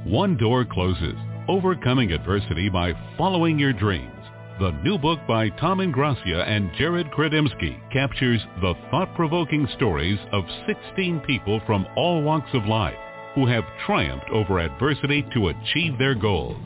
One 0.05 0.37
door 0.37 0.67
closes, 0.71 1.17
overcoming 1.49 2.13
adversity 2.13 2.69
by 2.69 2.93
following 3.17 3.59
your 3.59 3.73
dreams. 3.73 4.22
The 4.63 4.71
new 4.85 4.97
book 4.97 5.19
by 5.27 5.49
Tom 5.49 5.79
Ingrassia 5.79 6.47
and 6.47 6.71
Jared 6.79 7.11
Chrudimsky 7.11 7.81
captures 7.91 8.41
the 8.61 8.75
thought-provoking 8.93 9.67
stories 9.75 10.21
of 10.31 10.45
16 10.69 11.19
people 11.27 11.61
from 11.67 11.85
all 11.97 12.23
walks 12.23 12.51
of 12.55 12.67
life 12.67 12.95
who 13.35 13.45
have 13.47 13.65
triumphed 13.85 14.31
over 14.31 14.61
adversity 14.61 15.27
to 15.35 15.49
achieve 15.49 15.99
their 15.99 16.15
goals. 16.15 16.65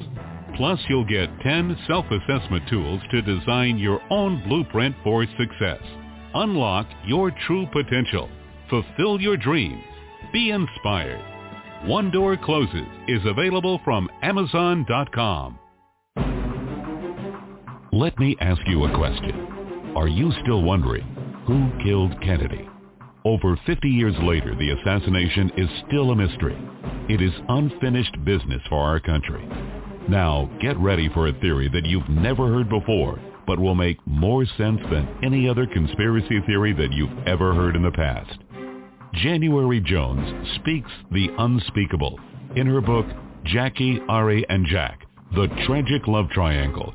Plus, 0.58 0.78
you'll 0.90 1.06
get 1.06 1.40
10 1.40 1.74
self-assessment 1.86 2.68
tools 2.68 3.00
to 3.12 3.22
design 3.22 3.78
your 3.78 4.02
own 4.10 4.46
blueprint 4.46 4.94
for 5.02 5.24
success. 5.38 5.80
Unlock 6.34 6.86
your 7.06 7.32
true 7.46 7.66
potential. 7.72 8.28
Fulfill 8.68 9.22
your 9.22 9.38
dreams. 9.38 9.82
Be 10.34 10.50
inspired. 10.50 11.24
One 11.86 12.10
Door 12.10 12.40
Closes 12.44 12.88
is 13.08 13.22
available 13.24 13.80
from 13.86 14.10
Amazon.com. 14.20 15.60
Let 17.96 18.18
me 18.18 18.36
ask 18.42 18.60
you 18.66 18.84
a 18.84 18.94
question. 18.94 19.94
Are 19.96 20.06
you 20.06 20.30
still 20.42 20.62
wondering 20.62 21.02
who 21.46 21.70
killed 21.82 22.12
Kennedy? 22.20 22.68
Over 23.24 23.58
50 23.64 23.88
years 23.88 24.14
later, 24.20 24.54
the 24.54 24.72
assassination 24.72 25.50
is 25.56 25.70
still 25.86 26.10
a 26.10 26.14
mystery. 26.14 26.58
It 27.08 27.22
is 27.22 27.32
unfinished 27.48 28.22
business 28.22 28.60
for 28.68 28.80
our 28.80 29.00
country. 29.00 29.48
Now, 30.10 30.50
get 30.60 30.76
ready 30.76 31.08
for 31.14 31.28
a 31.28 31.40
theory 31.40 31.70
that 31.72 31.86
you've 31.86 32.06
never 32.10 32.52
heard 32.52 32.68
before, 32.68 33.18
but 33.46 33.58
will 33.58 33.74
make 33.74 34.06
more 34.06 34.44
sense 34.58 34.80
than 34.90 35.08
any 35.22 35.48
other 35.48 35.66
conspiracy 35.66 36.42
theory 36.44 36.74
that 36.74 36.92
you've 36.92 37.26
ever 37.26 37.54
heard 37.54 37.76
in 37.76 37.82
the 37.82 37.92
past. 37.92 38.38
January 39.14 39.80
Jones 39.80 40.50
speaks 40.56 40.90
the 41.12 41.28
unspeakable 41.38 42.20
in 42.56 42.66
her 42.66 42.82
book, 42.82 43.06
Jackie, 43.44 44.00
Ari, 44.06 44.44
and 44.50 44.66
Jack, 44.66 45.06
The 45.34 45.46
Tragic 45.66 46.06
Love 46.06 46.28
Triangle, 46.28 46.94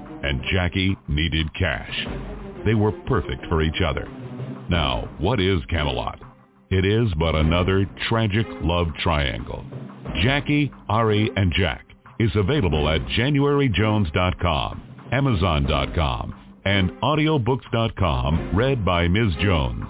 and 0.23 0.41
Jackie 0.51 0.97
needed 1.07 1.53
cash. 1.53 2.07
They 2.65 2.75
were 2.75 2.91
perfect 3.07 3.45
for 3.47 3.61
each 3.61 3.81
other. 3.85 4.07
Now, 4.69 5.09
what 5.19 5.39
is 5.39 5.59
Camelot? 5.69 6.19
It 6.69 6.85
is 6.85 7.11
but 7.19 7.35
another 7.35 7.85
tragic 8.07 8.47
love 8.61 8.87
triangle. 9.03 9.65
Jackie, 10.21 10.71
Ari, 10.87 11.31
and 11.35 11.51
Jack 11.53 11.85
is 12.19 12.31
available 12.35 12.87
at 12.87 13.01
januaryjones.com, 13.07 14.81
amazon.com, 15.11 16.35
and 16.63 16.91
audiobooks.com, 16.91 18.55
read 18.55 18.85
by 18.85 19.07
Ms. 19.07 19.33
Jones. 19.41 19.85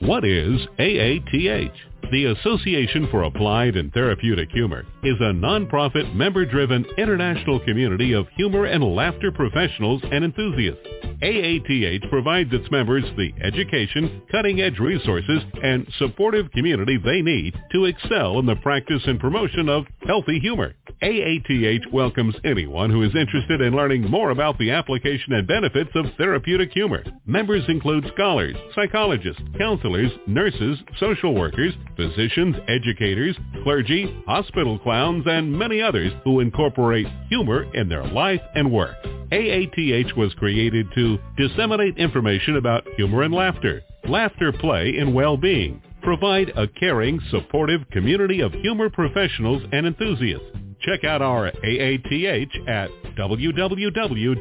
What 0.00 0.24
is 0.24 0.60
AATH? 0.78 1.72
The 2.10 2.26
Association 2.26 3.08
for 3.10 3.22
Applied 3.22 3.76
and 3.76 3.92
Therapeutic 3.92 4.50
Humor 4.50 4.84
is 5.02 5.16
a 5.20 5.32
nonprofit, 5.32 6.14
member-driven 6.14 6.86
international 6.96 7.58
community 7.60 8.12
of 8.12 8.28
humor 8.36 8.66
and 8.66 8.84
laughter 8.84 9.32
professionals 9.32 10.00
and 10.10 10.24
enthusiasts. 10.24 10.86
AATH 11.22 12.08
provides 12.10 12.52
its 12.52 12.68
members 12.70 13.04
the 13.16 13.32
education, 13.44 14.22
cutting-edge 14.30 14.78
resources, 14.78 15.40
and 15.62 15.86
supportive 15.98 16.50
community 16.50 16.98
they 16.98 17.22
need 17.22 17.54
to 17.72 17.84
excel 17.84 18.38
in 18.38 18.46
the 18.46 18.56
practice 18.56 19.02
and 19.06 19.20
promotion 19.20 19.68
of 19.68 19.84
healthy 20.06 20.40
humor. 20.40 20.74
AATH 21.02 21.92
welcomes 21.92 22.34
anyone 22.44 22.90
who 22.90 23.02
is 23.02 23.14
interested 23.14 23.60
in 23.60 23.74
learning 23.74 24.08
more 24.08 24.30
about 24.30 24.58
the 24.58 24.70
application 24.70 25.32
and 25.32 25.46
benefits 25.46 25.90
of 25.94 26.06
therapeutic 26.16 26.72
humor. 26.72 27.04
Members 27.26 27.64
include 27.68 28.08
scholars, 28.14 28.56
psychologists, 28.74 29.42
counselors, 29.58 30.10
nurses, 30.26 30.78
social 30.98 31.34
workers, 31.34 31.72
physicians, 31.96 32.56
educators, 32.68 33.36
clergy, 33.64 34.22
hospital 34.26 34.78
clowns, 34.92 35.24
and 35.26 35.50
many 35.50 35.80
others 35.80 36.12
who 36.22 36.40
incorporate 36.40 37.06
humor 37.30 37.64
in 37.74 37.88
their 37.88 38.04
life 38.04 38.42
and 38.54 38.70
work. 38.70 38.94
AATH 39.32 40.14
was 40.18 40.34
created 40.34 40.86
to 40.94 41.18
disseminate 41.38 41.96
information 41.96 42.56
about 42.56 42.86
humor 42.96 43.22
and 43.22 43.32
laughter, 43.32 43.80
laughter 44.06 44.52
play 44.52 44.98
and 44.98 45.14
well-being, 45.14 45.80
provide 46.02 46.50
a 46.56 46.68
caring, 46.68 47.18
supportive 47.30 47.80
community 47.90 48.40
of 48.40 48.52
humor 48.52 48.90
professionals 48.90 49.62
and 49.72 49.86
enthusiasts. 49.86 50.44
Check 50.82 51.04
out 51.04 51.22
our 51.22 51.50
AATH 51.50 52.68
at 52.68 52.90
www.aath.org 53.16 54.40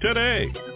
today. 0.00 0.71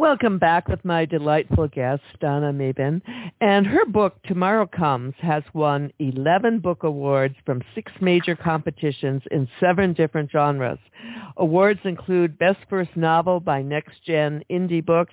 Welcome 0.00 0.38
back 0.38 0.66
with 0.66 0.82
my 0.82 1.04
delightful 1.04 1.68
guest, 1.68 2.00
Donna 2.22 2.54
Mebane. 2.54 3.02
And 3.42 3.66
her 3.66 3.84
book, 3.84 4.14
Tomorrow 4.22 4.68
Comes, 4.68 5.12
has 5.18 5.42
won 5.52 5.92
11 5.98 6.60
book 6.60 6.84
awards 6.84 7.34
from 7.44 7.60
six 7.74 7.92
major 8.00 8.34
competitions 8.34 9.20
in 9.30 9.46
seven 9.60 9.92
different 9.92 10.30
genres. 10.32 10.78
Awards 11.36 11.80
include 11.84 12.38
Best 12.38 12.60
First 12.70 12.96
Novel 12.96 13.40
by 13.40 13.60
Next 13.60 14.02
Gen 14.06 14.42
Indie 14.50 14.84
Books 14.84 15.12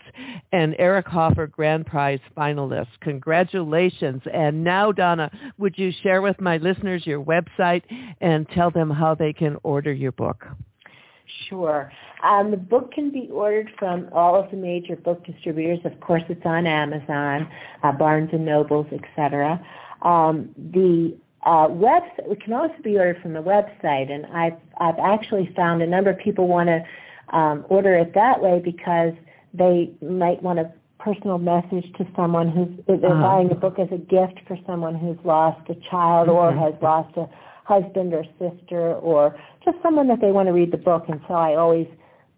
and 0.53 0.73
Eric 0.79 1.07
Hoffer 1.07 1.47
Grand 1.47 1.85
Prize 1.85 2.21
finalist. 2.37 2.87
Congratulations. 3.01 4.21
And 4.33 4.63
now, 4.63 4.93
Donna, 4.93 5.29
would 5.57 5.77
you 5.77 5.91
share 6.01 6.21
with 6.21 6.39
my 6.39 6.55
listeners 6.59 7.05
your 7.05 7.21
website 7.21 7.83
and 8.21 8.47
tell 8.51 8.71
them 8.71 8.89
how 8.89 9.15
they 9.15 9.33
can 9.33 9.57
order 9.63 9.91
your 9.91 10.13
book? 10.13 10.45
Sure. 11.49 11.91
Um, 12.23 12.51
the 12.51 12.57
book 12.57 12.93
can 12.93 13.11
be 13.11 13.29
ordered 13.31 13.69
from 13.77 14.09
all 14.13 14.35
of 14.35 14.49
the 14.49 14.57
major 14.57 14.95
book 14.95 15.25
distributors. 15.25 15.79
Of 15.83 15.99
course, 15.99 16.23
it's 16.29 16.45
on 16.45 16.65
Amazon, 16.65 17.49
uh, 17.83 17.91
Barnes 17.91 18.29
and 18.31 18.45
Nobles, 18.45 18.87
etc. 18.91 19.63
Um, 20.01 20.49
the 20.57 21.17
uh, 21.43 21.67
website 21.67 22.31
it 22.31 22.41
can 22.43 22.53
also 22.53 22.75
be 22.83 22.97
ordered 22.97 23.21
from 23.21 23.33
the 23.33 23.43
website, 23.43 24.11
and 24.11 24.25
I've 24.27 24.57
I've 24.79 24.99
actually 24.99 25.51
found 25.55 25.81
a 25.81 25.87
number 25.87 26.09
of 26.09 26.17
people 26.17 26.47
want 26.47 26.69
to 26.69 27.37
um, 27.37 27.65
order 27.69 27.95
it 27.95 28.13
that 28.13 28.41
way 28.41 28.61
because 28.63 29.13
they 29.53 29.91
might 30.01 30.41
want 30.41 30.59
a 30.59 30.71
personal 30.99 31.37
message 31.37 31.91
to 31.97 32.07
someone 32.15 32.49
who's 32.49 32.69
they're 32.87 33.11
uh-huh. 33.11 33.21
buying 33.21 33.51
a 33.51 33.55
book 33.55 33.79
as 33.79 33.87
a 33.91 33.97
gift 33.97 34.39
for 34.47 34.57
someone 34.65 34.95
who's 34.95 35.17
lost 35.23 35.61
a 35.69 35.75
child 35.89 36.29
or 36.29 36.51
mm-hmm. 36.51 36.59
has 36.59 36.73
lost 36.81 37.15
a 37.17 37.29
husband 37.67 38.13
or 38.13 38.23
sister 38.39 38.95
or 38.95 39.37
just 39.65 39.77
someone 39.83 40.07
that 40.07 40.21
they 40.21 40.31
want 40.31 40.47
to 40.47 40.53
read 40.53 40.71
the 40.71 40.77
book. 40.77 41.03
And 41.09 41.19
so 41.27 41.33
I 41.33 41.55
always 41.55 41.85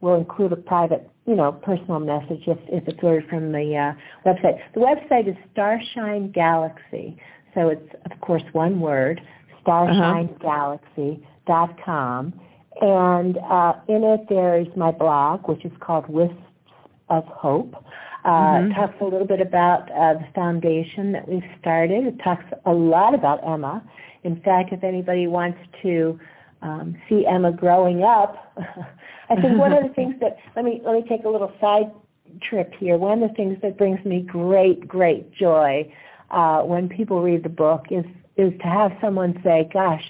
will 0.01 0.15
include 0.15 0.51
a 0.53 0.55
private, 0.55 1.07
you 1.27 1.35
know, 1.35 1.51
personal 1.51 1.99
message 1.99 2.41
if, 2.47 2.57
if 2.67 2.87
it's 2.87 2.97
ordered 3.03 3.29
from 3.29 3.51
the 3.51 3.75
uh, 3.75 3.93
website. 4.27 4.57
The 4.73 4.79
website 4.79 5.27
is 5.29 5.35
Starshine 5.51 6.31
Galaxy. 6.31 7.15
So 7.53 7.69
it's, 7.69 7.93
of 8.11 8.19
course, 8.21 8.41
one 8.53 8.79
word, 8.79 9.21
starshinegalaxy.com. 9.65 12.33
And 12.81 13.37
uh, 13.37 13.73
in 13.87 14.03
it 14.03 14.21
there 14.29 14.59
is 14.59 14.65
my 14.75 14.89
blog, 14.91 15.47
which 15.47 15.63
is 15.63 15.71
called 15.79 16.07
Wisps 16.07 16.33
of 17.09 17.23
Hope. 17.25 17.75
Uh, 18.25 18.29
mm-hmm. 18.29 18.71
It 18.71 18.75
talks 18.75 18.95
a 18.99 19.03
little 19.03 19.27
bit 19.27 19.41
about 19.41 19.91
uh, 19.91 20.15
the 20.15 20.25
foundation 20.33 21.11
that 21.11 21.27
we've 21.27 21.43
started. 21.59 22.05
It 22.05 22.19
talks 22.23 22.45
a 22.65 22.71
lot 22.71 23.13
about 23.13 23.47
Emma 23.47 23.83
in 24.23 24.41
fact, 24.41 24.73
if 24.73 24.83
anybody 24.83 25.27
wants 25.27 25.59
to 25.81 26.19
um, 26.61 26.95
see 27.07 27.25
Emma 27.25 27.51
growing 27.51 28.03
up, 28.03 28.53
I 29.29 29.35
think 29.35 29.57
one 29.57 29.73
of 29.73 29.83
the 29.83 29.93
things 29.93 30.15
that 30.21 30.37
let 30.55 30.65
me 30.65 30.81
let 30.83 30.95
me 30.95 31.05
take 31.07 31.23
a 31.23 31.29
little 31.29 31.53
side 31.61 31.91
trip 32.41 32.73
here. 32.79 32.97
One 32.97 33.21
of 33.21 33.29
the 33.29 33.35
things 33.35 33.57
that 33.61 33.77
brings 33.77 34.03
me 34.05 34.21
great 34.21 34.87
great 34.87 35.31
joy 35.33 35.91
uh, 36.31 36.61
when 36.61 36.89
people 36.89 37.21
read 37.21 37.43
the 37.43 37.49
book 37.49 37.85
is 37.91 38.05
is 38.37 38.51
to 38.59 38.67
have 38.67 38.91
someone 39.01 39.39
say, 39.43 39.69
"Gosh, 39.73 40.03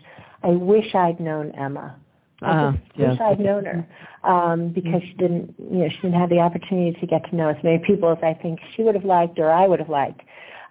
I 0.44 0.50
wish 0.50 0.96
I'd 0.96 1.20
known 1.20 1.52
Emma." 1.52 1.96
I 2.42 2.68
uh, 2.68 2.72
yes. 2.96 3.12
wish 3.12 3.20
I'd 3.20 3.40
known 3.40 3.66
her 3.66 3.88
um, 4.24 4.70
because 4.70 5.02
she 5.02 5.14
didn't, 5.14 5.54
you 5.60 5.80
know, 5.80 5.90
she 5.90 5.98
didn't 5.98 6.20
have 6.20 6.30
the 6.30 6.40
opportunity 6.40 6.98
to 7.00 7.06
get 7.06 7.30
to 7.30 7.36
know 7.36 7.50
as 7.50 7.58
many 7.64 7.80
people 7.80 8.10
as 8.12 8.18
I 8.24 8.34
think 8.34 8.60
she 8.76 8.84
would 8.84 8.96
have 8.96 9.04
liked 9.04 9.40
or 9.40 9.52
I 9.52 9.68
would 9.68 9.80
have 9.80 9.90
liked. 9.90 10.22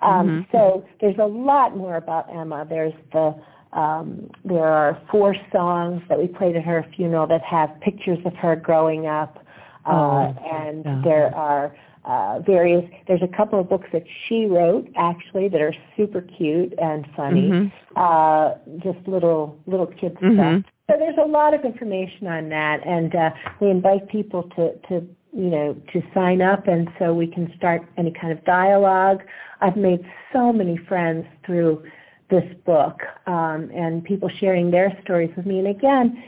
Um, 0.01 0.29
mm-hmm. 0.29 0.57
So 0.57 0.85
there's 1.01 1.19
a 1.19 1.27
lot 1.27 1.77
more 1.77 1.97
about 1.97 2.33
Emma. 2.35 2.67
There's 2.69 2.95
the 3.13 3.35
um, 3.73 4.31
there 4.45 4.67
are 4.67 5.01
four 5.11 5.37
songs 5.53 6.03
that 6.09 6.19
we 6.19 6.27
played 6.27 6.57
at 6.57 6.65
her 6.65 6.87
funeral 6.97 7.27
that 7.27 7.43
have 7.43 7.71
pictures 7.81 8.19
of 8.25 8.35
her 8.35 8.57
growing 8.57 9.07
up, 9.07 9.45
uh, 9.85 9.91
oh, 9.91 10.37
and 10.51 10.85
yeah. 10.85 11.03
there 11.05 11.35
are 11.35 11.77
uh, 12.05 12.41
various. 12.41 12.89
There's 13.07 13.23
a 13.23 13.37
couple 13.37 13.61
of 13.61 13.69
books 13.69 13.89
that 13.93 14.05
she 14.27 14.47
wrote 14.47 14.89
actually 14.97 15.49
that 15.49 15.61
are 15.61 15.75
super 15.97 16.23
cute 16.23 16.73
and 16.81 17.07
funny, 17.15 17.51
mm-hmm. 17.51 17.69
uh, 17.97 18.55
just 18.79 19.07
little 19.07 19.59
little 19.67 19.87
kids 19.87 20.17
mm-hmm. 20.17 20.35
stuff. 20.35 20.73
So 20.91 20.97
there's 20.99 21.19
a 21.23 21.29
lot 21.29 21.53
of 21.53 21.67
information 21.67 22.27
on 22.27 22.49
that, 22.49 22.87
and 22.87 23.15
uh, 23.15 23.31
we 23.61 23.69
invite 23.69 24.09
people 24.09 24.45
to 24.57 24.73
to 24.89 25.07
you 25.33 25.51
know, 25.51 25.77
to 25.93 26.03
sign 26.15 26.41
up 26.41 26.67
and 26.69 26.89
so 26.99 27.15
we 27.15 27.27
can 27.27 27.53
start 27.57 27.83
any 27.97 28.13
kind 28.13 28.33
of 28.33 28.45
dialogue. 28.45 29.23
I've 29.61 29.77
made 29.77 30.01
so 30.33 30.53
many 30.53 30.79
friends 30.89 31.27
through 31.45 31.85
this 32.31 32.45
book 32.65 33.01
um, 33.27 33.71
and 33.75 34.05
people 34.05 34.31
sharing 34.41 34.71
their 34.71 34.97
stories 35.03 35.31
with 35.37 35.47
me. 35.47 35.59
And 35.59 35.69
again, 35.69 36.23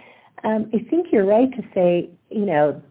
um, 0.45 0.71
I 0.75 0.79
think 0.91 1.09
you're 1.13 1.27
right 1.27 1.51
to 1.53 1.63
say, 1.75 2.11
you 2.31 2.47
know, 2.47 2.83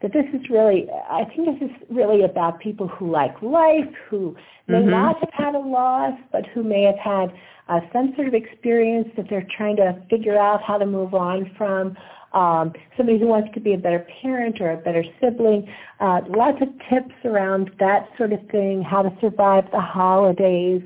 that 0.00 0.12
this 0.12 0.24
is 0.34 0.48
really, 0.50 0.88
I 1.08 1.24
think 1.24 1.60
this 1.60 1.70
is 1.70 1.76
really 1.88 2.24
about 2.24 2.58
people 2.60 2.88
who 2.88 3.10
like 3.10 3.40
life, 3.42 3.84
who 4.08 4.36
may 4.66 4.78
mm-hmm. 4.78 4.90
not 4.90 5.20
have 5.20 5.30
had 5.32 5.54
a 5.54 5.58
loss, 5.60 6.18
but 6.32 6.46
who 6.46 6.64
may 6.64 6.82
have 6.82 6.98
had 6.98 7.32
uh, 7.68 7.80
some 7.92 8.12
sort 8.16 8.26
of 8.26 8.34
experience 8.34 9.08
that 9.16 9.26
they're 9.30 9.46
trying 9.56 9.76
to 9.76 10.02
figure 10.10 10.38
out 10.38 10.62
how 10.62 10.78
to 10.78 10.86
move 10.86 11.14
on 11.14 11.50
from 11.56 11.96
um, 12.34 12.72
somebody 12.96 13.18
who 13.18 13.26
wants 13.26 13.50
to 13.54 13.60
be 13.60 13.74
a 13.74 13.78
better 13.78 14.06
parent 14.22 14.60
or 14.60 14.70
a 14.70 14.76
better 14.76 15.04
sibling. 15.20 15.68
Uh, 16.00 16.20
lots 16.28 16.58
of 16.62 16.68
tips 16.90 17.14
around 17.24 17.70
that 17.78 18.08
sort 18.16 18.32
of 18.32 18.40
thing, 18.50 18.82
how 18.82 19.02
to 19.02 19.10
survive 19.20 19.64
the 19.72 19.80
holidays. 19.80 20.82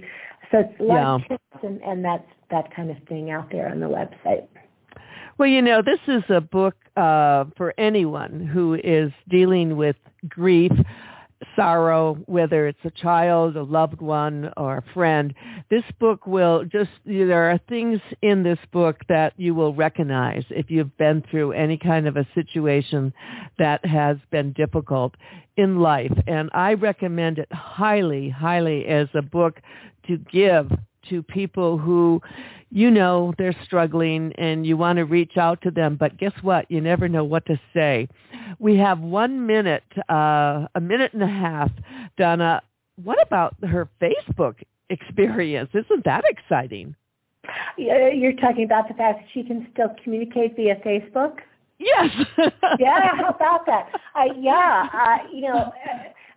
So 0.51 0.59
it's 0.61 0.75
lots 0.81 1.25
yeah. 1.29 1.35
of 1.35 1.41
tips 1.41 1.65
and, 1.65 1.83
and 1.83 2.05
that's 2.05 2.27
that 2.51 2.75
kind 2.75 2.91
of 2.91 2.97
thing 3.09 3.31
out 3.31 3.51
there 3.51 3.69
on 3.69 3.81
the 3.81 3.87
website. 3.87 4.47
Well, 5.39 5.49
you 5.49 5.61
know, 5.61 5.83
this 5.83 6.01
is 6.09 6.23
a 6.31 6.41
book 6.41 6.75
uh, 6.97 7.45
for 7.57 7.75
anyone 7.77 8.47
who 8.47 8.75
is 8.75 9.13
dealing 9.29 9.77
with 9.77 9.97
grief 10.29 10.73
sorrow, 11.55 12.15
whether 12.27 12.67
it's 12.67 12.85
a 12.85 12.91
child, 12.91 13.57
a 13.57 13.63
loved 13.63 14.01
one, 14.01 14.53
or 14.57 14.79
a 14.79 14.95
friend, 14.95 15.35
this 15.71 15.85
book 15.99 16.27
will 16.27 16.65
just, 16.65 16.91
there 17.05 17.51
are 17.51 17.61
things 17.69 18.01
in 18.23 18.43
this 18.43 18.59
book 18.73 19.01
that 19.09 19.33
you 19.37 19.55
will 19.55 19.75
recognize 19.75 20.45
if 20.51 20.71
you've 20.71 20.97
been 20.97 21.23
through 21.31 21.53
any 21.53 21.77
kind 21.77 22.07
of 22.07 22.17
a 22.17 22.27
situation 22.35 23.13
that 23.59 23.85
has 23.85 24.17
been 24.31 24.53
difficult 24.53 25.15
in 25.57 25.81
life. 25.81 26.13
And 26.27 26.51
I 26.53 26.75
recommend 26.75 27.39
it 27.39 27.53
highly, 27.53 28.29
highly 28.31 28.87
as 28.87 29.09
a 29.15 29.23
book 29.23 29.61
to 30.07 30.17
give 30.17 30.71
to 31.11 31.23
people 31.23 31.79
who 31.79 32.21
you 32.71 32.91
know 32.91 33.33
they're 33.39 33.57
struggling 33.65 34.33
and 34.39 34.67
you 34.67 34.77
want 34.77 34.97
to 34.97 35.05
reach 35.05 35.37
out 35.37 35.63
to 35.63 35.71
them, 35.71 35.97
but 35.97 36.17
guess 36.19 36.33
what? 36.43 36.71
You 36.71 36.81
never 36.81 37.09
know 37.09 37.25
what 37.25 37.47
to 37.47 37.59
say. 37.73 38.09
We 38.59 38.77
have 38.79 39.01
one 39.01 39.47
minute, 39.47 39.85
uh, 40.11 40.67
a 40.75 40.81
minute 40.81 41.13
and 41.13 41.23
a 41.23 41.29
half. 41.29 41.71
Donna, 42.19 42.63
what 43.03 43.21
about 43.23 43.57
her 43.63 43.89
Facebook 44.01 44.57
experience? 44.91 45.71
Isn't 45.75 46.05
that 46.05 46.25
exciting? 46.29 46.95
You're 47.77 48.33
talking 48.33 48.65
about 48.65 48.89
the 48.89 48.95
fact 48.95 49.21
that 49.21 49.29
she 49.33 49.43
can 49.43 49.69
still 49.73 49.91
communicate 50.03 50.57
via 50.57 50.77
Facebook? 50.77 51.39
Yes. 51.79 52.11
yeah, 52.79 53.15
how 53.15 53.29
about 53.29 53.67
that? 53.67 53.91
Uh, 54.15 54.33
yeah, 54.39 54.89
uh, 54.93 55.19
you 55.33 55.43
know, 55.43 55.73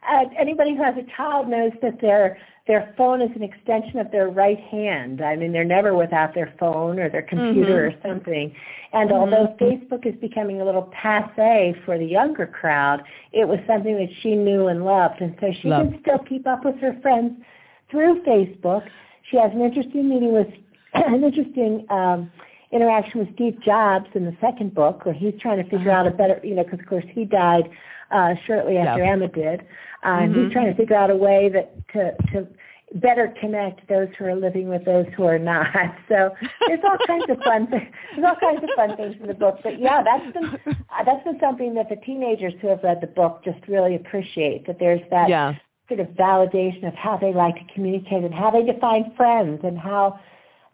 uh, 0.08 0.26
anybody 0.38 0.76
who 0.76 0.84
has 0.84 0.96
a 0.98 1.06
child 1.16 1.48
knows 1.48 1.72
that 1.82 2.00
their 2.02 2.38
their 2.68 2.94
phone 2.96 3.20
is 3.20 3.32
an 3.36 3.42
extension 3.42 3.98
of 3.98 4.12
their 4.12 4.30
right 4.30 4.60
hand. 4.60 5.22
I 5.22 5.36
mean, 5.36 5.52
they're 5.52 5.64
never 5.64 5.96
without 5.96 6.36
their 6.36 6.54
phone 6.60 7.00
or 7.00 7.10
their 7.10 7.24
computer 7.24 7.90
mm-hmm. 7.90 8.08
or 8.08 8.14
something. 8.14 8.56
And 8.94 9.10
mm-hmm. 9.10 9.18
although 9.18 9.56
Facebook 9.60 10.06
is 10.06 10.14
becoming 10.22 10.62
a 10.62 10.66
little 10.66 10.92
passe 10.94 11.76
for 11.84 11.98
the 11.98 12.06
younger 12.06 12.46
crowd, 12.46 13.02
it 13.32 13.48
was 13.48 13.58
something 13.66 13.96
that 13.96 14.10
she 14.22 14.36
knew 14.36 14.68
and 14.68 14.86
loved, 14.86 15.20
and 15.20 15.36
so 15.42 15.52
she 15.62 15.68
Love. 15.68 15.90
can 15.90 16.02
still 16.02 16.20
keep 16.20 16.46
up 16.46 16.64
with 16.64 16.78
her 16.78 16.96
friends 17.02 17.42
through 17.90 18.22
Facebook. 18.22 18.88
She 19.32 19.38
has 19.38 19.52
an 19.52 19.62
interesting 19.62 20.08
meeting 20.08 20.32
with 20.32 20.48
an 20.94 21.24
interesting. 21.24 21.88
Um, 21.90 22.32
interaction 22.72 23.20
with 23.20 23.34
Steve 23.34 23.62
Jobs 23.64 24.08
in 24.14 24.26
the 24.26 24.36
second 24.40 24.74
book, 24.74 25.06
where 25.06 25.14
he's 25.14 25.34
trying 25.42 25.58
to 25.58 25.70
figure 25.70 25.92
uh-huh. 25.92 26.02
out 26.02 26.08
a 26.08 26.12
better, 26.12 26.40
you 26.44 26.56
know, 26.56 26.64
because 26.64 26.80
of 26.80 26.86
course 26.86 27.06
he 27.14 27.26
died 27.26 27.70
uh, 28.12 28.34
shortly 28.46 28.78
after 28.78 29.04
Emma 29.04 29.28
did, 29.28 29.62
uh, 30.04 30.08
mm-hmm. 30.08 30.24
and 30.24 30.36
he's 30.36 30.44
mm-hmm. 30.44 30.54
trying 30.54 30.72
to 30.72 30.76
figure 30.76 30.96
out 30.96 31.10
a 31.10 31.16
way 31.16 31.50
that 31.50 31.76
to 31.94 32.12
to 32.34 32.48
better 32.96 33.34
connect 33.40 33.88
those 33.88 34.08
who 34.18 34.26
are 34.26 34.36
living 34.36 34.68
with 34.68 34.84
those 34.86 35.06
who 35.16 35.24
are 35.24 35.40
not. 35.40 35.68
So 36.10 36.32
there's 36.68 36.80
all 36.84 36.98
kinds 37.06 37.26
of 37.30 37.38
fun 37.44 37.70
th- 37.70 37.84
there's 38.16 38.26
all 38.28 38.36
kinds 38.40 38.64
of 38.64 38.70
fun 38.76 38.98
things 38.98 39.16
in 39.22 39.28
the 39.28 39.34
book. 39.36 39.60
But 39.64 39.80
yeah, 39.80 40.02
that's 40.02 40.34
been 40.34 40.46
uh, 40.66 41.04
that's 41.06 41.24
been 41.24 41.40
something 41.40 41.76
that 41.76 41.88
the 41.88 41.98
teenagers 41.98 42.54
who 42.62 42.68
have 42.68 42.80
read 42.84 43.00
the 43.00 43.08
book 43.08 43.42
just 43.46 43.60
really 43.68 43.96
appreciate. 43.96 44.66
That 44.66 44.78
there's 44.80 45.02
that 45.12 45.30
yeah. 45.30 45.54
sort 45.88 46.00
of 46.00 46.08
validation 46.08 46.88
of 46.88 46.96
how 46.96 47.16
they 47.16 47.32
like 47.32 47.56
to 47.56 47.74
communicate 47.76 48.24
and 48.24 48.34
how 48.34 48.50
they 48.50 48.64
define 48.64 49.14
friends 49.16 49.62
and 49.64 49.78
how 49.78 50.20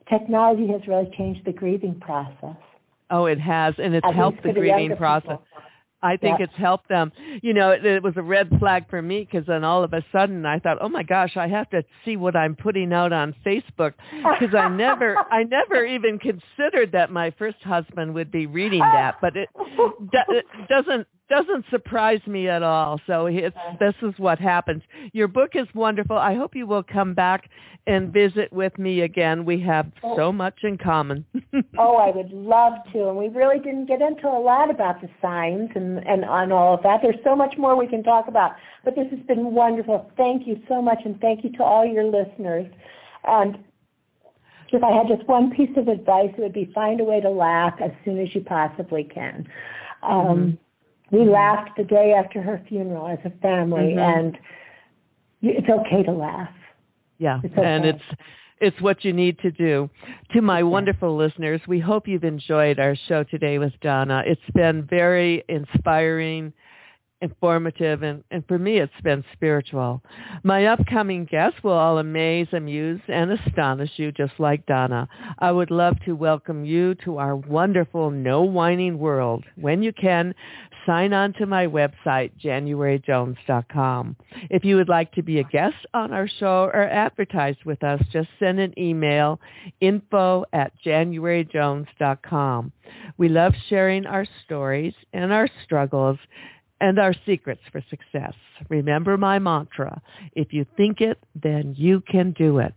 technology 0.09 0.67
has 0.67 0.81
really 0.87 1.11
changed 1.17 1.41
the 1.45 1.53
grieving 1.53 1.99
process. 1.99 2.55
Oh, 3.09 3.25
it 3.25 3.39
has, 3.39 3.75
and 3.77 3.93
it's 3.93 4.05
At 4.07 4.15
helped 4.15 4.43
the 4.43 4.53
grieving 4.53 4.95
process. 4.97 5.29
People. 5.29 5.45
I 6.01 6.17
think 6.17 6.39
yeah. 6.39 6.45
it's 6.45 6.55
helped 6.55 6.87
them. 6.87 7.11
You 7.41 7.53
know, 7.53 7.71
it, 7.71 7.83
it 7.83 8.03
was 8.03 8.13
a 8.15 8.21
red 8.21 8.49
flag 8.59 8.87
for 8.89 9.01
me 9.01 9.21
because 9.21 9.47
then 9.47 9.63
all 9.63 9.83
of 9.83 9.91
a 9.93 10.05
sudden 10.11 10.45
I 10.45 10.59
thought, 10.59 10.77
oh 10.79 10.89
my 10.89 11.01
gosh, 11.01 11.35
I 11.35 11.47
have 11.47 11.67
to 11.71 11.83
see 12.03 12.15
what 12.15 12.35
I'm 12.35 12.55
putting 12.55 12.93
out 12.93 13.11
on 13.11 13.33
Facebook 13.43 13.93
because 14.39 14.53
I 14.53 14.69
never, 14.69 15.17
I 15.17 15.43
never 15.43 15.83
even 15.83 16.19
considered 16.19 16.91
that 16.91 17.11
my 17.11 17.31
first 17.39 17.57
husband 17.63 18.13
would 18.13 18.31
be 18.31 18.45
reading 18.45 18.79
that. 18.79 19.15
But 19.19 19.35
it, 19.35 19.49
it 19.57 20.45
doesn't 20.69 21.07
doesn't 21.29 21.65
surprise 21.71 22.19
me 22.27 22.47
at 22.49 22.61
all. 22.61 22.99
So 23.07 23.25
it's 23.25 23.55
this 23.79 23.95
is 24.01 24.13
what 24.17 24.39
happens. 24.39 24.83
Your 25.13 25.27
book 25.27 25.51
is 25.55 25.67
wonderful. 25.73 26.17
I 26.17 26.35
hope 26.35 26.55
you 26.55 26.67
will 26.67 26.83
come 26.83 27.13
back 27.13 27.49
and 27.87 28.13
visit 28.13 28.51
with 28.51 28.77
me 28.77 29.01
again. 29.01 29.45
We 29.45 29.59
have 29.61 29.91
oh. 30.03 30.15
so 30.15 30.31
much 30.31 30.59
in 30.63 30.77
common. 30.77 31.25
oh, 31.77 31.97
I 31.97 32.15
would 32.15 32.31
love 32.31 32.73
to. 32.93 33.09
And 33.09 33.17
we 33.17 33.29
really 33.29 33.59
didn't 33.59 33.87
get 33.87 34.01
into 34.01 34.27
a 34.27 34.39
lot 34.39 34.69
about 34.69 35.01
the 35.01 35.09
signs 35.21 35.69
and 35.75 36.05
and 36.07 36.25
on 36.25 36.51
all 36.51 36.75
of 36.75 36.83
that. 36.83 36.99
There's 37.01 37.15
so 37.23 37.35
much 37.35 37.55
more 37.57 37.75
we 37.75 37.87
can 37.87 38.03
talk 38.03 38.27
about. 38.27 38.51
But 38.83 38.95
this 38.95 39.07
has 39.09 39.19
been 39.27 39.53
wonderful. 39.53 40.11
Thank 40.17 40.45
you 40.45 40.61
so 40.67 40.81
much, 40.81 40.99
and 41.05 41.19
thank 41.19 41.43
you 41.43 41.51
to 41.53 41.63
all 41.63 41.85
your 41.85 42.03
listeners. 42.03 42.71
And 43.27 43.57
if 44.71 44.83
I 44.83 44.91
had 44.91 45.07
just 45.07 45.27
one 45.27 45.51
piece 45.51 45.75
of 45.77 45.87
advice, 45.87 46.31
it 46.37 46.41
would 46.41 46.53
be 46.53 46.71
find 46.75 46.99
a 46.99 47.03
way 47.03 47.19
to 47.21 47.29
laugh 47.29 47.73
as 47.83 47.91
soon 48.03 48.19
as 48.19 48.35
you 48.35 48.41
possibly 48.41 49.03
can. 49.03 49.47
Um, 50.03 50.25
mm-hmm 50.25 50.55
we 51.11 51.19
mm-hmm. 51.19 51.31
laughed 51.31 51.71
the 51.77 51.83
day 51.83 52.13
after 52.17 52.41
her 52.41 52.63
funeral 52.67 53.07
as 53.07 53.19
a 53.25 53.29
family, 53.39 53.93
mm-hmm. 53.95 53.99
and 53.99 54.37
it's 55.41 55.67
okay 55.69 56.03
to 56.03 56.11
laugh. 56.11 56.49
Yeah, 57.17 57.39
it's 57.43 57.57
okay. 57.57 57.65
and 57.65 57.85
it's 57.85 58.03
it's 58.59 58.81
what 58.81 59.03
you 59.03 59.13
need 59.13 59.37
to 59.39 59.51
do. 59.51 59.89
To 60.33 60.41
my 60.41 60.63
wonderful 60.63 61.15
listeners, 61.15 61.61
we 61.67 61.79
hope 61.79 62.07
you've 62.07 62.23
enjoyed 62.23 62.79
our 62.79 62.95
show 63.07 63.23
today 63.23 63.59
with 63.59 63.73
Donna. 63.81 64.23
It's 64.25 64.41
been 64.53 64.87
very 64.89 65.43
inspiring 65.49 66.53
informative, 67.21 68.03
and, 68.03 68.23
and 68.31 68.45
for 68.47 68.59
me 68.59 68.77
it's 68.77 69.01
been 69.03 69.23
spiritual. 69.33 70.01
My 70.43 70.67
upcoming 70.67 71.25
guests 71.25 71.63
will 71.63 71.71
all 71.71 71.97
amaze, 71.97 72.47
amuse, 72.53 73.01
and 73.07 73.31
astonish 73.31 73.91
you 73.97 74.11
just 74.11 74.33
like 74.37 74.65
Donna. 74.65 75.07
I 75.39 75.51
would 75.51 75.71
love 75.71 75.95
to 76.05 76.13
welcome 76.13 76.65
you 76.65 76.95
to 77.05 77.17
our 77.17 77.35
wonderful 77.35 78.11
No 78.11 78.43
Whining 78.43 78.99
World. 78.99 79.43
When 79.55 79.81
you 79.81 79.93
can, 79.93 80.35
sign 80.85 81.13
on 81.13 81.33
to 81.33 81.45
my 81.45 81.67
website, 81.67 82.31
januaryjones.com. 82.43 84.15
If 84.49 84.63
you 84.65 84.75
would 84.75 84.89
like 84.89 85.11
to 85.13 85.23
be 85.23 85.39
a 85.39 85.43
guest 85.43 85.75
on 85.93 86.13
our 86.13 86.27
show 86.27 86.69
or 86.73 86.83
advertise 86.83 87.55
with 87.65 87.83
us, 87.83 88.01
just 88.11 88.29
send 88.39 88.59
an 88.59 88.73
email, 88.77 89.39
info 89.81 90.45
at 90.53 90.73
januaryjones.com. 90.85 92.71
We 93.17 93.29
love 93.29 93.53
sharing 93.69 94.05
our 94.05 94.25
stories 94.45 94.93
and 95.13 95.31
our 95.33 95.49
struggles 95.63 96.17
and 96.81 96.99
our 96.99 97.13
secrets 97.25 97.61
for 97.71 97.83
success. 97.89 98.33
Remember 98.69 99.17
my 99.17 99.39
mantra, 99.39 100.01
if 100.33 100.53
you 100.53 100.65
think 100.77 101.01
it, 101.01 101.17
then 101.41 101.73
you 101.77 102.01
can 102.01 102.33
do 102.37 102.59
it. 102.59 102.73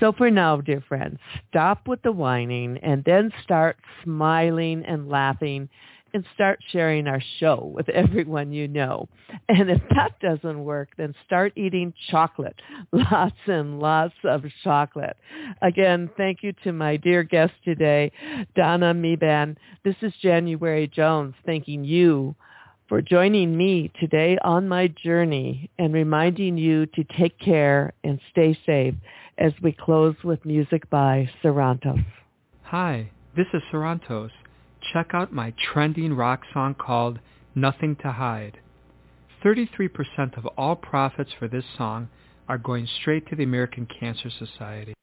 So 0.00 0.12
for 0.12 0.30
now, 0.30 0.60
dear 0.60 0.82
friends, 0.88 1.18
stop 1.48 1.88
with 1.88 2.02
the 2.02 2.12
whining 2.12 2.78
and 2.82 3.04
then 3.04 3.32
start 3.42 3.76
smiling 4.02 4.84
and 4.84 5.08
laughing 5.08 5.68
and 6.14 6.24
start 6.34 6.58
sharing 6.70 7.06
our 7.06 7.22
show 7.38 7.70
with 7.74 7.88
everyone 7.88 8.52
you 8.52 8.68
know. 8.68 9.08
And 9.48 9.70
if 9.70 9.80
that 9.94 10.18
doesn't 10.20 10.64
work, 10.64 10.90
then 10.96 11.14
start 11.26 11.52
eating 11.56 11.92
chocolate. 12.10 12.60
Lots 12.92 13.36
and 13.46 13.78
lots 13.78 14.14
of 14.24 14.44
chocolate. 14.64 15.16
Again, 15.62 16.10
thank 16.16 16.42
you 16.42 16.52
to 16.64 16.72
my 16.72 16.96
dear 16.96 17.22
guest 17.22 17.52
today, 17.64 18.12
Donna 18.56 18.94
Mebane. 18.94 19.56
This 19.84 19.96
is 20.02 20.12
January 20.22 20.86
Jones 20.88 21.34
thanking 21.44 21.84
you 21.84 22.34
for 22.88 23.02
joining 23.02 23.56
me 23.56 23.92
today 24.00 24.38
on 24.42 24.66
my 24.66 24.88
journey 24.88 25.70
and 25.78 25.92
reminding 25.92 26.56
you 26.56 26.86
to 26.86 27.04
take 27.18 27.38
care 27.38 27.92
and 28.02 28.18
stay 28.30 28.58
safe 28.64 28.94
as 29.36 29.52
we 29.62 29.72
close 29.72 30.16
with 30.24 30.44
music 30.44 30.88
by 30.88 31.28
Sarantos. 31.42 32.04
Hi, 32.62 33.10
this 33.36 33.46
is 33.52 33.62
Sarantos 33.70 34.30
check 34.92 35.10
out 35.12 35.32
my 35.32 35.52
trending 35.72 36.14
rock 36.14 36.42
song 36.52 36.74
called 36.74 37.18
Nothing 37.54 37.96
to 37.96 38.12
Hide. 38.12 38.58
33% 39.44 40.36
of 40.36 40.46
all 40.56 40.76
profits 40.76 41.30
for 41.38 41.48
this 41.48 41.64
song 41.76 42.08
are 42.48 42.58
going 42.58 42.86
straight 43.00 43.26
to 43.28 43.36
the 43.36 43.44
American 43.44 43.86
Cancer 43.86 44.30
Society. 44.30 44.94